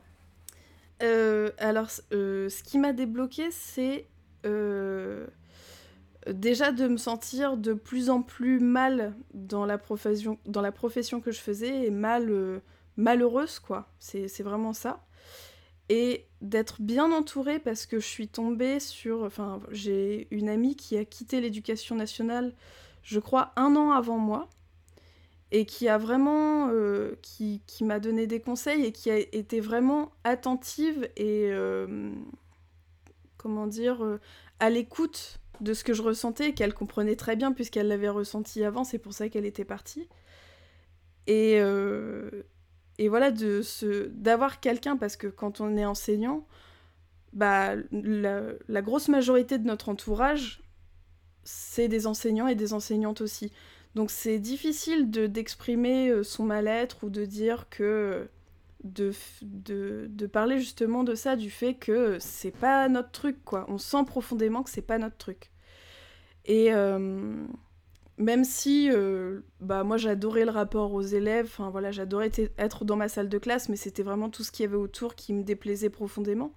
Alors, 1.57 1.89
ce 1.89 2.63
qui 2.63 2.79
m'a 2.79 2.93
débloqué, 2.93 3.51
c'est 3.51 4.07
déjà 6.31 6.71
de 6.71 6.87
me 6.87 6.97
sentir 6.97 7.57
de 7.57 7.73
plus 7.73 8.09
en 8.09 8.21
plus 8.21 8.59
mal 8.59 9.15
dans 9.33 9.65
la 9.65 9.77
profession, 9.77 10.39
dans 10.45 10.61
la 10.61 10.71
profession 10.71 11.21
que 11.21 11.31
je 11.31 11.39
faisais 11.39 11.85
et 11.85 11.91
mal, 11.91 12.29
euh, 12.29 12.59
malheureuse, 12.97 13.59
quoi. 13.59 13.89
C'est 13.99 14.43
vraiment 14.43 14.73
ça. 14.73 15.05
Et 15.89 16.25
d'être 16.41 16.81
bien 16.81 17.11
entourée 17.11 17.59
parce 17.59 17.85
que 17.85 17.99
je 17.99 18.07
suis 18.07 18.27
tombée 18.27 18.79
sur. 18.79 19.23
Enfin, 19.23 19.59
j'ai 19.71 20.27
une 20.31 20.49
amie 20.49 20.75
qui 20.75 20.97
a 20.97 21.05
quitté 21.05 21.41
l'éducation 21.41 21.95
nationale, 21.95 22.53
je 23.03 23.19
crois, 23.19 23.51
un 23.55 23.75
an 23.75 23.91
avant 23.91 24.17
moi. 24.17 24.49
et 25.51 25.65
qui 25.65 25.87
a 25.87 25.97
vraiment 25.99 26.69
euh, 26.71 27.15
qui, 27.21 27.61
qui 27.67 27.83
m'a 27.83 27.99
donné 27.99 28.27
des 28.27 28.39
conseils 28.39 28.85
et 28.85 28.91
qui 28.91 29.11
a 29.11 29.17
été 29.17 29.59
vraiment 29.59 30.11
attentive 30.23 31.07
et 31.15 31.49
euh, 31.51 32.11
comment 33.37 33.67
dire 33.67 34.19
à 34.59 34.69
l'écoute 34.71 35.42
de 35.61 35.73
ce 35.73 35.83
que 35.83 35.93
je 35.93 36.01
ressentais 36.01 36.53
qu'elle 36.53 36.73
comprenait 36.73 37.15
très 37.15 37.35
bien 37.35 37.51
puisqu'elle 37.51 37.87
l'avait 37.87 38.09
ressenti 38.09 38.63
avant 38.63 38.83
c'est 38.83 38.99
pour 38.99 39.13
ça 39.13 39.29
qu'elle 39.29 39.45
était 39.45 39.65
partie. 39.65 40.07
Et 41.27 41.59
et 42.99 43.07
voilà 43.09 43.31
de 43.31 43.61
se 43.61 44.07
d'avoir 44.07 44.59
quelqu'un 44.59 44.97
parce 44.97 45.15
que 45.15 45.27
quand 45.27 45.61
on 45.61 45.77
est 45.77 45.85
enseignant 45.85 46.45
bah 47.31 47.75
la, 47.91 48.41
la 48.67 48.81
grosse 48.81 49.07
majorité 49.07 49.57
de 49.57 49.65
notre 49.65 49.89
entourage 49.89 50.63
c'est 51.43 51.87
des 51.87 52.07
enseignants 52.07 52.47
et 52.47 52.55
des 52.55 52.73
enseignantes 52.73 53.21
aussi. 53.21 53.51
Donc 53.95 54.11
c'est 54.11 54.39
difficile 54.39 55.11
de 55.11 55.27
d'exprimer 55.27 56.09
euh, 56.09 56.23
son 56.23 56.45
mal-être 56.45 57.03
ou 57.03 57.09
de 57.09 57.25
dire 57.25 57.67
que 57.69 58.27
de, 58.83 59.11
de, 59.41 60.07
de, 60.09 60.27
parler 60.27 60.59
justement 60.59 61.03
de 61.03 61.15
ça, 61.15 61.35
du 61.35 61.49
fait 61.49 61.75
que 61.75 62.17
c'est 62.19 62.51
pas 62.51 62.89
notre 62.89 63.11
truc, 63.11 63.43
quoi. 63.45 63.65
On 63.69 63.77
sent 63.77 64.03
profondément 64.05 64.63
que 64.63 64.69
c'est 64.69 64.81
pas 64.81 64.97
notre 64.97 65.17
truc. 65.17 65.51
Et 66.45 66.73
euh, 66.73 67.45
même 68.17 68.43
si, 68.43 68.89
euh, 68.91 69.41
bah 69.61 69.83
moi 69.83 69.97
j'adorais 69.97 70.45
le 70.45 70.51
rapport 70.51 70.93
aux 70.93 71.01
élèves, 71.01 71.45
enfin 71.45 71.69
voilà, 71.69 71.91
j'adorais 71.91 72.31
être 72.57 72.85
dans 72.85 72.95
ma 72.97 73.07
salle 73.07 73.29
de 73.29 73.37
classe, 73.37 73.69
mais 73.69 73.77
c'était 73.77 74.03
vraiment 74.03 74.29
tout 74.29 74.43
ce 74.43 74.51
qu'il 74.51 74.63
y 74.63 74.67
avait 74.67 74.77
autour 74.77 75.15
qui 75.15 75.33
me 75.33 75.43
déplaisait 75.43 75.89
profondément. 75.89 76.53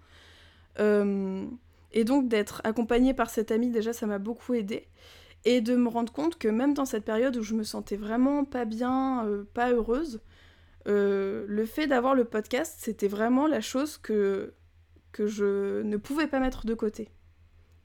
et 0.79 2.05
donc 2.05 2.29
d'être 2.29 2.61
accompagnée 2.65 3.15
par 3.15 3.31
cette 3.31 3.51
amie, 3.51 3.71
déjà 3.71 3.93
ça 3.93 4.07
m'a 4.07 4.19
beaucoup 4.19 4.55
aidée 4.55 4.89
et 5.47 5.61
de 5.61 5.77
me 5.77 5.89
rendre 5.89 6.13
compte 6.13 6.37
que 6.37 6.49
même 6.49 6.75
dans 6.75 6.85
cette 6.85 7.05
période 7.05 7.37
où 7.37 7.43
je 7.43 7.55
me 7.55 7.63
sentais 7.63 7.97
vraiment 7.97 8.45
pas 8.45 8.65
bien, 8.65 9.25
euh, 9.27 9.45
pas 9.55 9.71
heureuse, 9.71 10.21
euh, 10.87 11.45
le 11.49 11.67
fait 11.67 11.87
d'avoir 11.87 12.15
le 12.15 12.25
podcast, 12.25 12.77
c'était 12.79 13.09
vraiment 13.09 13.47
la 13.47 13.61
chose 13.61 13.99
que, 13.99 14.55
que 15.13 15.27
je 15.27 15.83
ne 15.83 15.97
pouvais 15.97 16.27
pas 16.27 16.41
mettre 16.41 16.67
de 16.67 16.75
côté. 16.75 17.09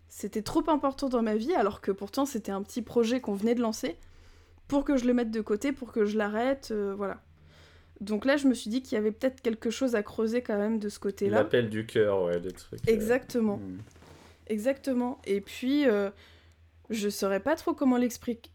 C'était 0.07 0.41
trop 0.41 0.63
important 0.69 1.09
dans 1.09 1.21
ma 1.21 1.35
vie, 1.35 1.53
alors 1.53 1.81
que 1.81 1.91
pourtant 1.91 2.25
c'était 2.25 2.51
un 2.51 2.61
petit 2.61 2.81
projet 2.81 3.21
qu'on 3.21 3.33
venait 3.33 3.55
de 3.55 3.61
lancer, 3.61 3.97
pour 4.67 4.83
que 4.83 4.97
je 4.97 5.05
le 5.05 5.13
mette 5.13 5.31
de 5.31 5.41
côté, 5.41 5.71
pour 5.71 5.91
que 5.91 6.05
je 6.05 6.17
l'arrête, 6.17 6.69
euh, 6.71 6.93
voilà. 6.95 7.21
Donc 8.01 8.25
là, 8.25 8.35
je 8.35 8.47
me 8.47 8.53
suis 8.53 8.69
dit 8.69 8.81
qu'il 8.81 8.95
y 8.95 8.97
avait 8.97 9.11
peut-être 9.11 9.41
quelque 9.41 9.69
chose 9.69 9.93
à 9.95 10.01
creuser 10.01 10.41
quand 10.41 10.57
même 10.57 10.79
de 10.79 10.89
ce 10.89 10.97
côté-là. 10.99 11.37
L'appel 11.37 11.69
du 11.69 11.85
cœur, 11.85 12.23
ouais, 12.23 12.39
des 12.39 12.51
trucs. 12.51 12.79
Exactement. 12.87 13.57
Hmm. 13.57 13.77
Exactement. 14.47 15.21
Et 15.25 15.39
puis, 15.39 15.85
je 16.89 17.09
saurais 17.09 17.39
pas 17.39 17.55
trop 17.55 17.73
comment 17.73 17.97
l'expliquer, 17.97 18.49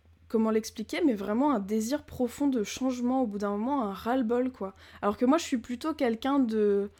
mais 1.04 1.14
vraiment 1.14 1.52
un 1.52 1.60
désir 1.60 2.04
profond 2.04 2.48
de 2.48 2.62
changement 2.64 3.22
au 3.22 3.26
bout 3.26 3.38
d'un 3.38 3.50
moment, 3.50 3.84
un 3.84 3.92
ras-le-bol, 3.92 4.50
quoi. 4.50 4.74
Alors 5.02 5.16
que 5.16 5.24
moi, 5.24 5.38
je 5.38 5.44
suis 5.44 5.58
plutôt 5.58 5.94
quelqu'un 5.94 6.38
de 6.38 6.90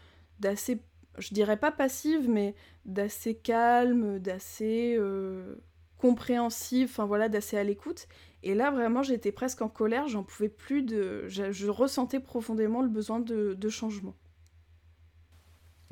d'assez, 0.40 0.80
je 1.18 1.32
dirais 1.32 1.56
pas 1.56 1.72
passive, 1.72 2.28
mais 2.28 2.54
d'assez 2.84 3.34
calme, 3.34 4.18
d'assez 4.18 4.96
euh, 4.98 5.56
compréhensif, 5.98 6.90
enfin 6.90 7.06
voilà, 7.06 7.28
d'assez 7.28 7.56
à 7.56 7.64
l'écoute. 7.64 8.06
Et 8.42 8.54
là, 8.54 8.70
vraiment, 8.70 9.02
j'étais 9.02 9.32
presque 9.32 9.62
en 9.62 9.68
colère, 9.68 10.08
j'en 10.08 10.22
pouvais 10.22 10.48
plus 10.48 10.82
de... 10.82 11.26
Je, 11.28 11.68
ressentais 11.68 12.20
profondément 12.20 12.82
le 12.82 12.88
besoin 12.88 13.18
de, 13.18 13.68
changement. 13.68 14.14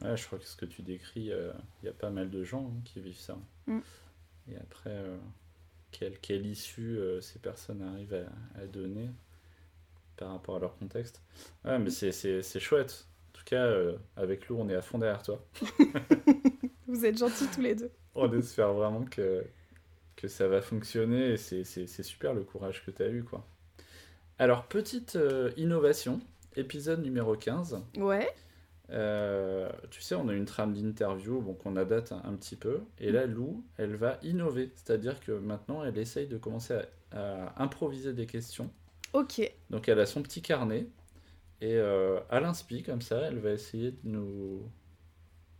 Ouais, 0.02 0.16
je 0.16 0.26
crois 0.26 0.38
que 0.38 0.44
ce 0.44 0.56
que 0.56 0.66
tu 0.66 0.82
décris, 0.82 1.32
euh, 1.32 1.52
il 1.82 1.86
y 1.86 1.88
a 1.88 1.92
pas 1.92 2.10
mal 2.10 2.30
de 2.30 2.44
gens 2.44 2.66
hein, 2.66 2.80
qui 2.84 3.00
vivent 3.00 3.18
ça. 3.18 3.38
Mm. 3.66 3.78
Et 4.50 4.56
après, 4.56 4.90
euh, 4.90 5.16
quelle, 5.94 6.18
quelle, 6.18 6.44
issue 6.44 6.98
euh, 6.98 7.20
ces 7.20 7.38
personnes 7.38 7.82
arrivent 7.82 8.26
à, 8.56 8.66
donner 8.66 9.10
par 10.16 10.30
rapport 10.30 10.56
à 10.56 10.58
leur 10.58 10.76
contexte. 10.76 11.22
Ouais, 11.64 11.78
mais 11.78 11.90
c'est 11.90 12.60
chouette. 12.60 13.06
En 13.30 13.38
tout 13.38 13.44
cas, 13.44 13.64
euh, 13.64 13.96
avec 14.16 14.48
Lou, 14.48 14.58
on 14.58 14.68
est 14.68 14.74
à 14.74 14.82
fond 14.82 14.98
derrière 14.98 15.22
toi. 15.22 15.44
Vous 16.88 17.04
êtes 17.04 17.18
gentils 17.18 17.46
tous 17.52 17.60
les 17.60 17.74
deux. 17.74 17.90
on 18.14 18.32
espère 18.36 18.72
vraiment 18.72 19.04
que, 19.04 19.44
que 20.16 20.28
ça 20.28 20.48
va 20.48 20.60
fonctionner 20.60 21.32
et 21.32 21.36
c'est 21.36 22.02
super 22.02 22.34
le 22.34 22.42
courage 22.42 22.84
que 22.84 22.90
tu 22.90 23.02
as 23.02 23.08
eu. 23.08 23.22
quoi. 23.24 23.46
Alors, 24.38 24.66
petite 24.66 25.16
innovation, 25.56 26.20
épisode 26.56 27.02
numéro 27.02 27.36
15. 27.36 27.80
Ouais. 27.96 28.28
Euh, 28.94 29.68
tu 29.90 30.00
sais, 30.00 30.14
on 30.14 30.28
a 30.28 30.32
une 30.32 30.44
trame 30.44 30.72
d'interview, 30.72 31.42
donc 31.42 31.66
on 31.66 31.76
adapte 31.76 32.12
un, 32.12 32.22
un, 32.24 32.34
petit 32.34 32.56
peu. 32.56 32.80
Et 32.98 33.10
là, 33.10 33.26
Lou, 33.26 33.64
elle 33.76 33.96
va 33.96 34.18
innover. 34.22 34.70
C'est-à-dire 34.76 35.18
que 35.20 35.32
maintenant, 35.32 35.84
elle 35.84 35.98
essaye 35.98 36.28
de 36.28 36.38
commencer 36.38 36.78
à, 37.12 37.62
improviser 37.62 38.12
des 38.12 38.26
questions. 38.26 38.70
Ok. 39.12 39.40
Donc 39.70 39.88
elle 39.88 40.00
a 40.00 40.06
son 40.06 40.22
petit 40.22 40.42
carnet. 40.42 40.86
Et 41.60 41.76
euh, 41.76 42.20
à 42.30 42.40
l'inspi, 42.40 42.82
comme 42.82 43.00
ça, 43.00 43.20
elle 43.22 43.38
va 43.38 43.50
essayer 43.50 43.92
de 43.92 43.98
nous. 44.04 44.70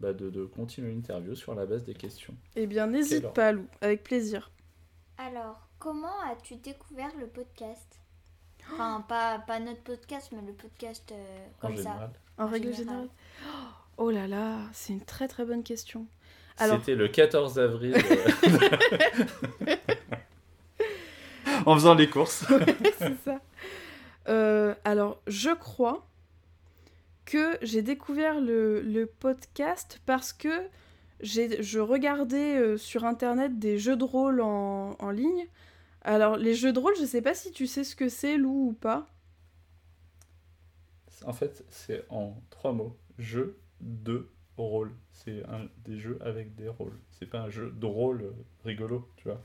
Bah, 0.01 0.13
de, 0.13 0.29
de, 0.29 0.45
continuer 0.45 0.93
l'interview 0.93 1.37
sur 1.37 1.55
la 1.55 1.67
base 1.67 1.85
des 1.85 1.95
questions. 1.95 2.35
Eh 2.57 2.67
bien, 2.67 2.89
n'hésite 2.89 3.29
pas, 3.33 3.53
Lou, 3.53 3.67
avec 3.81 4.03
plaisir. 4.03 4.51
Alors, 5.17 5.69
comment 5.79 6.21
as-tu 6.29 6.57
découvert 6.57 7.13
le 7.21 7.29
podcast? 7.29 8.01
Enfin, 8.73 9.05
pas, 9.07 9.39
pas 9.39 9.61
notre 9.61 9.83
podcast, 9.83 10.31
mais 10.33 10.43
le 10.47 10.53
podcast 10.53 11.13
euh, 11.13 11.47
comme 11.61 11.77
ça. 11.77 12.11
En, 12.39 12.47
règle 12.47 12.75
générale. 12.75 13.09
Oh 13.97 14.11
là 14.11 14.27
là, 14.27 14.59
c'est 14.73 14.93
une 14.93 15.05
très 15.05 15.29
très 15.29 15.45
bonne 15.45 15.63
question. 15.63 16.07
C'était 16.59 16.95
le 16.95 17.09
14 17.09 17.59
avril. 17.59 17.97
Euh, 17.97 19.77
en 21.67 21.75
faisant 21.75 21.95
les 21.95 22.09
courses. 22.09 22.45
c'est 22.99 23.17
ça. 23.25 23.41
Euh, 24.29 24.75
alors, 24.85 25.21
je 25.27 25.51
crois 25.51 26.07
que 27.25 27.59
j'ai 27.63 27.83
découvert 27.83 28.41
le, 28.41 28.81
le, 28.81 29.07
podcast 29.07 30.01
parce 30.07 30.33
que 30.33 30.69
je 31.21 31.79
regardais 31.79 32.77
sur 32.79 33.05
internet 33.05 33.59
des 33.59 33.79
jeux 33.79 33.97
de 33.97 34.05
rôle 34.05 34.41
en, 34.41 34.97
en 34.99 35.11
ligne 35.11 35.47
alors, 36.05 36.37
les 36.37 36.55
jeux 36.55 36.73
de 36.73 36.79
rôle, 36.79 36.95
je 37.01 37.07
sais 37.07 37.23
pas 37.23 37.35
si 37.35 37.51
tu 37.51 37.67
sais 37.67 37.83
ce 37.83 37.97
que 37.97 38.11
c'est, 38.11 38.37
Lou, 38.37 38.69
ou 38.69 38.73
pas. 38.75 39.07
En 41.25 41.33
fait, 41.33 41.65
c'est 41.71 42.05
en 42.11 42.37
trois 42.51 42.73
mots. 42.73 42.99
Jeu 43.19 43.59
de 43.81 44.29
rôle. 44.59 44.93
C'est 45.13 45.43
un 45.47 45.67
des 45.85 45.99
jeux 45.99 46.19
avec 46.21 46.55
des 46.55 46.69
rôles. 46.69 46.99
C'est 47.13 47.27
pas 47.27 47.41
un 47.41 47.49
jeu 47.49 47.71
de 47.71 47.87
rôle 47.87 48.23
euh, 48.23 48.33
rigolo, 48.65 49.09
tu 49.17 49.29
vois. 49.29 49.41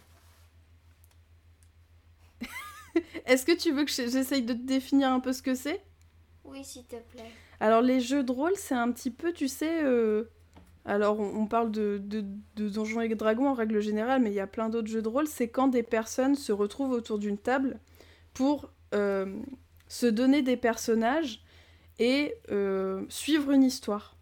Est-ce 3.26 3.45
que 3.45 3.58
tu 3.58 3.72
veux 3.72 3.86
que 3.86 3.91
j'essaye 3.91 4.43
de 4.43 4.54
te 4.54 4.65
définir 4.65 5.12
un 5.12 5.22
peu 5.22 5.32
ce 5.32 5.41
que 5.41 5.56
c'est? 5.56 5.82
Oui, 6.43 6.65
s'il 6.65 6.86
te 6.86 6.98
plaît. 6.98 7.32
Alors, 7.62 7.82
les 7.82 8.02
jeux 8.02 8.24
de 8.24 8.32
rôle, 8.32 8.56
c'est 8.56 8.76
un 8.76 8.91
petit 8.91 9.12
peu, 9.12 9.32
tu 9.32 9.48
sais, 9.48 9.84
euh, 9.84 10.26
alors, 10.85 11.19
on, 11.19 11.45
parle 11.45 11.71
de, 11.71 12.01
Donjons 12.55 13.01
et 13.01 13.13
Dragons 13.13 13.49
en 13.49 13.53
règle 13.53 13.79
générale, 13.79 14.21
mais 14.21 14.31
il 14.31 14.35
y 14.35 14.39
a 14.39 14.47
plein 14.47 14.69
d'autres 14.69 14.87
jeux 14.87 15.01
de 15.01 15.07
rôle. 15.07 15.27
C'est 15.27 15.47
quand 15.47 15.67
des 15.67 15.83
personnes 15.83 16.35
se 16.35 16.51
retrouvent 16.51 16.91
autour 16.91 17.19
d'une 17.19 17.37
table 17.37 17.79
pour 18.33 18.71
euh, 18.95 19.39
se 19.87 20.07
donner 20.07 20.41
des 20.41 20.57
personnages 20.57 21.43
et 21.99 22.33
euh, 22.51 23.03
suivre 23.09 23.51
une 23.51 23.63
histoire. 23.63 24.15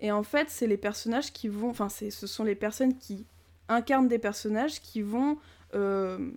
Et 0.00 0.10
en 0.10 0.22
fait, 0.22 0.48
c'est 0.48 0.66
les 0.66 0.76
personnages 0.76 1.32
qui 1.32 1.48
vont. 1.48 1.70
Enfin, 1.70 1.88
ce 1.88 2.10
sont 2.10 2.44
les 2.44 2.54
personnes 2.54 2.96
qui 2.96 3.26
incarnent 3.68 4.08
des 4.08 4.18
personnages 4.18 4.80
qui 4.80 5.02
vont 5.02 5.38
euh, 5.74 6.30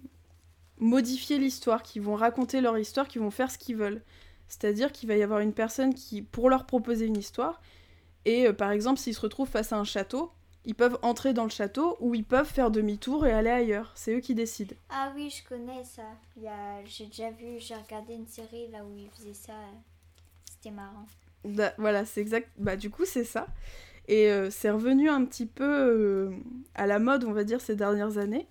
modifier 0.80 1.38
l'histoire, 1.38 1.82
qui 1.82 2.00
vont 2.00 2.16
raconter 2.16 2.60
leur 2.60 2.78
histoire, 2.78 3.08
qui 3.08 3.20
vont 3.20 3.32
faire 3.32 3.50
ce 3.50 3.58
qu'ils 3.58 3.78
veulent. 3.78 4.02
C'est-à-dire 4.48 4.92
qu'il 4.92 5.08
va 5.08 5.16
y 5.16 5.24
avoir 5.24 5.40
une 5.40 5.54
personne 5.54 5.94
qui, 5.94 6.22
pour 6.22 6.50
leur 6.50 6.66
proposer 6.66 7.06
une 7.06 7.18
histoire, 7.18 7.62
et 8.26 8.48
euh, 8.48 8.54
par 8.54 8.72
exemple, 8.72 9.00
s'ils 9.00 9.16
se 9.16 9.22
retrouvent 9.22 9.50
face 9.50 9.74
à 9.74 9.78
un 9.78 9.84
château, 9.84 10.32
ils 10.66 10.76
peuvent 10.76 11.00
entrer 11.02 11.34
dans 11.34 11.44
le 11.44 11.50
château 11.50 11.98
ou 12.00 12.14
ils 12.14 12.24
peuvent 12.24 12.48
faire 12.48 12.70
demi-tour 12.70 13.26
et 13.26 13.32
aller 13.32 13.50
ailleurs. 13.50 13.92
C'est 13.96 14.14
eux 14.16 14.20
qui 14.20 14.36
décident. 14.36 14.76
Ah 14.90 15.12
oui, 15.16 15.30
je 15.30 15.48
connais 15.48 15.84
ça. 15.84 16.04
J'ai 16.86 17.08
déjà 17.08 17.32
vu, 17.32 17.60
j'ai 17.60 17.76
regardé 17.76 18.14
une 18.14 18.28
série 18.28 18.68
là 18.70 18.84
où 18.86 18.96
ils 18.96 19.10
faisaient 19.10 19.34
ça. 19.34 19.54
C'était 20.46 20.72
marrant. 20.72 21.08
Bah, 21.44 21.74
voilà, 21.80 22.06
c'est 22.06 22.22
exact. 22.22 22.50
Bah, 22.58 22.76
du 22.76 22.92
coup, 22.92 23.06
c'est 23.06 23.24
ça. 23.24 23.48
Et 24.08 24.32
euh, 24.32 24.52
c'est 24.52 24.70
revenu 24.70 25.10
un 25.10 25.26
petit 25.26 25.48
peu 25.48 25.64
euh, 25.66 26.32
à 26.76 26.86
la 26.86 27.00
mode, 27.00 27.24
on 27.24 27.32
va 27.32 27.44
dire, 27.44 27.62
ces 27.62 27.76
dernières 27.76 28.20
années. 28.20 28.48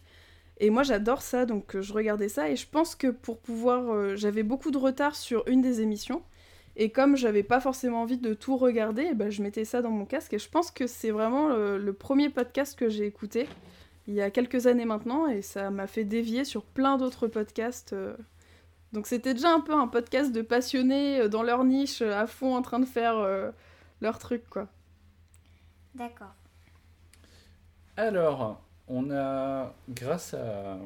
Et 0.59 0.71
moi, 0.71 0.83
j'adore 0.83 1.23
ça, 1.23 1.47
donc 1.47 1.79
je 1.81 1.93
regardais 1.93 2.29
ça. 2.29 2.51
Et 2.51 2.57
je 2.57 2.67
pense 2.69 2.97
que 2.97 3.07
pour 3.07 3.39
pouvoir. 3.39 4.17
J'avais 4.17 4.43
beaucoup 4.43 4.73
de 4.73 4.79
retard 4.79 5.15
sur 5.15 5.47
une 5.47 5.63
des 5.63 5.81
émissions. 5.81 6.23
Et 6.83 6.89
comme 6.89 7.15
j'avais 7.15 7.43
pas 7.43 7.61
forcément 7.61 8.01
envie 8.01 8.17
de 8.17 8.33
tout 8.33 8.57
regarder, 8.57 9.09
eh 9.11 9.15
ben, 9.15 9.29
je 9.29 9.43
mettais 9.43 9.67
ça 9.67 9.83
dans 9.83 9.91
mon 9.91 10.07
casque. 10.07 10.33
Et 10.33 10.39
je 10.39 10.49
pense 10.49 10.71
que 10.71 10.87
c'est 10.87 11.11
vraiment 11.11 11.51
le, 11.51 11.93
premier 11.93 12.31
podcast 12.31 12.77
que 12.77 12.89
j'ai 12.89 13.05
écouté 13.05 13.47
il 14.07 14.15
y 14.15 14.23
a 14.23 14.31
quelques 14.31 14.67
années 14.67 14.87
maintenant. 14.87 15.27
Et 15.27 15.43
ça 15.43 15.69
m'a 15.71 15.87
fait 15.87 16.05
dévier 16.05 16.43
sur 16.43 16.65
plein 16.65 16.97
d'autres 16.97 17.27
podcasts. 17.27 17.93
Euh. 17.93 18.17
Donc 18.95 19.07
c'était 19.07 19.35
déjà 19.35 19.53
un 19.53 19.61
peu 19.61 19.75
un 19.75 19.89
podcast 19.89 20.33
de 20.33 20.41
passionnés 20.41 21.21
euh, 21.21 21.29
dans 21.29 21.43
leur 21.43 21.65
niche, 21.65 22.01
à 22.01 22.27
fond 22.27 22.57
en 22.57 22.63
train 22.63 22.79
de 22.79 22.87
faire 22.87 23.19
euh, 23.19 23.51
leur 24.01 24.19
truc, 24.19 24.49
quoi. 24.49 24.67
D'accord. 25.95 26.33
Alors, 27.99 28.59
on 28.89 29.11
a, 29.11 29.75
grâce 29.91 30.33
à, 30.33 30.79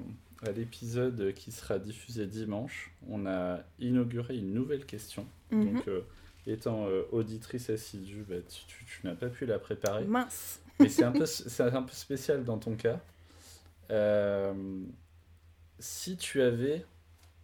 à 0.46 0.52
l'épisode 0.52 1.32
qui 1.34 1.52
sera 1.52 1.78
diffusé 1.78 2.26
dimanche, 2.26 2.92
on 3.08 3.26
a 3.26 3.60
inauguré 3.78 4.36
une 4.36 4.52
nouvelle 4.54 4.84
question. 4.86 5.26
Mhm. 5.50 5.74
Donc, 5.74 5.88
euh, 5.88 6.00
étant 6.46 6.86
euh, 6.86 7.02
auditrice 7.12 7.70
assidue, 7.70 8.24
bah, 8.28 8.36
tu, 8.48 8.64
tu- 8.66 8.84
tu 8.84 9.06
n'as 9.06 9.14
pas 9.14 9.28
pu 9.28 9.46
la 9.46 9.58
préparer. 9.58 10.04
Mince. 10.04 10.60
Mais 10.80 10.88
c'est 10.88 11.04
un, 11.04 11.12
peu, 11.12 11.26
c'est 11.26 11.60
un 11.62 11.82
peu 11.82 11.92
spécial 11.92 12.44
dans 12.44 12.58
ton 12.58 12.74
cas. 12.74 13.00
Euh, 13.90 14.52
si 15.78 16.16
tu 16.16 16.42
avais 16.42 16.84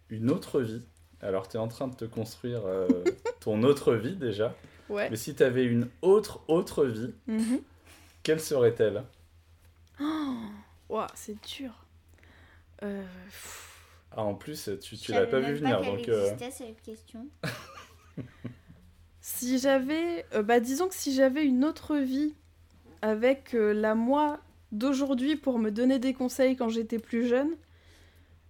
une 0.09 0.29
autre 0.31 0.59
vie, 0.61 0.81
alors 1.21 1.47
tu 1.47 1.55
es 1.57 1.59
en 1.59 1.67
train 1.67 1.87
de 1.87 1.95
te 1.95 2.05
construire 2.05 2.63
ton 3.39 3.63
autre 3.63 3.93
vie 3.95 4.15
déjà, 4.15 4.55
Ouais. 4.89 5.09
mais 5.09 5.15
si 5.15 5.33
tu 5.35 5.43
avais 5.43 5.63
une 5.63 5.87
autre, 6.01 6.41
autre 6.49 6.85
vie, 6.85 7.13
Mhm. 7.27 7.61
quelle 8.23 8.41
serait-elle? 8.41 9.03
Ouah, 10.89 11.07
c'est 11.15 11.37
dur. 11.47 11.80
Euh, 12.83 13.03
ah, 14.11 14.23
En 14.23 14.35
plus, 14.35 14.69
tu, 14.81 15.11
l'as 15.11 15.25
pas 15.25 15.39
vu 15.39 15.53
venir, 15.55 15.79
qu'elle 15.81 15.97
donc... 15.97 16.09
euh, 16.09 16.35
cette 16.51 16.81
question. 16.81 17.27
Si 19.21 19.59
j'avais. 19.59 20.25
euh, 20.33 20.41
bah, 20.43 20.59
disons 20.59 20.87
que 20.87 20.95
si 20.95 21.13
j'avais 21.13 21.45
une 21.45 21.63
autre 21.63 21.95
vie 21.97 22.33
avec 23.01 23.53
euh, 23.53 23.73
la 23.73 23.95
moi 23.95 24.39
d'aujourd'hui 24.71 25.35
pour 25.35 25.59
me 25.59 25.69
donner 25.69 25.99
des 25.99 26.13
conseils 26.13 26.55
quand 26.55 26.69
j'étais 26.69 26.99
plus 26.99 27.27
jeune, 27.27 27.51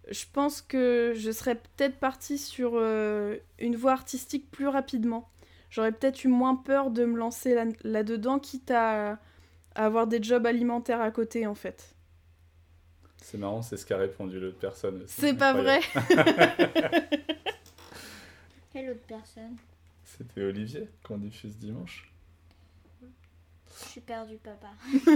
je 0.09 0.25
pense 0.31 0.61
que 0.61 1.13
je 1.15 1.31
serais 1.31 1.55
peut-être 1.55 1.97
partie 1.97 2.37
sur 2.37 2.73
euh, 2.75 3.37
une 3.59 3.75
voie 3.75 3.91
artistique 3.91 4.49
plus 4.49 4.67
rapidement. 4.67 5.29
J'aurais 5.69 5.91
peut-être 5.91 6.23
eu 6.23 6.27
moins 6.27 6.55
peur 6.55 6.89
de 6.91 7.05
me 7.05 7.17
lancer 7.17 7.53
là- 7.53 7.65
là-dedans, 7.83 8.39
quitte 8.39 8.71
à, 8.71 9.19
à 9.75 9.85
avoir 9.85 10.07
des 10.07 10.21
jobs 10.21 10.45
alimentaires 10.45 11.01
à 11.01 11.11
côté, 11.11 11.47
en 11.47 11.55
fait. 11.55 11.95
C'est 13.21 13.37
marrant, 13.37 13.61
c'est 13.61 13.77
ce 13.77 13.85
qu'a 13.85 13.97
répondu 13.97 14.39
l'autre 14.39 14.57
personne. 14.59 15.03
aussi. 15.03 15.21
C'est 15.21 15.35
pas 15.35 15.53
vrai. 15.53 15.79
Quelle 18.73 18.89
autre 18.89 19.05
personne? 19.07 19.55
C'était 20.03 20.41
Olivier 20.43 20.89
qu'on 21.03 21.17
diffuse 21.17 21.57
dimanche. 21.57 22.11
Je 23.01 23.85
suis 23.89 24.01
perdue, 24.01 24.37
papa. 24.37 24.71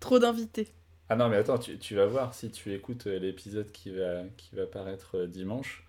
Trop 0.00 0.18
d'invités. 0.18 0.68
Ah 1.08 1.16
non, 1.16 1.28
mais 1.28 1.36
attends, 1.36 1.58
tu, 1.58 1.78
tu 1.78 1.94
vas 1.94 2.06
voir 2.06 2.34
si 2.34 2.50
tu 2.50 2.74
écoutes 2.74 3.06
euh, 3.06 3.18
l'épisode 3.18 3.70
qui 3.72 3.90
va, 3.90 4.24
qui 4.36 4.54
va 4.54 4.66
paraître 4.66 5.16
euh, 5.16 5.26
dimanche. 5.26 5.84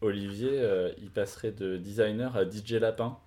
Olivier, 0.00 0.50
euh, 0.52 0.92
il 0.98 1.10
passerait 1.10 1.52
de 1.52 1.76
designer 1.76 2.36
à 2.36 2.48
DJ 2.48 2.72
Lapin, 2.72 3.18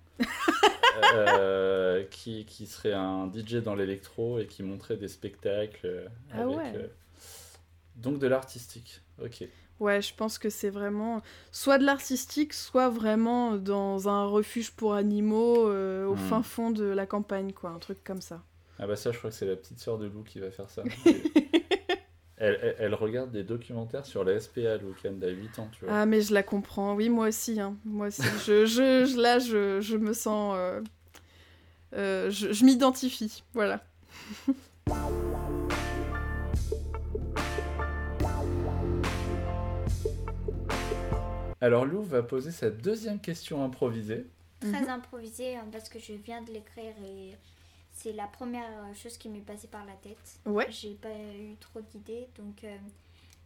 euh, 1.04 2.04
qui, 2.10 2.44
qui 2.46 2.66
serait 2.66 2.92
un 2.92 3.30
DJ 3.32 3.56
dans 3.56 3.74
l'électro 3.74 4.38
et 4.38 4.46
qui 4.46 4.62
montrait 4.62 4.96
des 4.96 5.08
spectacles 5.08 5.86
euh, 5.86 6.06
Ah 6.32 6.42
avec. 6.42 6.56
ouais. 6.56 6.72
euh, 6.76 6.86
donc 7.96 8.18
de 8.18 8.26
l'artistique. 8.26 9.00
Ok. 9.22 9.44
Ouais, 9.80 10.02
je 10.02 10.14
pense 10.14 10.38
que 10.38 10.50
c'est 10.50 10.68
vraiment 10.70 11.22
soit 11.52 11.78
de 11.78 11.84
l'artistique, 11.84 12.52
soit 12.52 12.90
vraiment 12.90 13.56
dans 13.56 14.08
un 14.08 14.26
refuge 14.26 14.72
pour 14.72 14.94
animaux 14.94 15.68
euh, 15.68 16.04
au 16.06 16.14
Hmm. 16.14 16.28
fin 16.28 16.42
fond 16.42 16.70
de 16.70 16.84
la 16.84 17.06
campagne, 17.06 17.52
quoi, 17.52 17.70
un 17.70 17.78
truc 17.78 18.04
comme 18.04 18.20
ça. 18.20 18.42
Ah 18.78 18.86
bah 18.86 18.96
ça, 18.96 19.10
je 19.12 19.18
crois 19.18 19.30
que 19.30 19.36
c'est 19.36 19.46
la 19.46 19.56
petite 19.56 19.78
sœur 19.78 19.98
de 19.98 20.06
Lou 20.06 20.22
qui 20.22 20.38
va 20.40 20.50
faire 20.50 20.68
ça. 20.70 20.82
elle, 22.40 22.58
elle, 22.62 22.76
elle 22.80 22.94
regarde 22.94 23.30
des 23.30 23.44
documentaires 23.44 24.04
sur 24.06 24.24
la 24.24 24.40
SPA, 24.40 24.78
Lou, 24.78 24.94
quand 25.00 25.10
elle 25.22 25.28
a 25.28 25.32
8 25.32 25.58
ans, 25.60 25.68
tu 25.70 25.84
vois. 25.84 25.94
Ah, 25.94 26.06
mais 26.06 26.20
je 26.22 26.34
la 26.34 26.42
comprends, 26.42 26.94
oui, 26.94 27.08
moi 27.08 27.28
aussi, 27.28 27.60
hein. 27.60 27.76
moi 27.84 28.08
aussi. 28.08 28.22
je, 28.46 28.66
je, 28.66 29.04
je- 29.06 29.20
là, 29.20 29.38
je, 29.38 29.80
je 29.80 29.96
me 29.96 30.12
sens... 30.12 30.54
euh, 30.56 30.80
euh, 31.94 32.30
je 32.30 32.52
je 32.52 32.64
m'identifie, 32.64 33.42
voilà. 33.54 33.82
Alors 41.60 41.84
Lou 41.84 42.02
va 42.02 42.22
poser 42.22 42.50
sa 42.50 42.70
deuxième 42.70 43.20
question 43.20 43.62
improvisée. 43.64 44.26
Très 44.60 44.82
Mhm. 44.82 44.88
improvisé 44.90 45.56
hein, 45.56 45.66
parce 45.72 45.88
que 45.88 45.98
je 45.98 46.12
viens 46.12 46.42
de 46.42 46.50
l'écrire 46.52 46.94
et 47.04 47.34
c'est 48.02 48.12
la 48.12 48.26
première 48.26 48.64
euh, 48.64 48.94
chose 48.94 49.18
qui 49.18 49.28
m'est 49.28 49.40
passée 49.40 49.68
par 49.68 49.84
la 49.84 49.92
tête. 49.92 50.40
Ouais. 50.46 50.66
J'ai 50.70 50.94
pas 50.94 51.12
eu 51.12 51.56
trop 51.60 51.80
d'idées. 51.80 52.28
Donc, 52.38 52.64
euh, 52.64 52.76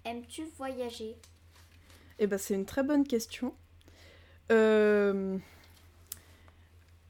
aimes-tu 0.05 0.45
voyager? 0.57 1.17
Eh 2.19 2.27
ben, 2.27 2.39
c'est 2.39 2.55
une 2.55 2.67
très 2.67 2.85
bonne 2.85 3.07
question. 3.07 3.53
Euh, 4.53 5.39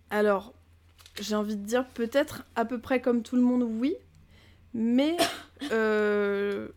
Alors, 0.09 0.55
j'ai 1.20 1.34
envie 1.34 1.57
de 1.57 1.64
dire 1.64 1.86
peut-être 1.88 2.45
à 2.57 2.64
peu 2.64 2.80
près 2.80 3.01
comme 3.01 3.22
tout 3.22 3.36
le 3.36 3.42
monde, 3.42 3.62
oui. 3.62 3.95
Mais 4.72 5.16
euh, 5.70 6.68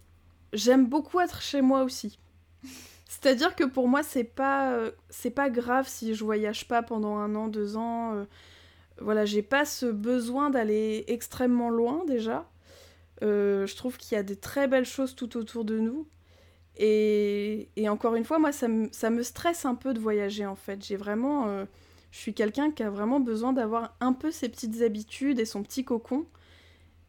j'aime 0.53 0.86
beaucoup 0.86 1.20
être 1.20 1.41
chez 1.41 1.61
moi 1.61 1.84
aussi. 1.84 2.20
C'est-à-dire 3.07 3.55
que 3.55 3.63
pour 3.63 3.88
moi, 3.88 4.03
c'est 4.03 4.24
pas, 4.26 4.78
c'est 5.09 5.32
pas 5.32 5.49
grave 5.49 5.88
si 5.88 6.13
je 6.13 6.24
voyage 6.24 6.68
pas 6.68 6.84
pendant 6.84 7.15
un 7.15 7.34
an, 7.36 7.47
deux 7.47 7.78
ans. 7.78 8.26
Voilà, 9.00 9.26
j'ai 9.26 9.41
pas 9.41 9.66
ce 9.66 9.86
besoin 9.86 10.50
d'aller 10.50 11.06
extrêmement 11.08 11.70
loin 11.70 12.04
déjà. 12.06 12.50
Euh, 13.24 13.66
je 13.66 13.76
trouve 13.76 13.98
qu'il 13.98 14.16
y 14.16 14.20
a 14.20 14.24
des 14.24 14.36
très 14.36 14.68
belles 14.68 14.86
choses 14.86 15.16
tout 15.16 15.38
autour 15.38 15.66
de 15.66 15.80
nous. 15.80 16.08
Et, 16.80 17.70
encore 17.89 18.16
une 18.16 18.24
fois, 18.24 18.38
moi, 18.38 18.52
ça 18.52 18.68
me, 18.68 19.24
stresse 19.24 19.66
un 19.66 19.76
peu 19.76 19.93
de 19.93 20.00
voyager 20.00 20.45
en 20.45 20.56
fait. 20.56 20.86
J'ai 20.86 20.98
vraiment. 20.98 21.48
euh, 21.48 21.66
je 22.12 22.20
suis 22.20 22.34
quelqu'un 22.34 22.72
qui 22.72 22.84
a 22.84 22.89
vraiment 22.89 23.20
besoin 23.20 23.52
d'avoir 23.52 23.95
un 24.00 24.14
peu 24.14 24.32
ses 24.32 24.48
petites 24.50 24.82
habitudes 24.82 25.39
et 25.39 25.45
son 25.45 25.64
petit 25.64 25.84
cocon. 25.84 26.26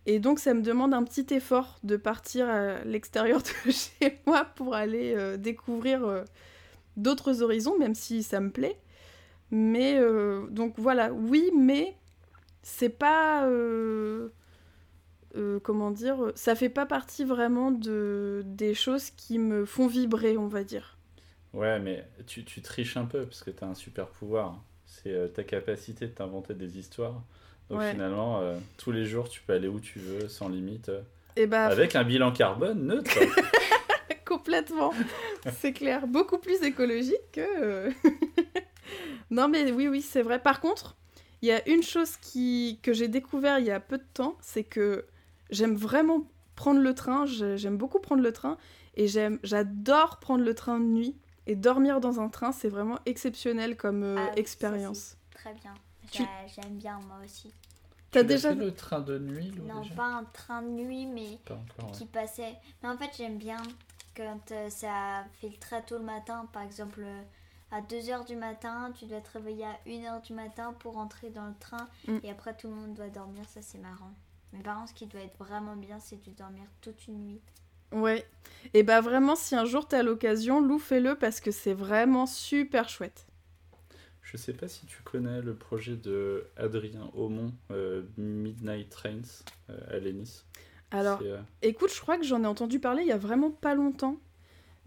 Et 0.06 0.18
donc, 0.18 0.38
ça 0.38 0.54
me 0.54 0.62
demande 0.62 0.94
un 0.94 1.04
petit 1.04 1.26
effort 1.34 1.78
de 1.84 1.96
partir 1.96 2.48
à 2.48 2.82
l'extérieur 2.84 3.42
de 3.42 3.70
chez 3.70 4.18
moi 4.26 4.44
pour 4.44 4.74
aller 4.74 5.14
euh, 5.14 5.36
découvrir 5.36 6.24
d'autres 6.96 7.42
horizons, 7.42 7.78
même 7.78 7.94
si 7.94 8.22
ça 8.22 8.40
me 8.40 8.50
plaît. 8.50 8.78
Mais 9.50 9.98
euh, 9.98 10.46
donc 10.50 10.74
voilà, 10.78 11.12
oui, 11.12 11.50
mais 11.56 11.96
c'est 12.62 12.88
pas. 12.90 13.46
euh, 13.46 14.28
euh, 15.36 15.60
comment 15.60 15.90
dire 15.90 16.32
Ça 16.34 16.54
fait 16.54 16.68
pas 16.68 16.86
partie 16.86 17.24
vraiment 17.24 17.70
de, 17.70 18.42
des 18.46 18.74
choses 18.74 19.10
qui 19.10 19.38
me 19.38 19.64
font 19.64 19.86
vibrer, 19.86 20.36
on 20.36 20.48
va 20.48 20.64
dire. 20.64 20.96
Ouais, 21.54 21.78
mais 21.78 22.06
tu, 22.26 22.44
tu 22.44 22.60
triches 22.60 22.96
un 22.96 23.04
peu 23.06 23.24
parce 23.24 23.42
que 23.42 23.50
tu 23.50 23.64
as 23.64 23.66
un 23.66 23.74
super 23.74 24.08
pouvoir. 24.08 24.62
C'est 24.86 25.12
euh, 25.12 25.28
ta 25.28 25.44
capacité 25.44 26.06
de 26.06 26.12
t'inventer 26.12 26.54
des 26.54 26.78
histoires. 26.78 27.22
Donc 27.70 27.80
Ouais. 27.80 27.92
finalement, 27.92 28.40
euh, 28.40 28.58
tous 28.78 28.92
les 28.92 29.04
jours, 29.04 29.28
tu 29.28 29.42
peux 29.42 29.52
aller 29.52 29.68
où 29.68 29.80
tu 29.80 29.98
veux, 29.98 30.28
sans 30.28 30.48
limite. 30.48 30.90
Et 31.36 31.46
bah, 31.46 31.66
avec 31.66 31.94
un 31.96 32.04
bilan 32.04 32.32
carbone 32.32 32.86
neutre. 32.86 33.10
complètement, 34.26 34.92
c'est 35.60 35.72
clair, 35.72 36.06
beaucoup 36.06 36.38
plus 36.38 36.62
écologique 36.62 37.30
que. 37.32 37.90
non, 39.30 39.48
mais 39.48 39.70
oui, 39.72 39.88
oui, 39.88 40.02
c'est 40.02 40.22
vrai. 40.22 40.38
Par 40.40 40.60
contre, 40.60 40.96
il 41.42 41.48
y 41.48 41.52
a 41.52 41.66
une 41.68 41.82
chose 41.82 42.16
qui, 42.16 42.78
que 42.82 42.92
j'ai 42.92 43.08
découvert 43.08 43.58
il 43.58 43.66
y 43.66 43.70
a 43.70 43.80
peu 43.80 43.98
de 43.98 44.06
temps, 44.14 44.36
c'est 44.40 44.64
que 44.64 45.06
j'aime 45.50 45.74
vraiment 45.74 46.26
prendre 46.56 46.80
le 46.80 46.94
train. 46.94 47.26
j'ai- 47.26 47.56
J'aime 47.58 47.76
beaucoup 47.76 48.00
prendre 48.00 48.22
le 48.22 48.32
train 48.32 48.56
et 48.96 49.06
j'aime, 49.06 49.38
j'adore 49.42 50.18
prendre 50.18 50.44
le 50.44 50.54
train 50.54 50.78
de 50.80 50.84
nuit. 50.84 51.16
Et 51.46 51.54
dormir 51.56 52.00
dans 52.00 52.20
un 52.20 52.28
train, 52.28 52.52
c'est 52.52 52.68
vraiment 52.68 52.98
exceptionnel 53.06 53.74
comme 53.76 54.02
euh, 54.02 54.16
Ah 54.18 54.32
expérience. 54.36 55.16
Très 55.34 55.54
bien. 55.54 55.72
Tu- 56.10 56.22
J'aime 56.54 56.76
bien 56.76 56.98
moi 57.06 57.16
aussi. 57.24 57.50
T'as 58.10 58.22
déjà 58.22 58.50
fait 58.50 58.54
le 58.56 58.74
train 58.74 59.00
de 59.00 59.18
nuit, 59.18 59.50
Lou, 59.50 59.64
non, 59.64 59.80
déjà 59.82 59.94
pas 59.94 60.06
un 60.06 60.24
train 60.24 60.60
de 60.62 60.68
nuit, 60.68 61.06
mais 61.06 61.38
Pas 61.46 61.54
encore, 61.54 61.90
ouais. 61.90 61.96
qui 61.96 62.04
passait. 62.06 62.54
Mais 62.82 62.88
en 62.90 62.96
fait, 62.98 63.10
j'aime 63.16 63.36
bien 63.38 63.58
quand 64.16 64.40
euh, 64.52 64.68
ça 64.70 65.24
fait 65.40 65.52
très 65.60 65.82
tôt 65.82 65.96
le 65.98 66.04
matin, 66.04 66.46
par 66.52 66.62
exemple 66.62 67.00
euh, 67.02 67.22
à 67.70 67.80
2h 67.82 68.26
du 68.26 68.36
matin, 68.36 68.92
tu 68.98 69.06
dois 69.06 69.20
te 69.20 69.30
réveiller 69.32 69.64
à 69.64 69.78
1h 69.86 70.22
du 70.22 70.32
matin 70.32 70.74
pour 70.78 70.96
entrer 70.98 71.30
dans 71.30 71.46
le 71.46 71.54
train 71.60 71.86
Mm. 72.06 72.18
et 72.22 72.30
après 72.30 72.56
tout 72.56 72.68
le 72.68 72.74
monde 72.74 72.94
doit 72.94 73.08
dormir, 73.08 73.44
ça 73.48 73.60
c'est 73.62 73.78
marrant. 73.78 74.12
Mais 74.52 74.60
par 74.62 74.76
contre, 74.78 74.90
ce 74.90 74.94
qui 74.94 75.06
doit 75.06 75.20
être 75.20 75.36
vraiment 75.38 75.76
bien, 75.76 76.00
c'est 76.00 76.22
de 76.24 76.30
dormir 76.32 76.64
toute 76.80 77.06
une 77.06 77.26
nuit. 77.26 77.40
Ouais. 77.92 78.26
Et 78.74 78.82
bah 78.82 79.00
vraiment, 79.00 79.36
si 79.36 79.54
un 79.54 79.64
jour 79.64 79.86
t'as 79.86 80.02
l'occasion, 80.02 80.60
Lou, 80.60 80.78
fais-le 80.78 81.14
parce 81.14 81.40
que 81.40 81.50
c'est 81.50 81.74
vraiment 81.74 82.26
super 82.26 82.88
chouette. 82.88 83.26
Je 84.22 84.36
sais 84.36 84.52
pas 84.52 84.68
si 84.68 84.84
tu 84.84 85.02
connais 85.02 85.40
le 85.40 85.54
projet 85.54 85.96
de 85.96 86.46
Adrien 86.58 87.10
Aumont, 87.14 87.54
euh, 87.70 88.02
Midnight 88.18 88.90
Trains, 88.90 89.22
euh, 89.70 89.96
à 89.96 89.98
Lénis. 89.98 90.44
Alors, 90.90 91.20
euh, 91.22 91.40
écoute, 91.62 91.90
je 91.94 92.00
crois 92.00 92.18
que 92.18 92.24
j'en 92.24 92.42
ai 92.44 92.46
entendu 92.46 92.78
parler 92.78 93.02
il 93.02 93.08
y 93.08 93.12
a 93.12 93.18
vraiment 93.18 93.50
pas 93.50 93.74
longtemps. 93.74 94.16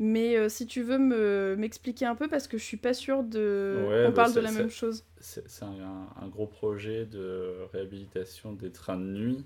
Mais 0.04 0.36
euh, 0.36 0.50
si 0.50 0.66
tu 0.66 0.82
veux 0.82 0.98
me 0.98 1.56
m'expliquer 1.56 2.08
un 2.08 2.16
peu, 2.16 2.28
parce 2.28 2.48
que 2.48 2.58
je 2.58 2.64
suis 2.64 2.76
pas 2.78 2.96
sûre 2.96 3.24
de. 3.24 3.86
Ouais, 3.88 4.06
On 4.08 4.10
bah, 4.10 4.24
parle 4.24 4.34
de 4.34 4.40
la 4.40 4.52
même 4.52 4.72
chose. 4.72 5.06
C'est 5.20 5.48
c'est 5.48 5.64
un, 5.64 6.08
un 6.20 6.28
gros 6.28 6.48
projet 6.48 7.06
de 7.06 7.54
réhabilitation 7.72 8.52
des 8.52 8.72
trains 8.72 8.98
de 8.98 9.06
nuit, 9.06 9.46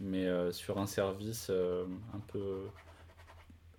mais 0.00 0.26
euh, 0.26 0.50
sur 0.50 0.78
un 0.78 0.86
service 0.86 1.48
euh, 1.50 1.84
un 2.14 2.20
peu. 2.20 2.62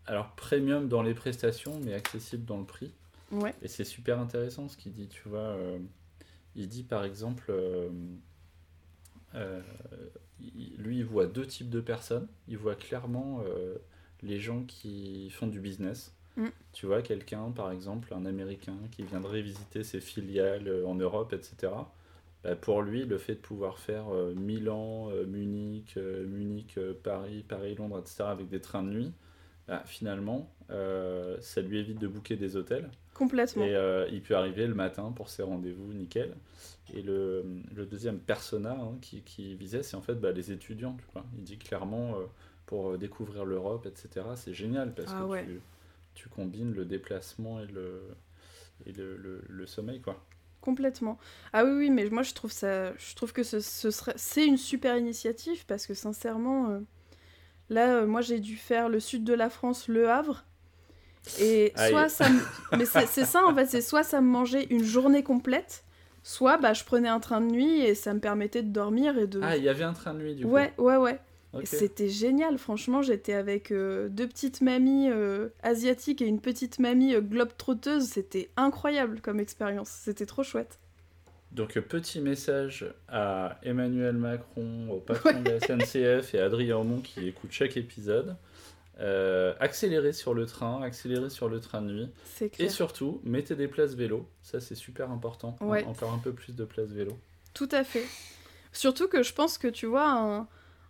Alors, 0.06 0.36
premium 0.36 0.88
dans 0.88 1.02
les 1.02 1.16
prestations, 1.16 1.80
mais 1.84 1.96
accessible 1.96 2.46
dans 2.46 2.60
le 2.60 2.66
prix. 2.66 2.94
Ouais. 3.32 3.56
Et 3.64 3.68
c'est 3.68 3.84
super 3.84 4.20
intéressant 4.20 4.70
ce 4.70 4.78
qu'il 4.78 4.94
dit, 4.94 5.08
tu 5.08 5.28
vois. 5.28 5.58
il 6.56 6.68
dit 6.68 6.84
par 6.84 7.06
exemple. 7.06 7.52
lui, 9.34 10.98
il 11.00 11.06
voit 11.06 11.26
deux 11.26 11.48
types 11.48 11.72
de 11.72 11.82
personnes. 11.82 12.28
Il 12.48 12.60
voit 12.60 12.76
clairement 12.76 13.44
les 14.24 14.40
gens 14.40 14.64
qui 14.64 15.30
font 15.30 15.48
du 15.48 15.60
business. 15.60 16.14
Mm. 16.36 16.48
Tu 16.72 16.86
vois, 16.88 17.02
quelqu'un, 17.02 17.52
par 17.52 17.72
exemple, 17.72 18.14
un 18.14 18.26
Américain 18.26 18.78
qui 18.92 19.04
viendrait 19.04 19.42
visiter 19.42 19.84
ses 19.84 20.00
filiales 20.00 20.68
euh, 20.68 20.88
en 20.88 20.96
Europe, 20.96 21.34
etc. 21.34 21.72
Bah, 22.44 22.56
pour 22.56 22.82
lui, 22.82 23.06
le 23.06 23.18
fait 23.18 23.36
de 23.36 23.40
pouvoir 23.40 23.80
faire 23.80 24.14
euh, 24.14 24.34
Milan, 24.36 25.10
euh, 25.12 25.26
Munich, 25.26 25.94
euh, 25.98 26.26
Munich, 26.26 26.76
euh, 26.78 26.94
Paris, 27.02 27.44
Paris-Londres, 27.48 28.00
etc. 28.00 28.26
avec 28.28 28.50
des 28.50 28.60
trains 28.60 28.84
de 28.84 28.90
nuit, 28.90 29.12
bah, 29.68 29.82
finalement, 29.86 30.50
ça 31.40 31.62
lui 31.62 31.78
évite 31.80 32.00
de 32.00 32.08
booker 32.08 32.36
des 32.36 32.56
hôtels. 32.56 32.90
Complètement. 33.14 33.64
Et 33.64 34.08
il 34.12 34.22
peut 34.24 34.36
arriver 34.36 34.66
le 34.66 34.74
matin 34.74 35.14
pour 35.16 35.30
ses 35.30 35.44
rendez-vous, 35.44 35.94
nickel. 35.94 36.34
Et 36.94 37.04
le, 37.04 37.46
le 37.74 37.86
deuxième 37.86 38.18
persona 38.18 38.72
hein, 38.72 38.98
qui, 39.02 39.22
qui 39.22 39.54
visait, 39.54 39.84
c'est 39.84 39.96
en 39.96 40.02
fait 40.02 40.16
bah, 40.16 40.32
les 40.32 40.52
étudiants. 40.52 40.98
Tu 40.98 41.06
vois. 41.14 41.24
Il 41.38 41.44
dit 41.44 41.60
clairement, 41.60 42.16
pour 42.66 42.92
euh, 42.92 42.98
découvrir 42.98 43.46
l'Europe, 43.46 43.86
etc., 43.88 44.36
c'est 44.36 44.54
génial 44.54 44.94
parce 44.96 45.14
Ah 45.14 45.24
que 45.24 45.26
ouais. 45.26 45.48
tu, 45.48 45.62
tu 46.16 46.30
combines 46.30 46.74
le 46.74 46.86
déplacement 46.86 47.62
et 47.62 47.68
le, 47.68 48.10
et 48.86 48.94
le, 48.94 49.18
le, 49.18 49.44
le 49.50 49.68
sommeil. 49.68 50.02
quoi. 50.02 50.24
Complètement. 50.62 51.18
Ah 51.52 51.66
oui, 51.66 51.72
oui, 51.74 51.90
mais 51.90 52.10
moi 52.10 52.24
je 52.24 52.34
trouve 52.34 52.52
ça, 52.52 52.94
je 52.96 53.16
trouve 53.16 53.34
que 53.34 53.44
ce, 53.44 53.60
ce 53.60 53.92
serait, 53.92 54.14
c'est 54.16 54.46
une 54.48 54.56
super 54.56 54.96
initiative 54.98 55.66
parce 55.66 55.86
que 55.86 55.94
sincèrement, 55.94 56.70
euh, 56.70 56.80
là, 57.70 57.98
euh, 58.04 58.08
moi 58.08 58.22
j'ai 58.22 58.40
dû 58.40 58.58
faire 58.58 58.90
le 58.90 59.00
sud 59.00 59.24
de 59.26 59.34
la 59.34 59.50
France, 59.50 59.88
Le 59.90 60.10
Havre, 60.10 60.46
et 61.38 61.74
Aïe. 61.76 62.08
soit 62.08 62.10
ça, 62.10 62.30
me- 62.30 62.48
mais 62.74 62.86
c'est 62.86 63.08
c'est 63.08 63.26
ça 63.26 63.46
en 63.48 63.56
fait, 63.56 63.68
c'est 63.68 63.82
soit 63.82 64.04
ça 64.04 64.22
me 64.22 64.28
mangeait 64.30 64.66
une 64.72 64.84
journée 64.86 65.24
complète, 65.24 65.86
soit 66.24 66.58
bah 66.58 66.74
je 66.74 66.84
prenais 66.86 67.10
un 67.10 67.20
train 67.22 67.42
de 67.42 67.48
nuit 67.48 67.82
et 67.82 67.96
ça 67.96 68.14
me 68.14 68.20
permettait 68.22 68.64
de 68.64 68.70
dormir 68.72 69.18
et 69.20 69.28
de. 69.28 69.42
Ah, 69.42 69.58
il 69.58 69.64
y 69.64 69.70
avait 69.70 69.84
un 69.84 69.94
train 69.94 70.16
de 70.16 70.20
nuit 70.24 70.34
du 70.36 70.48
coup. 70.48 70.66
ouais, 70.66 70.74
ouais, 70.78 70.98
ouais. 70.98 71.20
C'était 71.64 72.10
génial, 72.10 72.58
franchement, 72.58 73.02
j'étais 73.02 73.34
avec 73.34 73.72
euh, 73.72 74.10
deux 74.10 74.28
petites 74.28 74.62
mamies 74.62 75.10
euh, 75.10 75.50
asiatiques 75.62 76.22
et 76.22 76.26
une 76.26 76.42
petite 76.42 76.80
mamie 76.80 77.14
euh, 77.14 77.22
globe-trotteuse, 77.22 78.06
c'était 78.06 78.50
incroyable 78.58 79.22
comme 79.22 79.40
expérience, 79.40 79.90
c'était 79.90 80.26
trop 80.26 80.44
chouette. 80.44 80.80
Donc, 81.52 81.80
petit 81.80 82.20
message 82.20 82.92
à 83.08 83.60
Emmanuel 83.62 84.18
Macron, 84.18 84.90
au 84.90 85.00
patron 85.00 85.42
de 85.42 85.52
la 85.52 85.60
SNCF 85.60 86.34
et 86.34 86.40
à 86.40 86.46
Adrien 86.46 86.78
Aumont 86.78 87.02
qui 87.02 87.28
écoute 87.28 87.52
chaque 87.52 87.78
épisode. 87.78 88.36
Euh, 89.00 89.54
accélérez 89.60 90.14
sur 90.14 90.34
le 90.34 90.46
train, 90.46 90.82
accélérez 90.82 91.30
sur 91.30 91.50
le 91.50 91.60
train 91.60 91.82
de 91.82 91.92
nuit. 91.92 92.10
Et 92.60 92.70
surtout, 92.70 93.22
mettez 93.24 93.56
des 93.56 93.68
places 93.68 93.94
vélo. 93.94 94.28
Ça, 94.42 94.60
c'est 94.60 94.76
super 94.76 95.12
important. 95.12 95.56
Ouais. 95.62 95.84
Encore 95.86 96.14
un 96.14 96.20
peu 96.20 96.32
plus 96.32 96.56
de 96.56 96.66
places 96.66 96.92
vélo. 96.92 97.18
Tout 97.54 97.70
à 97.72 97.84
fait. 97.84 98.06
Surtout 98.72 99.08
que 99.08 99.24
je 99.24 99.34
pense 99.34 99.58
que 99.58 99.68
tu 99.68 99.86
vois, 99.86 100.10
un, 100.10 100.48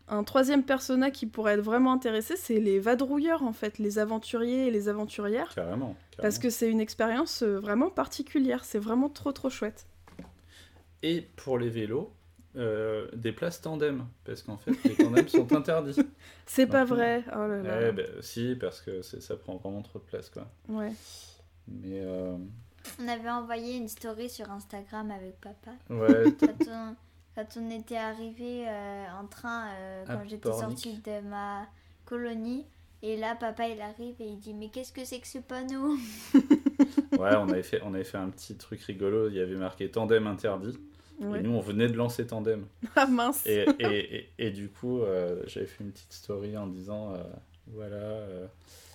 un 0.09 0.23
troisième 0.23 0.63
persona 0.63 1.11
qui 1.11 1.25
pourrait 1.25 1.53
être 1.53 1.61
vraiment 1.61 1.93
intéressé, 1.93 2.35
c'est 2.35 2.59
les 2.59 2.79
vadrouilleurs 2.79 3.43
en 3.43 3.53
fait, 3.53 3.77
les 3.79 3.99
aventuriers 3.99 4.67
et 4.67 4.71
les 4.71 4.89
aventurières. 4.89 5.53
Carrément. 5.55 5.95
Parce 6.17 6.37
que 6.39 6.49
c'est 6.49 6.69
une 6.69 6.79
expérience 6.81 7.41
euh, 7.43 7.59
vraiment 7.59 7.89
particulière, 7.89 8.65
c'est 8.65 8.79
vraiment 8.79 9.09
trop 9.09 9.31
trop 9.31 9.49
chouette. 9.49 9.85
Et 11.01 11.21
pour 11.35 11.57
les 11.57 11.69
vélos, 11.69 12.11
euh, 12.55 13.07
des 13.13 13.31
places 13.31 13.61
tandem. 13.61 14.05
Parce 14.25 14.43
qu'en 14.43 14.57
fait, 14.57 14.71
les 14.85 14.95
tandems 14.95 15.27
sont 15.27 15.51
interdits. 15.55 15.99
C'est 16.45 16.67
pas 16.67 16.81
Donc, 16.85 16.89
vrai, 16.97 17.23
oh 17.35 17.47
là 17.47 17.61
là. 17.63 17.87
Eh 17.89 17.91
ben, 17.91 18.05
si, 18.21 18.55
parce 18.59 18.79
que 18.81 19.01
ça 19.01 19.35
prend 19.35 19.55
vraiment 19.57 19.81
trop 19.81 19.99
de 19.99 20.03
place. 20.03 20.29
quoi. 20.29 20.47
Ouais. 20.69 20.91
Mais 21.67 22.01
euh, 22.01 22.37
On 23.01 23.07
avait 23.07 23.29
envoyé 23.29 23.77
une 23.77 23.87
story 23.87 24.29
sur 24.29 24.51
Instagram 24.51 25.09
avec 25.11 25.39
papa. 25.41 25.71
ouais, 25.89 26.31
Quand 27.35 27.45
on, 27.57 27.69
était 27.71 27.97
arrivé 27.97 28.65
euh, 28.67 29.05
en 29.19 29.25
train, 29.25 29.67
euh, 29.69 30.03
quand 30.05 30.21
j'étais 30.27 30.51
sortie 30.51 30.99
de 30.99 31.27
ma 31.27 31.65
colonie. 32.05 32.65
Et 33.01 33.17
là, 33.17 33.35
papa, 33.35 33.67
il 33.67 33.81
arrive 33.81 34.15
et 34.19 34.27
il 34.27 34.39
dit 34.39 34.53
Mais 34.53 34.69
qu'est-ce 34.69 34.93
que 34.93 35.03
c'est 35.03 35.19
que 35.19 35.27
ce 35.27 35.39
panneau? 35.39 35.97
Ouais 37.19 37.35
on, 37.35 37.47
avait 37.49 37.63
fait, 37.63 37.79
on 37.83 37.93
avait 37.93 38.03
fait 38.03 38.17
un 38.17 38.29
petit 38.29 38.55
truc 38.55 38.81
rigolo. 38.81 39.29
Il 39.29 39.35
y 39.35 39.39
avait 39.39 39.55
marqué 39.55 39.89
tandem 39.89 40.25
interdit. 40.27 40.77
ouais. 41.19 41.39
Et 41.39 41.43
nous, 41.43 41.51
on 41.51 41.59
venait 41.59 41.87
de 41.87 41.95
lancer 41.95 42.25
tandem. 42.25 42.65
Ah 42.95 43.05
mince. 43.05 43.45
Et, 43.45 43.65
et, 43.79 44.15
et, 44.15 44.29
et 44.39 44.51
du 44.51 44.69
coup, 44.69 45.01
euh, 45.01 45.43
j'avais 45.47 45.65
fait 45.65 45.83
une 45.83 45.91
petite 45.91 46.13
story 46.13 46.57
en 46.57 46.67
disant 46.67 47.13
euh, 47.13 47.17
voilà, 47.67 47.95
euh, 47.95 48.45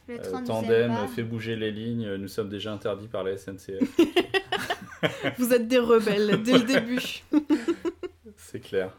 Le 0.08 0.20
euh, 0.20 0.44
tandem 0.44 0.92
fait 1.14 1.22
bouger 1.22 1.56
les 1.56 1.70
lignes, 1.70 2.14
nous 2.16 2.28
sommes 2.28 2.48
déjà 2.48 2.72
interdits 2.72 3.08
par 3.08 3.24
la 3.24 3.36
SNCF. 3.36 3.82
Vous 5.38 5.52
êtes 5.52 5.68
des 5.68 5.78
rebelles 5.78 6.42
dès 6.42 6.58
le 6.58 6.64
début. 6.64 7.22
C'est 8.50 8.60
clair. 8.60 8.96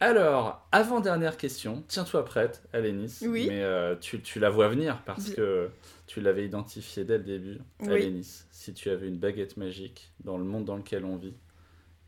Alors, 0.00 0.66
avant-dernière 0.72 1.36
question, 1.36 1.84
tiens-toi 1.86 2.24
prête, 2.24 2.62
Alénis. 2.72 3.18
Oui. 3.20 3.46
Mais 3.46 3.62
euh, 3.62 3.94
tu, 3.94 4.22
tu 4.22 4.38
la 4.40 4.48
vois 4.48 4.68
venir 4.68 5.02
parce 5.04 5.28
que 5.28 5.68
tu 6.06 6.22
l'avais 6.22 6.46
identifiée 6.46 7.04
dès 7.04 7.18
le 7.18 7.24
début. 7.24 7.58
Oui. 7.80 7.92
Alénis, 7.92 8.46
si 8.50 8.72
tu 8.72 8.88
avais 8.88 9.06
une 9.06 9.18
baguette 9.18 9.58
magique 9.58 10.14
dans 10.24 10.38
le 10.38 10.44
monde 10.44 10.64
dans 10.64 10.76
lequel 10.76 11.04
on 11.04 11.16
vit, 11.16 11.34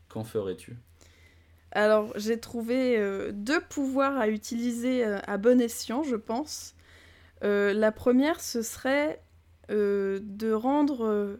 qu'en 0.09 0.23
ferais-tu? 0.23 0.75
Alors, 1.73 2.11
j'ai 2.17 2.39
trouvé 2.39 2.97
euh, 2.97 3.31
deux 3.31 3.61
pouvoirs 3.61 4.17
à 4.17 4.27
utiliser 4.27 5.05
euh, 5.05 5.19
à 5.27 5.37
bon 5.37 5.61
escient, 5.61 6.01
je 6.01 6.15
pense. 6.15 6.73
La 7.43 7.91
première, 7.91 8.41
ce 8.41 8.63
serait 8.63 9.21
de 9.69 10.51
rendre 10.51 11.39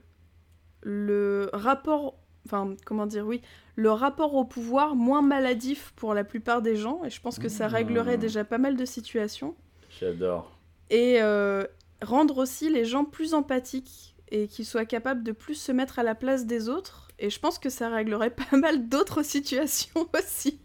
le 0.82 1.50
rapport, 1.54 2.18
enfin, 2.46 2.76
comment 2.86 3.06
dire, 3.06 3.26
oui, 3.26 3.42
le 3.76 3.92
rapport 3.92 4.34
au 4.36 4.44
pouvoir 4.46 4.96
moins 4.96 5.22
maladif 5.22 5.94
pour 5.96 6.14
la 6.14 6.24
plupart 6.24 6.62
des 6.62 6.76
gens, 6.76 7.04
et 7.04 7.10
je 7.10 7.22
pense 7.22 7.40
que 7.40 7.50
ça 7.50 7.68
Mmh. 7.68 7.74
réglerait 7.74 8.18
déjà 8.18 8.44
pas 8.44 8.58
mal 8.58 8.76
de 8.76 8.86
situations. 8.86 9.56
J'adore. 10.00 10.52
Et 10.90 11.22
euh, 11.22 11.66
rendre 12.02 12.38
aussi 12.38 12.70
les 12.70 12.86
gens 12.86 13.06
plus 13.06 13.34
empathiques 13.34 14.16
et 14.30 14.48
qu'ils 14.48 14.66
soient 14.66 14.86
capables 14.86 15.24
de 15.24 15.32
plus 15.34 15.56
se 15.56 15.72
mettre 15.72 16.00
à 16.00 16.04
la 16.04 16.16
place 16.16 16.46
des 16.46 16.70
autres. 16.70 17.10
Et 17.20 17.30
je 17.30 17.40
pense 17.40 17.60
que 17.60 17.70
ça 17.70 17.90
réglerait 17.90 18.30
pas 18.52 18.58
mal 18.58 18.88
d'autres 18.90 19.24
situations 19.24 20.08
aussi. 20.18 20.60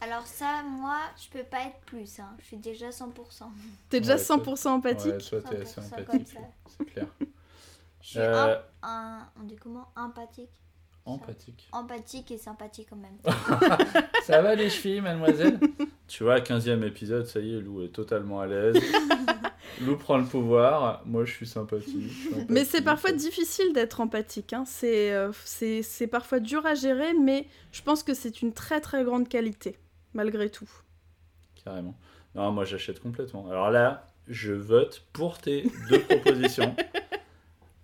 Alors, 0.00 0.26
ça, 0.26 0.62
moi, 0.62 0.98
je 1.16 1.28
peux 1.30 1.44
pas 1.44 1.60
être 1.62 1.78
plus. 1.86 2.20
hein. 2.20 2.28
Je 2.40 2.44
suis 2.46 2.56
déjà 2.58 2.90
100%. 2.90 3.50
T'es 3.88 4.00
déjà 4.00 4.16
Ouais, 4.16 4.24
toi- 4.24 4.36
100% 4.36 4.68
empathique 4.68 5.12
Ouais, 5.12 5.18
toi, 5.18 5.40
t'es 5.40 5.62
assez 5.62 5.80
100% 5.80 5.86
empathique, 6.02 6.28
c'est 6.78 6.84
clair. 6.84 7.06
Je 8.02 8.08
suis 8.08 8.18
Euh, 8.20 8.56
un, 8.82 8.88
un- 8.88 9.26
On 9.40 9.44
dit 9.44 9.56
comment? 9.56 9.88
Empathique. 9.96 10.50
Empathique. 11.06 11.68
Empathique 11.72 12.30
et 12.32 12.38
sympathique 12.38 12.88
en 12.92 12.96
même 12.96 13.16
Ça 14.24 14.42
va 14.42 14.54
les 14.56 14.68
chevilles, 14.68 15.00
mademoiselle? 15.00 15.60
Tu 16.08 16.24
vois, 16.24 16.40
15e 16.40 16.84
épisode, 16.84 17.26
ça 17.26 17.38
y 17.40 17.54
est, 17.56 17.60
Lou 17.60 17.82
est 17.84 17.88
totalement 17.88 18.40
à 18.40 18.46
l'aise. 18.46 18.76
Lou 19.82 19.96
prend 19.96 20.16
le 20.18 20.24
pouvoir, 20.24 21.02
moi 21.06 21.24
je 21.24 21.32
suis 21.32 21.46
sympathique. 21.46 22.08
je 22.10 22.34
suis 22.34 22.46
Mais 22.48 22.64
c'est 22.64 22.82
parfois 22.82 23.12
difficile 23.12 23.72
d'être 23.72 24.00
empathique. 24.00 24.52
hein. 24.52 24.64
C'est 24.66 25.12
euh, 25.12 25.30
c'est- 25.44 25.82
c'est 25.82 26.06
parfois 26.06 26.40
dur 26.40 26.64
à 26.66 26.74
gérer, 26.74 27.14
mais 27.14 27.46
je 27.72 27.82
pense 27.82 28.02
que 28.02 28.14
c'est 28.14 28.42
une 28.42 28.52
très 28.52 28.80
très 28.80 29.04
grande 29.04 29.28
qualité, 29.28 29.76
malgré 30.14 30.50
tout. 30.50 30.68
Carrément. 31.64 31.94
Non, 32.34 32.50
moi 32.52 32.64
j'achète 32.64 33.00
complètement. 33.00 33.48
Alors 33.50 33.70
là, 33.70 34.06
je 34.28 34.52
vote 34.52 35.04
pour 35.12 35.38
tes 35.38 35.70
deux 35.88 36.00
propositions. 36.00 36.74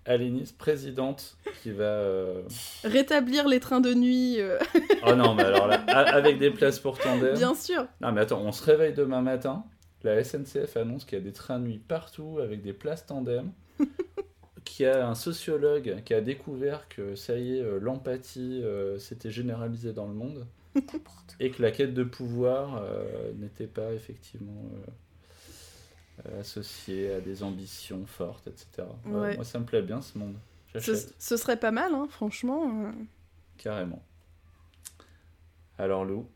Alénis, 0.04 0.52
présidente, 0.56 1.36
qui 1.62 1.70
va. 1.70 1.84
euh, 1.84 2.42
Rétablir 2.84 3.46
les 3.48 3.60
trains 3.60 3.80
de 3.80 3.94
nuit, 3.94 4.40
euh, 4.40 4.58
Oh 5.06 5.14
non, 5.14 5.34
mais 5.34 5.44
alors 5.44 5.66
là, 5.68 5.76
avec 6.14 6.38
des 6.38 6.50
places 6.50 6.80
pour 6.80 6.98
tandem. 6.98 7.34
bien 7.36 7.54
sûr. 7.54 7.86
Non, 8.00 8.10
mais 8.12 8.22
attends, 8.22 8.40
on 8.42 8.52
se 8.52 8.64
réveille 8.64 8.94
demain 8.94 9.22
matin. 9.22 9.64
La 10.02 10.22
SNCF 10.24 10.76
annonce 10.76 11.04
qu'il 11.04 11.18
y 11.18 11.20
a 11.20 11.24
des 11.24 11.32
trains 11.32 11.60
de 11.60 11.64
nuit 11.66 11.78
partout 11.78 12.38
avec 12.42 12.62
des 12.62 12.72
places 12.72 13.06
tandem. 13.06 13.52
qu'il 14.64 14.86
y 14.86 14.88
a 14.88 15.06
un 15.08 15.14
sociologue 15.14 16.02
qui 16.04 16.14
a 16.14 16.20
découvert 16.20 16.88
que 16.88 17.14
ça 17.14 17.36
y 17.36 17.58
est, 17.58 17.62
euh, 17.62 17.78
l'empathie 17.80 18.60
euh, 18.64 18.98
s'était 18.98 19.30
généralisée 19.30 19.92
dans 19.92 20.06
le 20.06 20.14
monde. 20.14 20.46
et 21.40 21.50
que 21.50 21.60
la 21.62 21.70
quête 21.70 21.92
de 21.94 22.02
pouvoir 22.02 22.82
n'était 23.38 23.66
pas 23.66 23.92
effectivement 23.92 24.70
euh, 26.26 26.40
associée 26.40 27.14
à 27.14 27.20
des 27.20 27.42
ambitions 27.42 28.06
fortes, 28.06 28.46
etc. 28.46 28.86
Ouais, 29.06 29.12
Ouais. 29.12 29.34
Moi, 29.36 29.44
ça 29.44 29.58
me 29.58 29.64
plaît 29.64 29.82
bien 29.82 30.00
ce 30.02 30.16
monde. 30.18 30.36
Ce, 30.78 31.36
serait 31.36 31.58
pas 31.58 31.70
mal, 31.70 31.94
hein, 31.94 32.06
franchement. 32.10 32.64
euh. 32.86 32.92
carrément. 33.58 34.02
Alors, 35.78 36.04
Lou, 36.04 36.26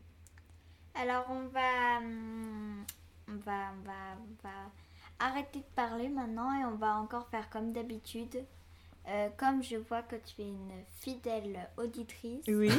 Alors 0.95 1.25
on 1.29 1.47
va, 1.47 1.97
hum, 1.99 2.83
on 3.29 3.35
va, 3.37 3.71
on 3.77 3.85
va, 3.87 3.93
on 4.19 4.47
va 4.47 5.25
arrêter 5.25 5.59
de 5.59 5.65
parler 5.75 6.09
maintenant 6.09 6.51
et 6.59 6.65
on 6.65 6.75
va 6.75 6.95
encore 6.97 7.27
faire 7.29 7.49
comme 7.49 7.71
d'habitude. 7.73 8.43
Euh, 9.07 9.29
comme 9.37 9.63
je 9.63 9.77
vois 9.77 10.01
que 10.01 10.17
tu 10.17 10.41
es 10.41 10.47
une 10.49 10.83
fidèle 10.99 11.57
auditrice, 11.77 12.43
Oui. 12.47 12.69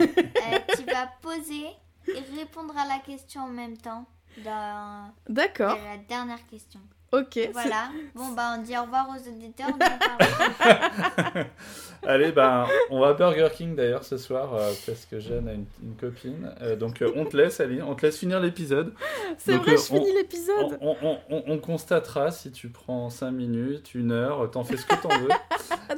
euh, 0.00 0.58
tu 0.76 0.84
vas 0.84 1.08
poser 1.20 1.66
et 2.06 2.20
répondre 2.38 2.74
à 2.76 2.86
la 2.88 2.98
question 3.00 3.42
en 3.42 3.48
même 3.50 3.76
temps 3.76 4.06
dans 4.44 5.12
D'accord. 5.28 5.76
la 5.84 5.96
dernière 6.08 6.44
question. 6.50 6.80
Ok. 7.10 7.38
Voilà. 7.54 7.88
Bon 8.14 8.28
bah 8.32 8.54
on 8.58 8.62
dit 8.62 8.76
au 8.76 8.82
revoir 8.82 9.08
aux 9.08 9.28
auditeurs. 9.28 9.68
on. 9.72 11.38
Allez, 12.06 12.30
ben, 12.32 12.66
on 12.90 13.00
va 13.00 13.08
à 13.08 13.12
Burger 13.14 13.48
King 13.54 13.74
d'ailleurs 13.74 14.04
ce 14.04 14.18
soir 14.18 14.54
euh, 14.54 14.72
parce 14.86 15.04
que 15.06 15.18
Jeanne 15.18 15.48
a 15.48 15.52
une, 15.54 15.64
une 15.82 15.96
copine. 15.96 16.54
Euh, 16.62 16.76
donc 16.76 17.00
euh, 17.02 17.10
on 17.16 17.24
te 17.24 17.36
laisse, 17.36 17.60
Aline, 17.60 17.82
on 17.82 17.94
te 17.94 18.04
laisse 18.06 18.18
finir 18.18 18.38
l'épisode. 18.40 18.94
C'est 19.38 19.54
Donc, 19.54 19.62
vrai, 19.62 19.72
euh, 19.72 19.76
je 19.78 19.82
finis 19.82 20.12
l'épisode. 20.14 20.78
On, 20.80 20.96
on- 21.02 21.18
on- 21.30 21.42
on 21.46 21.58
constatera 21.58 22.30
si 22.30 22.52
tu 22.52 22.68
prends 22.68 23.08
5 23.10 23.30
minutes, 23.32 23.94
une 23.94 24.12
heure, 24.12 24.48
t'en 24.50 24.62
fais 24.62 24.76
ce 24.76 24.84
que 24.86 24.94
t'en 24.96 25.08
veux. 25.08 25.28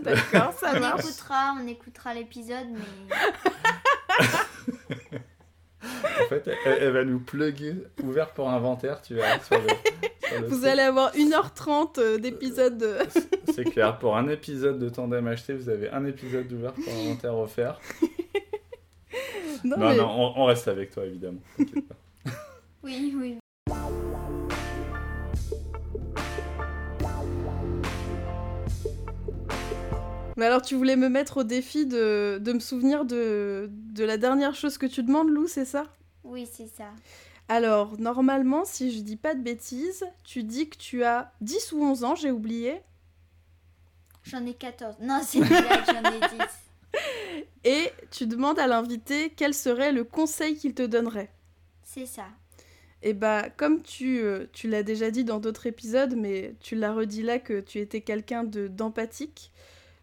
D'accord, 0.03 0.53
ça 0.55 0.73
On 0.77 0.81
marche. 0.81 1.01
écoutera, 1.05 1.55
on 1.61 1.67
écoutera 1.67 2.15
l'épisode, 2.15 2.69
mais 2.73 4.25
fait, 6.31 6.49
elle, 6.65 6.79
elle 6.83 6.93
va 6.93 7.05
nous 7.05 7.19
plugger 7.21 7.75
ouvert 8.03 8.31
pour 8.31 8.49
inventaire, 8.49 9.03
tu 9.03 9.15
verras 9.15 9.39
sur 9.41 9.59
le. 9.59 9.67
sur 10.29 10.41
le 10.41 10.47
Vous 10.47 10.65
allez 10.65 10.83
avoir 10.83 11.13
1h30 11.15 11.99
euh, 12.01 12.19
d'épisode. 12.19 12.83
euh, 12.83 13.05
C'est 13.55 13.65
clair, 13.65 13.99
pour 13.99 14.17
un 14.17 14.29
épisode 14.29 14.79
de 14.79 14.89
Tandem 14.89 15.27
acheté, 15.27 15.53
vous 15.55 15.69
avez 15.69 15.91
un 15.91 16.05
épisode 16.07 16.47
d'ouvert 16.49 16.73
pour 16.73 16.93
inventaire 16.93 17.37
offert. 17.37 17.81
Non, 19.63 19.77
Non, 19.77 19.89
mais- 19.91 19.97
non, 19.97 20.09
on, 20.09 20.41
on 20.43 20.45
reste 20.47 20.69
avec 20.69 20.91
toi 20.91 21.05
évidemment. 21.05 21.41
pas. 21.59 22.31
oui, 22.83 23.15
oui. 23.19 23.37
Mais 30.37 30.47
alors, 30.47 30.63
tu 30.63 30.75
voulais 30.75 30.97
me 30.97 31.09
mettre 31.09 31.39
au 31.39 31.45
défi 31.45 31.87
de, 31.87 32.39
de 32.39 32.53
me 32.53 32.61
souvenir 32.61 33.05
de, 33.05 33.69
de 33.93 34.05
la 34.05 34.17
dernière 34.17 34.55
chose 34.55 34.79
que 34.79 34.87
tu 34.87 35.03
demandes, 35.03 35.29
Lou, 35.29 35.47
c'est 35.47 35.65
ça? 35.67 35.85
Oui, 36.25 36.49
c'est 36.51 36.69
ça. 36.69 36.91
Alors, 37.49 37.99
normalement, 37.99 38.65
si 38.65 38.93
je 38.93 39.01
dis 39.01 39.17
pas 39.17 39.35
de 39.35 39.43
bêtises, 39.43 40.05
tu 40.25 40.45
dis 40.45 40.69
que 40.69 40.77
tu 40.77 41.05
as 41.05 41.33
10 41.41 41.73
ou 41.73 41.83
11 41.83 42.05
ans, 42.05 42.15
j'ai 42.15 42.31
oublié, 42.31 42.81
J'en 44.25 44.45
ai 44.47 44.55
14. 44.55 44.97
Non, 45.01 45.21
c'est 45.25 45.41
blague, 45.41 45.85
j'en 45.87 46.13
ai 46.13 46.21
10. 46.21 47.45
et 47.65 47.91
tu 48.11 48.27
demandes 48.27 48.59
à 48.59 48.67
l'invité 48.67 49.33
quel 49.35 49.55
serait 49.55 49.93
le 49.93 50.05
conseil 50.05 50.57
qu'il 50.57 50.75
te 50.75 50.83
donnerait. 50.83 51.31
C'est 51.83 52.07
ça. 52.07 52.27
Et 53.03 53.15
bah, 53.15 53.49
comme 53.49 53.83
tu, 53.83 54.21
euh, 54.21 54.47
tu 54.53 54.69
l'as 54.69 54.83
déjà 54.83 55.11
dit 55.11 55.25
dans 55.25 55.41
d'autres 55.41 55.67
épisodes, 55.67 56.15
mais 56.17 56.55
tu 56.61 56.75
l'as 56.77 56.93
redit 56.93 57.23
là 57.23 57.39
que 57.39 57.61
tu 57.61 57.79
étais 57.79 58.03
quelqu'un 58.03 58.45
de 58.45 58.69
d'empathique, 58.69 59.51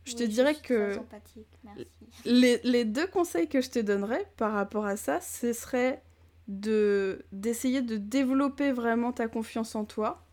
je 0.03 0.15
te 0.15 0.24
dirais 0.24 0.55
suis 0.55 0.63
que 0.63 0.91
très 0.91 0.97
empathique, 0.97 1.47
merci. 1.63 1.86
les, 2.26 2.59
les 2.63 2.86
deux 2.86 3.05
conseils 3.05 3.47
que 3.47 3.61
je 3.61 3.70
te 3.70 3.80
donnerais 3.80 4.26
par 4.38 4.53
rapport 4.53 4.86
à 4.86 4.97
ça, 4.97 5.22
ce 5.22 5.53
serait 5.53 6.01
de 6.47 7.25
d'essayer 7.31 7.81
de 7.81 7.97
développer 7.97 8.71
vraiment 8.71 9.11
ta 9.11 9.27
confiance 9.27 9.75
en 9.75 9.85
toi 9.85 10.25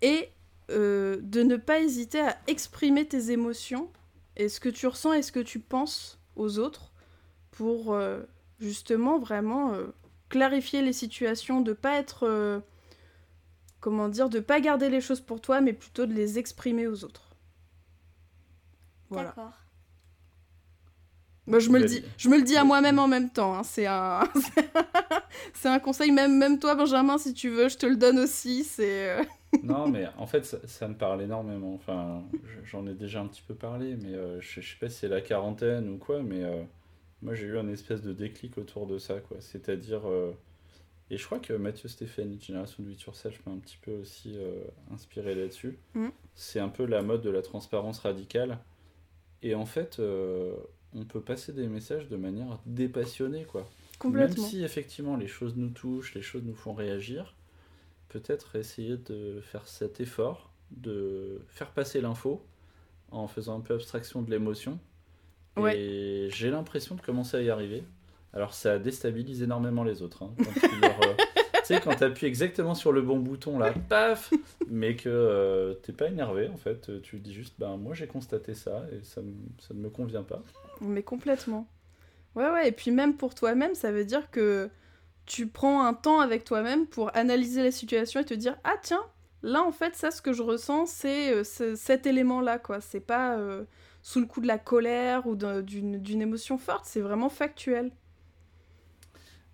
et 0.00 0.28
euh, 0.70 1.18
de 1.22 1.42
ne 1.42 1.56
pas 1.56 1.80
hésiter 1.80 2.20
à 2.20 2.38
exprimer 2.46 3.06
tes 3.06 3.30
émotions 3.30 3.90
et 4.36 4.48
ce 4.48 4.60
que 4.60 4.68
tu 4.68 4.86
ressens 4.86 5.14
et 5.14 5.22
ce 5.22 5.32
que 5.32 5.40
tu 5.40 5.58
penses 5.58 6.20
aux 6.36 6.58
autres 6.58 6.92
pour 7.50 7.92
euh, 7.92 8.22
justement 8.60 9.18
vraiment 9.18 9.72
euh, 9.72 9.86
clarifier 10.28 10.82
les 10.82 10.92
situations, 10.92 11.62
de 11.62 11.72
pas 11.72 11.96
être 11.96 12.62
comment 13.80 14.08
dire, 14.08 14.28
de 14.28 14.40
pas 14.40 14.60
garder 14.60 14.88
les 14.88 15.00
choses 15.00 15.20
pour 15.20 15.40
toi 15.40 15.60
mais 15.60 15.72
plutôt 15.72 16.06
de 16.06 16.12
les 16.12 16.38
exprimer 16.38 16.86
aux 16.86 17.04
autres. 17.04 17.34
Voilà. 19.10 19.30
D'accord. 19.30 19.52
Moi, 21.48 21.58
je 21.60 21.70
me 21.70 21.78
le 21.78 21.86
dis, 21.86 22.02
je 22.16 22.28
me 22.28 22.36
le 22.36 22.42
dis 22.44 22.56
à 22.56 22.64
moi-même 22.64 22.98
en 22.98 23.08
même 23.08 23.30
temps. 23.30 23.54
hein. 23.56 23.62
C'est 23.64 23.86
un, 23.86 24.20
c'est 25.54 25.68
un 25.68 25.78
conseil. 25.78 26.10
Même, 26.10 26.36
même 26.36 26.58
toi, 26.58 26.74
Benjamin, 26.74 27.18
si 27.18 27.34
tu 27.34 27.48
veux, 27.50 27.68
je 27.68 27.76
te 27.76 27.86
le 27.86 27.96
donne 27.96 28.18
aussi. 28.18 28.64
C'est. 28.64 29.10
euh, 29.18 29.22
Non, 29.62 29.88
mais 29.90 30.06
en 30.18 30.26
fait, 30.26 30.44
ça, 30.44 30.58
ça 30.66 30.88
me 30.88 30.94
parle 30.94 31.22
énormément. 31.22 31.74
Enfin, 31.74 32.22
je- 32.44 32.68
j'en 32.70 32.86
ai 32.86 32.94
déjà 32.94 33.20
un 33.20 33.26
petit 33.26 33.42
peu 33.46 33.54
parlé, 33.54 33.96
mais 33.96 34.14
euh, 34.14 34.40
je, 34.40 34.60
je 34.60 34.70
sais 34.70 34.76
pas 34.78 34.88
si 34.88 34.98
c'est 34.98 35.08
la 35.08 35.20
quarantaine 35.20 35.88
ou 35.88 35.96
quoi, 35.98 36.22
mais 36.22 36.44
euh, 36.44 36.62
moi 37.22 37.34
j'ai 37.34 37.46
eu 37.46 37.58
un 37.58 37.68
espèce 37.68 38.02
de 38.02 38.12
déclic 38.12 38.58
autour 38.58 38.86
de 38.86 38.98
ça, 38.98 39.14
quoi. 39.20 39.38
C'est-à-dire, 39.40 40.08
euh, 40.08 40.32
et 41.10 41.16
je 41.16 41.24
crois 41.24 41.38
que 41.38 41.54
Mathieu 41.54 41.88
Stéphanie, 41.88 42.38
Génération 42.40 42.82
de 42.82 42.88
Vie 42.90 42.94
sur 42.98 43.16
Sage, 43.16 43.40
m'a 43.46 43.52
un 43.52 43.58
petit 43.58 43.78
peu 43.80 43.92
aussi 43.92 44.36
inspiré 44.92 45.34
là-dessus. 45.34 45.78
Mhm. 45.94 46.10
C'est 46.34 46.60
un 46.60 46.68
peu 46.68 46.84
la 46.84 47.00
mode 47.02 47.22
de 47.22 47.30
la 47.30 47.40
transparence 47.42 48.00
radicale. 48.00 48.58
Et 49.42 49.54
en 49.54 49.64
fait, 49.66 49.98
euh, 50.00 50.52
on 50.94 51.04
peut 51.04 51.20
passer 51.20 51.52
des 51.52 51.66
messages 51.66 52.08
de 52.08 52.16
manière 52.16 52.58
dépassionnée, 52.66 53.44
quoi. 53.44 53.68
Complètement. 53.98 54.42
Même 54.42 54.50
si 54.50 54.62
effectivement 54.62 55.16
les 55.16 55.26
choses 55.26 55.56
nous 55.56 55.70
touchent, 55.70 56.14
les 56.14 56.22
choses 56.22 56.42
nous 56.44 56.54
font 56.54 56.72
réagir, 56.72 57.34
peut-être 58.08 58.56
essayer 58.56 58.96
de 58.96 59.40
faire 59.42 59.66
cet 59.66 60.00
effort, 60.00 60.50
de 60.70 61.40
faire 61.48 61.70
passer 61.70 62.00
l'info 62.00 62.44
en 63.10 63.26
faisant 63.26 63.58
un 63.58 63.60
peu 63.60 63.74
abstraction 63.74 64.22
de 64.22 64.30
l'émotion. 64.30 64.78
Ouais. 65.56 65.76
Et 65.78 66.30
j'ai 66.30 66.50
l'impression 66.50 66.94
de 66.94 67.00
commencer 67.00 67.36
à 67.36 67.42
y 67.42 67.50
arriver. 67.50 67.82
Alors 68.32 68.54
ça 68.54 68.78
déstabilise 68.78 69.42
énormément 69.42 69.82
les 69.82 70.02
autres. 70.02 70.22
hein. 70.22 70.30
Quand 70.38 70.68
tu 70.68 70.80
leur, 70.80 71.02
euh, 71.02 71.14
tu 71.54 71.64
sais, 71.64 71.80
quand 71.80 71.96
tu 71.96 72.04
appuies 72.04 72.26
exactement 72.26 72.74
sur 72.74 72.92
le 72.92 73.02
bon 73.02 73.18
bouton 73.18 73.58
là, 73.58 73.72
paf, 73.88 74.32
mais 74.68 74.94
que 74.94 75.08
euh, 75.08 75.74
t'es 75.74 75.92
pas 75.92 76.06
énervé 76.06 76.48
en 76.48 76.56
fait, 76.56 77.02
tu 77.02 77.18
dis 77.18 77.32
juste, 77.34 77.54
ben 77.58 77.76
moi 77.78 77.94
j'ai 77.94 78.06
constaté 78.06 78.54
ça 78.54 78.84
et 78.92 79.02
ça, 79.02 79.22
ça 79.58 79.74
ne 79.74 79.80
me 79.80 79.88
convient 79.90 80.22
pas. 80.22 80.42
Mais 80.80 81.02
complètement. 81.02 81.66
Ouais, 82.36 82.50
ouais. 82.50 82.68
Et 82.68 82.72
puis 82.72 82.90
même 82.92 83.16
pour 83.16 83.34
toi-même, 83.34 83.74
ça 83.74 83.92
veut 83.92 84.04
dire 84.04 84.30
que 84.30 84.70
tu 85.26 85.48
prends 85.48 85.84
un 85.86 85.94
temps 85.94 86.20
avec 86.20 86.44
toi-même 86.44 86.86
pour 86.86 87.16
analyser 87.16 87.62
la 87.62 87.72
situation 87.72 88.20
et 88.20 88.24
te 88.24 88.34
dire 88.34 88.58
ah 88.64 88.76
tiens, 88.82 89.02
là 89.42 89.62
en 89.62 89.72
fait 89.72 89.96
ça 89.96 90.10
ce 90.10 90.22
que 90.22 90.32
je 90.32 90.42
ressens 90.42 90.86
c'est 90.86 91.32
euh, 91.32 91.44
ce- 91.44 91.76
cet 91.76 92.06
élément-là 92.06 92.58
quoi. 92.58 92.80
C'est 92.80 93.00
pas 93.00 93.36
euh, 93.38 93.64
sous 94.02 94.20
le 94.20 94.26
coup 94.26 94.40
de 94.40 94.46
la 94.48 94.58
colère 94.58 95.26
ou 95.26 95.36
d'un- 95.36 95.62
d'une 95.62 95.98
d'une 96.00 96.22
émotion 96.22 96.58
forte. 96.58 96.86
C'est 96.86 97.00
vraiment 97.02 97.28
factuel. 97.30 97.92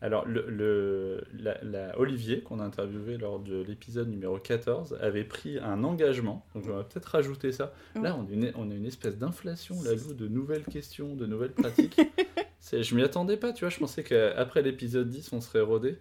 Alors, 0.04 0.26
le, 0.26 0.44
le- 0.50 1.24
la, 1.38 1.56
la- 1.62 1.98
Olivier, 1.98 2.42
qu'on 2.42 2.60
a 2.60 2.62
interviewé 2.64 3.16
lors 3.16 3.38
de 3.38 3.62
l'épisode 3.62 4.08
numéro 4.10 4.36
14, 4.38 4.98
avait 5.00 5.24
pris 5.24 5.58
un 5.58 5.82
engagement. 5.82 6.44
Donc, 6.54 6.64
on 6.68 6.74
va 6.76 6.84
peut-être 6.84 7.06
rajouter 7.06 7.52
ça. 7.52 7.72
Là, 7.94 8.14
on 8.18 8.26
a 8.26 8.30
une, 8.30 8.52
on 8.56 8.70
a 8.70 8.74
une 8.74 8.84
espèce 8.84 9.16
d'inflation, 9.16 9.74
là, 9.82 9.92
de 9.94 10.28
nouvelles 10.28 10.64
questions, 10.64 11.14
de 11.14 11.24
nouvelles 11.24 11.52
pratiques. 11.52 11.98
Je 12.72 12.94
m'y 12.94 13.02
attendais 13.02 13.38
pas, 13.38 13.52
tu 13.54 13.60
vois. 13.64 13.70
Je 13.70 13.78
pensais 13.78 14.02
qu'après 14.02 14.60
l'épisode 14.60 15.08
10, 15.08 15.32
on 15.32 15.40
serait 15.40 15.62
rodé. 15.62 15.96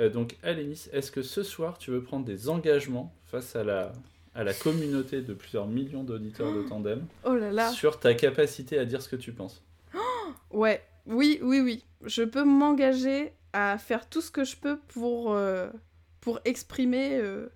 Euh, 0.00 0.10
donc, 0.10 0.36
Alénis, 0.42 0.88
est-ce 0.92 1.12
que 1.12 1.22
ce 1.22 1.44
soir, 1.44 1.78
tu 1.78 1.92
veux 1.92 2.02
prendre 2.02 2.24
des 2.24 2.48
engagements 2.48 3.14
face 3.26 3.54
à 3.54 3.62
la, 3.62 3.92
à 4.34 4.42
la 4.42 4.54
communauté 4.54 5.20
de 5.22 5.34
plusieurs 5.34 5.68
millions 5.68 6.02
d'auditeurs 6.02 6.52
de 6.52 6.62
Tandem 6.62 7.06
Oh 7.24 7.34
là 7.36 7.52
là. 7.52 7.70
sur 7.70 8.00
ta 8.00 8.14
capacité 8.14 8.76
à 8.76 8.84
dire 8.84 9.00
ce 9.02 9.08
que 9.08 9.14
tu 9.16 9.30
penses? 9.32 9.62
Ouais, 10.50 10.82
oui, 11.06 11.38
oui, 11.42 11.60
oui. 11.60 11.84
Je 12.04 12.22
peux 12.22 12.44
m'engager 12.44 13.32
à 13.52 13.78
faire 13.78 14.08
tout 14.08 14.20
ce 14.20 14.30
que 14.30 14.44
je 14.44 14.56
peux 14.56 14.78
pour, 14.88 15.32
euh, 15.32 15.70
pour 16.20 16.40
exprimer 16.44 17.16
euh, 17.16 17.48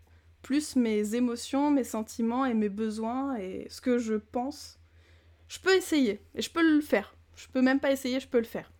plus 0.42 0.76
mes 0.76 1.14
émotions, 1.14 1.70
mes 1.70 1.84
sentiments 1.84 2.44
et 2.44 2.55
mes 2.55 2.68
besoins 2.68 3.36
et 3.36 3.66
ce 3.68 3.80
que 3.80 3.99
je 3.99 4.14
pense. 4.14 4.78
Je 5.49 5.59
peux 5.59 5.74
essayer 5.74 6.22
et 6.34 6.42
je 6.42 6.51
peux 6.51 6.76
le 6.76 6.80
faire. 6.80 7.14
Je 7.36 7.46
peux 7.49 7.62
même 7.62 7.80
pas 7.80 7.90
essayer, 7.92 8.20
je 8.20 8.28
peux 8.28 8.38
le 8.38 8.44
faire. 8.44 8.70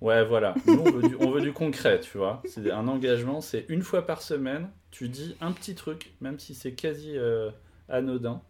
Ouais, 0.00 0.24
voilà. 0.24 0.54
Nous, 0.66 0.78
on 0.78 0.90
veut, 0.90 1.08
du, 1.08 1.16
on 1.16 1.30
veut 1.30 1.40
du 1.40 1.52
concret, 1.52 2.00
tu 2.00 2.18
vois. 2.18 2.42
C'est 2.44 2.70
un 2.70 2.86
engagement, 2.86 3.40
c'est 3.40 3.66
une 3.68 3.82
fois 3.82 4.06
par 4.06 4.22
semaine, 4.22 4.70
tu 4.90 5.08
dis 5.08 5.36
un 5.40 5.50
petit 5.50 5.74
truc, 5.74 6.12
même 6.20 6.38
si 6.38 6.54
c'est 6.54 6.72
quasi 6.72 7.16
euh, 7.16 7.50
anodin, 7.88 8.40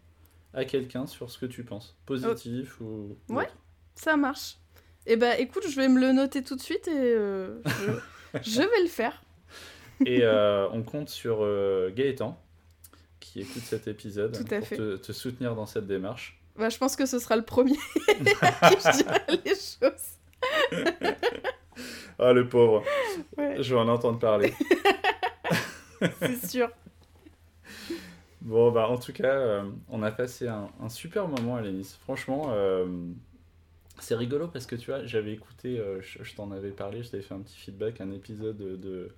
à 0.53 0.65
quelqu'un 0.65 1.07
sur 1.07 1.31
ce 1.31 1.39
que 1.39 1.47
tu 1.47 1.63
penses, 1.63 1.97
positif 2.05 2.79
ou. 2.81 3.17
ou 3.29 3.33
Ouais. 3.33 3.49
Ça 3.95 4.15
marche. 4.15 4.58
Et 5.09 5.15
bah 5.17 5.39
écoute, 5.39 5.63
je 5.67 5.75
vais 5.75 5.87
me 5.87 5.99
le 5.99 6.11
noter 6.11 6.43
tout 6.43 6.55
de 6.55 6.61
suite 6.61 6.87
et 6.87 6.91
euh, 6.95 7.59
je, 7.65 8.41
je 8.43 8.61
vais 8.61 8.81
le 8.83 8.87
faire. 8.87 9.23
Et 10.05 10.19
euh, 10.23 10.69
on 10.71 10.81
compte 10.83 11.09
sur 11.09 11.39
euh, 11.41 11.89
Gaëtan, 11.93 12.39
qui 13.19 13.41
écoute 13.41 13.63
cet 13.63 13.87
épisode, 13.87 14.31
Tout 14.37 14.53
à 14.53 14.59
pour 14.59 14.67
fait. 14.67 14.77
te, 14.77 14.95
te 14.97 15.11
soutenir 15.11 15.55
dans 15.55 15.65
cette 15.65 15.87
démarche. 15.87 16.39
Bah, 16.55 16.69
je 16.69 16.77
pense 16.77 16.95
que 16.95 17.05
ce 17.07 17.17
sera 17.19 17.35
le 17.35 17.41
premier 17.41 17.75
je 18.07 18.97
dirai 18.97 19.41
les 19.43 19.55
choses. 19.55 21.09
Ah, 22.19 22.31
le 22.31 22.47
pauvre, 22.47 22.83
Ouais, 23.37 23.61
je 23.63 23.73
vais 23.73 23.81
en 23.81 23.87
entendre 23.89 24.19
parler. 24.19 24.53
c'est 26.21 26.47
sûr. 26.47 26.69
Bon, 28.41 28.71
bah, 28.71 28.87
en 28.87 28.97
tout 28.97 29.11
cas, 29.11 29.63
on 29.89 30.03
a 30.03 30.11
passé 30.11 30.47
un, 30.47 30.69
un 30.81 30.87
super 30.89 31.27
moment 31.27 31.57
à. 31.57 31.63
Franchement, 32.03 32.53
c'est 34.03 34.15
rigolo 34.15 34.47
parce 34.47 34.65
que 34.65 34.75
tu 34.75 34.91
vois, 34.91 35.05
j'avais 35.05 35.33
écouté, 35.33 35.79
euh, 35.79 36.01
je, 36.01 36.23
je 36.23 36.35
t'en 36.35 36.51
avais 36.51 36.71
parlé, 36.71 37.03
je 37.03 37.09
t'avais 37.09 37.23
fait 37.23 37.33
un 37.33 37.41
petit 37.41 37.57
feedback, 37.57 38.01
un 38.01 38.11
épisode 38.11 38.57
de 38.57 39.09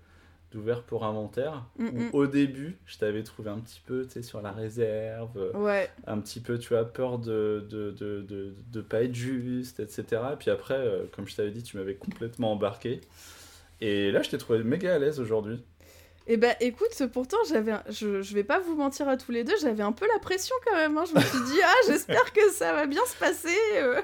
d'ouvert 0.51 0.83
pour 0.83 1.05
inventaire. 1.05 1.65
Mm, 1.77 1.87
où 1.87 1.99
mm. 1.99 2.09
au 2.13 2.27
début, 2.27 2.77
je 2.85 2.97
t'avais 2.97 3.23
trouvé 3.23 3.49
un 3.49 3.59
petit 3.59 3.81
peu, 3.85 4.05
tu 4.05 4.11
sais, 4.11 4.21
sur 4.21 4.41
la 4.41 4.51
réserve, 4.51 5.51
Ouais, 5.55 5.89
un 6.05 6.19
petit 6.19 6.39
peu, 6.39 6.59
tu 6.59 6.75
as 6.75 6.83
peur 6.83 7.19
de 7.19 7.65
de, 7.69 7.91
de, 7.91 8.21
de, 8.21 8.53
de 8.71 8.81
pas 8.81 9.03
être 9.03 9.15
juste, 9.15 9.79
etc. 9.79 10.21
Et 10.33 10.35
puis 10.37 10.51
après, 10.51 10.77
euh, 10.77 11.05
comme 11.11 11.27
je 11.27 11.35
t'avais 11.35 11.51
dit, 11.51 11.63
tu 11.63 11.77
m'avais 11.77 11.95
complètement 11.95 12.51
embarqué. 12.51 13.01
Et 13.79 14.11
là, 14.11 14.21
je 14.21 14.29
t'ai 14.29 14.37
trouvé 14.37 14.63
méga 14.63 14.95
à 14.95 14.99
l'aise 14.99 15.19
aujourd'hui. 15.19 15.63
Et 16.27 16.37
bah 16.37 16.53
écoute, 16.59 16.89
pourtant, 17.11 17.37
j'avais, 17.49 17.71
un- 17.71 17.83
je, 17.89 18.21
je 18.21 18.33
vais 18.35 18.43
pas 18.43 18.59
vous 18.59 18.75
mentir 18.75 19.09
à 19.09 19.17
tous 19.17 19.31
les 19.31 19.43
deux, 19.43 19.55
j'avais 19.61 19.83
un 19.83 19.91
peu 19.91 20.05
la 20.13 20.19
pression 20.19 20.55
quand 20.65 20.75
même. 20.75 20.97
hein. 20.97 21.03
Je 21.09 21.15
me 21.15 21.19
suis 21.21 21.39
dit, 21.53 21.59
ah, 21.63 21.73
j'espère 21.87 22.31
que 22.31 22.49
ça 22.51 22.73
va 22.73 22.85
bien 22.85 23.03
se 23.05 23.15
passer. 23.17 23.57
euh. 23.75 24.01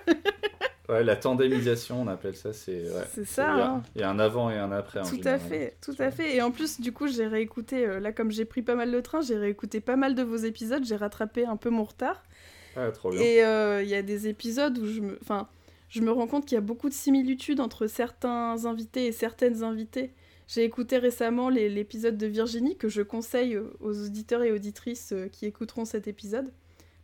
Ouais, 0.90 1.04
la 1.04 1.16
tandémisation, 1.18 2.02
on 2.02 2.08
appelle 2.08 2.36
ça, 2.36 2.54
c'est. 2.54 2.84
ouais, 2.84 3.04
C'est 3.14 3.26
ça, 3.26 3.52
Il 3.54 3.58
y, 3.58 3.62
a, 3.62 3.66
hein. 3.72 3.84
il 3.96 4.02
y 4.02 4.04
a 4.04 4.10
un 4.10 4.20
avant 4.20 4.50
et 4.50 4.58
un 4.58 4.72
après. 4.72 5.02
en 5.02 5.04
Tout 5.04 5.20
à 5.26 5.38
fait, 5.38 5.76
tout 5.82 5.96
à 6.00 6.12
fait. 6.12 6.36
Et 6.36 6.42
en 6.42 6.50
plus, 6.52 6.80
du 6.80 6.92
coup, 6.94 7.08
j'ai 7.08 7.28
réécouté, 7.28 7.86
euh, 7.86 8.00
là, 8.00 8.12
comme 8.14 8.32
j'ai 8.32 8.46
pris 8.46 8.62
pas 8.62 8.76
mal 8.76 8.90
de 8.92 9.00
train, 9.02 9.20
j'ai 9.22 9.36
réécouté 9.36 9.80
pas 9.82 9.96
mal 9.98 10.16
de 10.16 10.24
vos 10.24 10.38
épisodes, 10.38 10.84
j'ai 10.86 10.96
rattrapé 10.96 11.46
un 11.46 11.58
peu 11.58 11.70
mon 11.70 11.84
retard. 11.84 12.24
Ah, 12.78 12.90
trop 12.92 13.12
bien. 13.12 13.20
Et 13.22 13.44
euh, 13.44 13.84
il 13.84 13.90
y 13.90 13.96
a 13.96 14.02
des 14.02 14.28
épisodes 14.30 14.78
où 14.78 14.88
je 14.88 15.02
me, 15.02 15.20
enfin, 15.22 15.50
je 15.90 16.00
me 16.02 16.12
rends 16.12 16.28
compte 16.28 16.46
qu'il 16.46 16.56
y 16.56 16.58
a 16.58 16.62
beaucoup 16.62 16.88
de 16.90 16.94
similitudes 16.94 17.60
entre 17.60 17.88
certains 17.88 18.66
invités 18.66 19.08
et 19.08 19.12
certaines 19.12 19.64
invitées. 19.64 20.14
J'ai 20.48 20.64
écouté 20.64 20.98
récemment 20.98 21.50
l'épisode 21.50 22.18
de 22.18 22.26
Virginie 22.26 22.78
que 22.78 22.88
je 22.88 23.02
conseille 23.02 23.58
aux 23.58 24.06
auditeurs 24.06 24.44
et 24.44 24.52
auditrices 24.52 25.12
euh, 25.12 25.28
qui 25.28 25.46
écouteront 25.46 25.84
cet 25.84 26.08
épisode. 26.08 26.52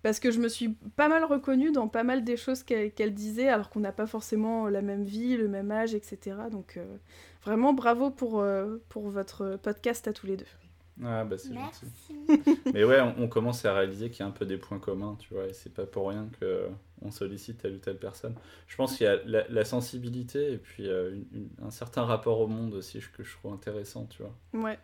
Parce 0.02 0.20
que 0.20 0.32
je 0.32 0.39
me 0.39 0.50
suis 0.50 0.70
pas 0.96 1.08
mal 1.08 1.24
reconnue 1.24 1.72
dans 1.72 1.88
pas 1.88 2.04
mal 2.04 2.24
des 2.24 2.36
choses 2.36 2.64
qu'elle 2.64 2.91
qu'elle 2.91 3.14
disait, 3.14 3.48
alors 3.48 3.70
qu'on 3.70 3.80
n'a 3.80 3.94
pas 3.94 4.06
forcément 4.08 4.68
la 4.68 4.82
même 4.82 5.04
vie, 5.04 5.38
le 5.38 5.48
même 5.48 5.72
âge, 5.72 5.96
etc. 5.96 6.36
Donc 6.52 6.76
euh, 6.76 6.98
vraiment 7.44 7.74
bravo 7.74 8.12
pour, 8.12 8.41
euh, 8.41 8.78
pour 8.89 9.10
votre 9.10 9.58
podcast 9.62 10.08
à 10.08 10.14
tous 10.14 10.28
les 10.28 10.36
deux. 10.36 10.62
Ah, 11.02 11.24
bah 11.26 11.38
c'est 11.38 11.56
gentil. 11.56 11.88
Mais 12.74 12.84
ouais, 12.84 13.00
on, 13.02 13.24
on 13.24 13.28
commence 13.28 13.66
à 13.66 13.74
réaliser 13.74 14.10
qu'il 14.10 14.22
y 14.22 14.24
a 14.24 14.28
un 14.28 14.32
peu 14.32 14.46
des 14.46 14.58
points 14.58 14.80
communs, 14.80 15.16
tu 15.20 15.34
vois, 15.34 15.48
et 15.48 15.54
c'est 15.54 15.74
pas 15.74 15.86
pour 15.86 16.10
rien 16.10 16.30
que 16.39 16.70
on 17.02 17.12
sollicite 17.12 17.60
telle 17.60 17.76
ou 17.76 17.80
telle 17.80 18.00
personne. 18.00 18.36
Je 18.68 18.76
pense 18.76 18.98
qu'il 18.98 19.06
y 19.06 19.08
a 19.10 19.18
la, 19.26 19.48
la 19.50 19.66
sensibilité 19.66 20.54
et 20.54 20.58
puis 20.58 20.88
euh, 20.88 21.14
une- 21.16 21.28
une- 21.34 21.66
un 21.66 21.72
certain 21.72 22.04
rapport 22.04 22.39
au 22.39 22.48
monde 22.48 22.74
aussi 22.74 23.00
que 23.16 23.24
je 23.24 23.34
trouve 23.38 23.54
intéressant, 23.54 24.06
tu 24.08 24.24
vois. 24.24 24.36
Ouais, 24.54 24.80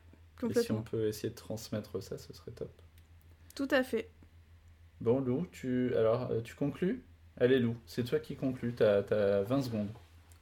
Et 0.49 0.53
si 0.53 0.71
complètement. 0.71 0.79
on 0.79 0.83
peut 0.83 1.07
essayer 1.07 1.29
de 1.31 1.35
transmettre 1.35 2.03
ça, 2.03 2.17
ce 2.17 2.33
serait 2.33 2.51
top. 2.51 2.71
Tout 3.55 3.67
à 3.71 3.83
fait. 3.83 4.09
Bon, 5.01 5.19
Lou, 5.19 5.45
tu 5.51 5.93
alors 5.97 6.31
euh, 6.31 6.41
tu 6.41 6.55
conclus? 6.55 7.03
Allez, 7.37 7.59
Lou, 7.59 7.75
c'est 7.85 8.03
toi 8.05 8.19
qui 8.19 8.35
conclus, 8.37 8.75
t'as 8.75 8.99
as 9.11 9.43
20 9.43 9.61
secondes, 9.61 9.89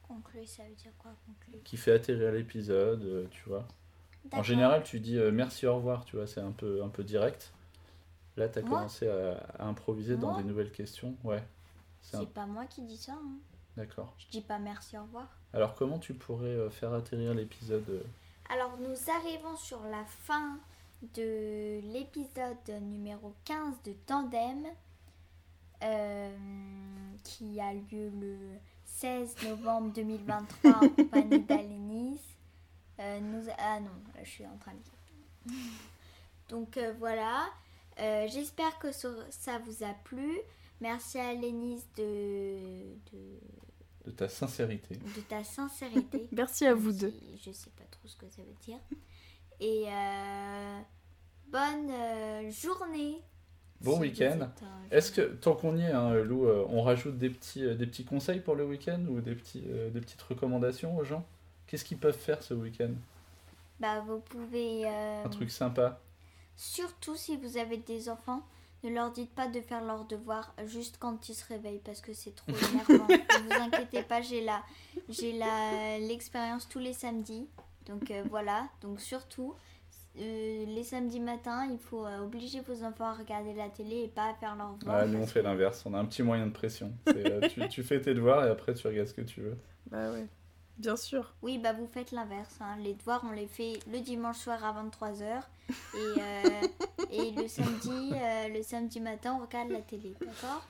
Conclure, 0.02 0.48
ça 0.48 0.64
veut 0.64 0.74
dire 0.74 0.90
quoi 0.98 1.14
conclure? 1.24 1.62
Qui 1.62 1.76
fait 1.76 1.92
atterrir 1.92 2.32
l'épisode, 2.32 3.04
euh, 3.04 3.26
tu 3.30 3.44
vois. 3.48 3.68
En 4.32 4.42
général, 4.42 4.82
tu 4.82 5.00
dis 5.00 5.16
euh, 5.18 5.30
merci, 5.32 5.66
au 5.66 5.76
revoir, 5.76 6.04
tu 6.04 6.16
vois, 6.16 6.26
c'est 6.26 6.40
un 6.40 6.50
peu, 6.52 6.82
un 6.82 6.88
peu 6.88 7.02
direct. 7.04 7.52
Là, 8.36 8.48
tu 8.48 8.58
as 8.58 8.62
Moi 8.62 8.78
commencé 8.78 9.08
à, 9.08 9.38
à 9.58 9.64
improviser 9.66 10.16
dans 10.16 10.36
des 10.36 10.44
nouvelles 10.44 10.70
questions. 10.72 11.16
Ouais, 11.24 11.42
c'est 12.02 12.16
un- 12.18 12.24
pas 12.24 12.46
moi 12.46 12.66
qui 12.66 12.82
dis 12.82 12.96
ça. 12.96 13.12
hein. 13.12 13.38
d'accord. 13.76 14.14
Je 14.18 14.28
dis 14.28 14.40
pas 14.42 14.58
merci, 14.58 14.96
au 14.98 15.02
revoir. 15.02 15.28
Alors, 15.52 15.74
comment 15.74 15.98
tu 15.98 16.14
pourrais 16.14 16.46
euh, 16.46 16.70
faire 16.70 16.92
atterrir 16.92 17.34
l'épisode 17.34 17.84
euh, 17.88 18.02
Alors 18.50 18.76
nous 18.78 19.10
arrivons 19.10 19.56
sur 19.56 19.80
la 19.84 20.04
fin 20.04 20.58
de 21.14 21.80
l'épisode 21.92 22.82
numéro 22.82 23.32
15 23.44 23.74
de 23.84 23.92
Tandem 24.06 24.66
euh, 25.82 26.36
qui 27.24 27.60
a 27.60 27.72
lieu 27.72 28.10
le 28.20 28.36
16 28.84 29.36
novembre 29.48 29.92
2023 29.94 30.70
en 30.72 30.88
compagnie 30.88 31.40
d'Alenis. 31.42 32.20
Euh, 33.00 33.20
nous... 33.20 33.44
Ah 33.58 33.80
non, 33.80 33.90
je 34.22 34.28
suis 34.28 34.46
en 34.46 34.56
train 34.58 34.72
de 34.72 34.78
dire. 34.78 35.58
Donc 36.48 36.76
euh, 36.76 36.92
voilà, 36.98 37.46
Euh, 38.00 38.28
j'espère 38.28 38.78
que 38.78 38.92
ça, 38.92 39.58
vous 39.66 39.84
a 39.84 39.92
plu. 40.04 40.38
Merci 40.80 41.18
à 41.18 41.34
Lénis 41.34 41.82
de, 41.96 42.54
de, 43.12 43.40
de 44.06 44.10
ta 44.12 44.28
sincérité 44.28 44.94
de 44.96 45.20
ta 45.22 45.42
sincérité. 45.42 46.28
Merci 46.32 46.66
à 46.66 46.74
vous 46.74 46.92
deux. 46.92 47.10
si 47.10 47.42
Je 47.44 47.50
sais 47.52 47.70
pas 47.70 47.84
trop 47.90 48.06
ce 48.06 48.16
que 48.16 48.28
ça 48.30 48.42
veut 48.42 48.54
dire. 48.64 48.78
Et 49.60 49.86
euh, 49.88 50.80
bonne 51.48 51.90
euh, 51.90 52.50
journée. 52.52 53.16
Bon 53.80 53.94
Si 53.94 54.00
week-end. 54.02 54.48
Est-ce 54.90 55.10
que, 55.12 55.20
tant 55.22 55.54
qu'on 55.54 55.76
y 55.76 55.82
est, 55.82 55.90
hein, 55.92 56.14
Lou, 56.14 56.46
euh, 56.46 56.64
on 56.68 56.82
rajoute 56.82 57.18
des 57.18 57.30
petits, 57.30 57.64
euh, 57.64 57.74
des 57.74 57.86
petits 57.86 58.04
conseils 58.04 58.40
pour 58.40 58.54
le 58.54 58.64
week-end 58.64 59.04
ou 59.08 59.20
des, 59.20 59.34
petits, 59.34 59.64
euh, 59.68 59.90
des 59.90 60.00
petites 60.00 60.22
recommandations 60.22 60.96
aux 60.96 61.04
gens? 61.04 61.26
Qu'est-ce 61.68 61.84
qu'ils 61.84 61.98
peuvent 61.98 62.16
faire 62.18 62.42
ce 62.42 62.54
week-end? 62.54 62.90
Bah, 63.78 64.00
vous 64.00 64.18
pouvez. 64.20 64.82
euh, 64.86 65.24
Un 65.24 65.28
truc 65.28 65.50
sympa 65.50 66.00
Surtout 66.56 67.14
si 67.14 67.36
vous 67.36 67.56
avez 67.56 67.76
des 67.76 68.08
enfants, 68.08 68.42
ne 68.82 68.90
leur 68.90 69.12
dites 69.12 69.30
pas 69.32 69.46
de 69.46 69.60
faire 69.60 69.84
leurs 69.84 70.04
devoirs 70.06 70.52
juste 70.66 70.96
quand 70.98 71.28
ils 71.28 71.34
se 71.34 71.46
réveillent 71.46 71.80
parce 71.84 72.00
que 72.00 72.12
c'est 72.12 72.34
trop 72.34 72.50
énervant. 72.72 73.06
ne 73.06 73.48
vous 73.54 73.60
inquiétez 73.60 74.02
pas, 74.02 74.20
j'ai 74.22 74.44
la, 74.44 74.62
j'ai 75.08 75.32
la, 75.38 75.98
l'expérience 76.00 76.68
tous 76.68 76.80
les 76.80 76.92
samedis. 76.92 77.46
Donc 77.86 78.10
euh, 78.10 78.24
voilà, 78.28 78.68
donc 78.82 79.00
surtout, 79.00 79.54
euh, 80.18 80.64
les 80.66 80.82
samedis 80.84 81.20
matins, 81.20 81.66
il 81.70 81.78
faut 81.78 82.04
euh, 82.04 82.18
obliger 82.24 82.60
vos 82.60 82.82
enfants 82.82 83.06
à 83.06 83.14
regarder 83.14 83.54
la 83.54 83.68
télé 83.68 84.02
et 84.04 84.08
pas 84.08 84.30
à 84.30 84.34
faire 84.34 84.56
leurs 84.56 84.74
devoirs. 84.74 84.98
Ah, 85.02 85.06
Nous, 85.06 85.18
on 85.20 85.26
fait 85.26 85.40
que- 85.40 85.44
l'inverse. 85.44 85.84
On 85.86 85.94
a 85.94 85.98
un 85.98 86.04
petit 86.04 86.22
moyen 86.24 86.46
de 86.46 86.52
pression. 86.52 86.92
C'est, 87.06 87.24
euh, 87.30 87.48
tu, 87.48 87.66
tu 87.68 87.82
fais 87.84 88.00
tes 88.00 88.14
devoirs 88.14 88.44
et 88.44 88.48
après, 88.50 88.74
tu 88.74 88.86
regardes 88.86 89.08
ce 89.08 89.14
que 89.14 89.20
tu 89.22 89.40
veux. 89.42 89.56
Bah 89.90 90.10
ouais, 90.10 90.26
bien 90.78 90.96
sûr. 90.96 91.34
Oui, 91.42 91.58
bah 91.58 91.72
vous 91.72 91.86
faites 91.92 92.12
l'inverse. 92.12 92.56
hein. 92.60 92.76
Les 92.82 92.94
devoirs, 92.94 93.24
on 93.28 93.32
les 93.32 93.46
fait 93.46 93.78
le 93.92 94.00
dimanche 94.00 94.38
soir 94.38 94.64
à 94.64 94.72
23h. 94.82 95.42
Et, 95.94 95.98
euh, 95.98 96.66
et 97.12 97.30
le, 97.32 97.48
samedi, 97.48 98.12
euh, 98.14 98.48
le 98.48 98.62
samedi 98.62 99.00
matin, 99.00 99.36
on 99.40 99.44
regarde 99.44 99.70
la 99.70 99.80
télé. 99.80 100.14
D'accord? 100.20 100.66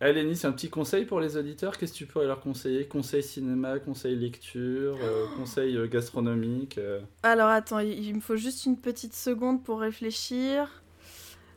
Allez, 0.00 0.24
Nice, 0.24 0.44
un 0.44 0.50
petit 0.50 0.68
conseil 0.68 1.04
pour 1.04 1.20
les 1.20 1.36
auditeurs. 1.36 1.78
Qu'est-ce 1.78 1.92
que 1.92 1.98
tu 1.98 2.06
pourrais 2.06 2.26
leur 2.26 2.40
conseiller? 2.40 2.86
Conseil 2.88 3.22
cinéma, 3.22 3.78
conseil 3.78 4.16
lecture, 4.16 4.98
euh, 5.00 5.26
conseil 5.36 5.76
euh, 5.76 5.86
gastronomique 5.86 6.76
euh. 6.78 7.00
Alors 7.22 7.48
attends, 7.48 7.78
il, 7.78 8.04
il 8.04 8.16
me 8.16 8.20
faut 8.20 8.34
juste 8.36 8.66
une 8.66 8.76
petite 8.76 9.14
seconde 9.14 9.62
pour 9.62 9.78
réfléchir. 9.80 10.68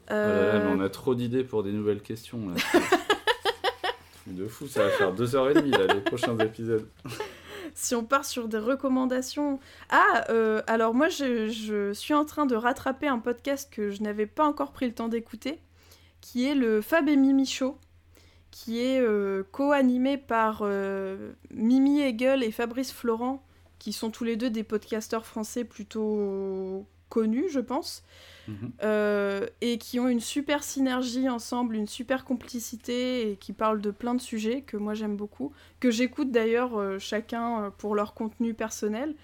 Oh 0.08 0.14
Euh, 0.14 0.64
mais 0.64 0.80
on 0.80 0.86
a 0.86 0.90
trop 0.90 1.16
d'idées 1.16 1.44
pour 1.44 1.64
des 1.64 1.72
nouvelles 1.72 2.02
questions. 2.04 2.50
Là. 2.50 2.56
De 4.28 4.48
fou, 4.48 4.68
ça 4.68 4.84
va 4.84 4.90
faire 4.90 5.14
deux 5.14 5.36
heures 5.36 5.50
et 5.50 5.54
demie 5.56 5.72
là, 5.72 5.86
les 5.88 6.02
prochains 6.02 6.38
épisodes. 6.40 6.88
Si 7.76 7.94
on 7.94 8.06
part 8.06 8.24
sur 8.24 8.48
des 8.48 8.58
recommandations. 8.58 9.60
Ah, 9.90 10.24
euh, 10.30 10.62
alors 10.66 10.94
moi, 10.94 11.10
je, 11.10 11.92
suis 11.94 12.14
en 12.14 12.24
train 12.24 12.46
de 12.46 12.56
rattraper 12.56 13.08
un 13.08 13.20
podcast 13.20 13.70
que 13.72 13.92
je 13.92 14.02
n'avais 14.02 14.26
pas 14.26 14.46
encore 14.46 14.72
pris 14.72 14.88
le 14.88 14.94
temps 14.94 15.10
d'écouter, 15.10 15.60
qui 16.22 16.46
est 16.46 16.56
le 16.56 16.82
Fab 16.82 17.10
et 17.10 17.18
Mimi 17.18 17.46
Show, 17.46 17.78
qui 18.50 18.80
est 18.80 19.02
euh, 19.02 19.44
co-animé 19.52 20.18
par 20.18 20.62
euh, 20.62 21.34
Mimi 21.52 22.00
Hegel 22.00 22.44
et 22.44 22.52
Fabrice 22.52 22.94
Florent, 22.94 23.46
qui 23.78 23.92
sont 23.92 24.10
tous 24.10 24.24
les 24.24 24.38
deux 24.38 24.50
des 24.50 24.64
podcasteurs 24.64 25.26
français 25.26 25.66
plutôt 25.66 26.86
connus, 27.10 27.50
je 27.50 27.60
pense. 27.60 28.04
Mhm. 28.48 28.72
euh, 28.84 29.46
et 29.62 29.78
qui 29.78 30.00
ont 30.00 30.08
une 30.08 30.20
super 30.20 30.64
synergie 30.64 31.28
ensemble, 31.30 31.76
une 31.76 31.88
super 31.88 32.26
complicité 32.26 33.32
et 33.32 33.36
qui 33.38 33.54
parlent 33.54 33.82
de 33.82 33.92
plein 33.92 34.14
de 34.16 34.22
sujets 34.22 34.62
que 34.62 34.78
moi 34.78 34.94
j'aime 34.94 35.16
beaucoup, 35.18 35.52
que 35.80 35.92
j'écoute 35.92 36.32
d'ailleurs 36.32 36.78
euh, 36.78 37.00
chacun 37.00 37.64
euh, 37.66 37.70
pour 37.70 37.96
leur 37.96 38.14
contenu 38.14 38.54
personnel. 38.54 39.16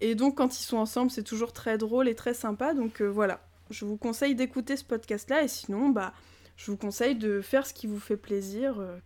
Et 0.00 0.14
donc 0.14 0.36
quand 0.38 0.58
ils 0.58 0.62
sont 0.64 0.76
ensemble, 0.78 1.10
c'est 1.10 1.22
toujours 1.22 1.52
très 1.52 1.78
drôle 1.78 2.08
et 2.08 2.14
très 2.14 2.34
sympa. 2.34 2.74
Donc 2.74 3.00
euh, 3.00 3.06
voilà, 3.06 3.40
je 3.70 3.84
vous 3.84 3.96
conseille 3.96 4.34
d'écouter 4.34 4.76
ce 4.76 4.84
podcast-là 4.84 5.42
et 5.42 5.48
sinon, 5.48 5.88
bah, 5.90 6.12
je 6.56 6.70
vous 6.70 6.76
conseille 6.76 7.14
de 7.16 7.40
faire 7.40 7.66
ce 7.66 7.74
qui 7.74 7.86
vous 7.86 8.00
fait 8.00 8.16
plaisir, 8.16 8.78
euh, 8.80 8.96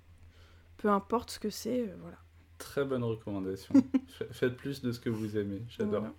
peu 0.79 0.89
importe 0.89 1.31
ce 1.31 1.39
que 1.39 1.51
c'est, 1.51 1.81
euh, 1.83 1.95
voilà. 2.01 2.17
Très 2.59 2.85
bonne 2.85 3.05
recommandation. 3.05 3.75
Fa- 4.09 4.25
Faites 4.33 4.57
plus 4.57 4.83
de 4.83 4.91
ce 4.93 4.99
que 5.01 5.11
vous 5.11 5.37
aimez, 5.37 5.63
j'adore. 5.69 6.01
Voilà. 6.01 6.15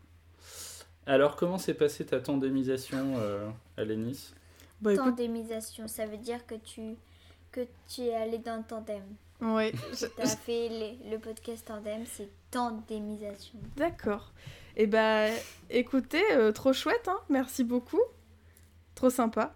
Alors, 1.09 1.35
comment 1.35 1.57
s'est 1.57 1.73
passée 1.73 2.05
ta 2.05 2.19
tandémisation 2.19 3.15
euh, 3.17 3.49
à 3.77 3.83
l'Enis 3.83 4.33
Bah 4.79 4.93
écoute, 4.93 5.05
Tandémisation, 5.05 5.87
ça 5.87 6.05
veut 6.05 6.17
dire 6.17 6.45
que 6.45 6.53
tu, 6.55 6.95
que 7.51 7.61
tu 7.87 8.01
es 8.01 8.13
allé 8.13 8.37
dans 8.37 8.57
le 8.57 8.63
tandem. 8.63 9.01
ouais, 9.41 9.71
je- 9.91 10.05
Tu 10.05 10.21
as 10.21 10.35
fait 10.37 10.69
les- 10.69 10.99
le 11.09 11.17
podcast 11.17 11.65
tandem, 11.67 12.03
c'est 12.05 12.29
tandémisation. 12.51 13.57
D'accord. 13.75 14.31
Et 14.77 14.85
bah 14.85 15.25
écoutez, 15.71 16.23
euh, 16.33 16.51
trop 16.51 16.73
chouette, 16.73 17.07
hein 17.07 17.17
merci 17.27 17.63
beaucoup. 17.63 18.01
Trop 18.93 19.09
sympa. 19.09 19.55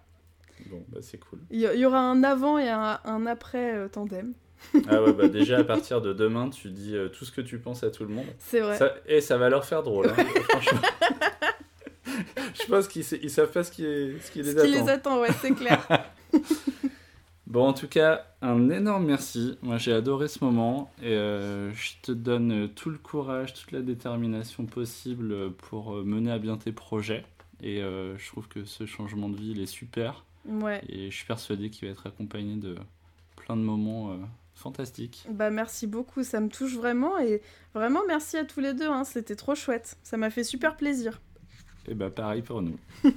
Bon, 0.66 0.84
bah 0.88 0.98
c'est 1.02 1.18
cool. 1.18 1.38
Il 1.50 1.60
y, 1.60 1.86
aura 1.86 2.00
un 2.00 2.24
avant 2.24 2.58
et 2.58 2.68
un, 2.68 2.98
un 3.04 3.26
après 3.26 3.74
euh, 3.74 3.88
tandem. 3.88 4.32
Ah 4.88 5.02
ouais, 5.02 5.12
bah 5.12 5.28
déjà 5.40 5.58
à 5.58 5.64
partir 5.64 6.00
de 6.00 6.12
demain, 6.12 6.50
tu 6.50 6.70
dis 6.70 6.96
euh, 6.96 7.08
tout 7.08 7.24
ce 7.24 7.30
que 7.32 7.40
tu 7.42 7.58
penses 7.60 7.84
à 7.84 7.90
tout 7.90 8.04
le 8.04 8.12
monde. 8.12 8.26
C'est 8.38 8.60
vrai. 8.60 8.76
Ça, 8.76 8.94
et 9.06 9.20
ça 9.20 9.36
va 9.38 9.48
leur 9.50 9.64
faire 9.64 9.82
drôle, 9.84 10.08
hein, 10.08 10.24
franchement. 10.48 10.80
Je 12.64 12.70
pense 12.70 12.88
qu'ils 12.88 13.04
ils 13.22 13.30
savent 13.30 13.50
pas 13.50 13.64
ce 13.64 13.70
qui, 13.70 13.84
est, 13.84 14.18
ce 14.20 14.30
qui 14.30 14.42
les 14.42 14.52
Ce 14.52 14.62
qui 14.64 14.72
les 14.72 14.88
attend, 14.88 15.20
ouais, 15.20 15.30
c'est 15.40 15.52
clair. 15.52 15.86
Bon, 17.46 17.68
en 17.68 17.72
tout 17.72 17.86
cas, 17.86 18.26
un 18.42 18.68
énorme 18.70 19.06
merci. 19.06 19.58
Moi, 19.62 19.76
j'ai 19.76 19.92
adoré 19.92 20.26
ce 20.26 20.42
moment 20.42 20.90
et 21.00 21.12
euh, 21.12 21.72
je 21.74 21.92
te 22.02 22.10
donne 22.10 22.68
tout 22.74 22.90
le 22.90 22.98
courage, 22.98 23.54
toute 23.54 23.70
la 23.70 23.80
détermination 23.80 24.64
possible 24.64 25.52
pour 25.52 25.94
euh, 25.94 26.02
mener 26.02 26.32
à 26.32 26.38
bien 26.38 26.56
tes 26.56 26.72
projets. 26.72 27.24
Et 27.62 27.80
euh, 27.80 28.16
je 28.18 28.26
trouve 28.28 28.48
que 28.48 28.64
ce 28.64 28.86
changement 28.86 29.28
de 29.28 29.36
vie, 29.36 29.52
il 29.52 29.60
est 29.60 29.66
super. 29.66 30.24
ouais. 30.46 30.82
Et 30.88 31.10
je 31.10 31.16
suis 31.16 31.26
persuadé 31.26 31.70
qu'il 31.70 31.86
va 31.86 31.92
être 31.92 32.06
accompagné 32.06 32.56
de 32.56 32.76
plein 33.36 33.56
de 33.56 33.62
moments 33.62 34.12
euh, 34.12 34.16
fantastiques. 34.54 35.26
Bah 35.30 35.50
merci 35.50 35.86
beaucoup, 35.86 36.22
ça 36.22 36.40
me 36.40 36.48
touche 36.48 36.74
vraiment 36.74 37.18
et 37.18 37.42
vraiment 37.74 38.00
merci 38.06 38.36
à 38.36 38.44
tous 38.44 38.60
les 38.60 38.74
deux, 38.74 38.88
hein, 38.88 39.04
c'était 39.04 39.36
trop 39.36 39.54
chouette. 39.54 39.96
Ça 40.02 40.16
m'a 40.16 40.30
fait 40.30 40.44
super 40.44 40.76
plaisir. 40.76 41.20
Et 41.86 41.94
bah 41.94 42.10
pareil 42.10 42.42
pour 42.42 42.62
nous. 42.62 42.76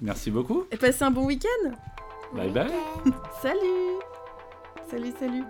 Merci 0.00 0.30
beaucoup. 0.30 0.64
Et 0.70 0.76
passez 0.76 1.04
un 1.04 1.10
bon 1.10 1.26
week-end. 1.26 1.70
Bye 2.34 2.50
bye. 2.50 2.70
Salut. 3.42 4.00
Salut, 4.90 5.12
salut. 5.18 5.44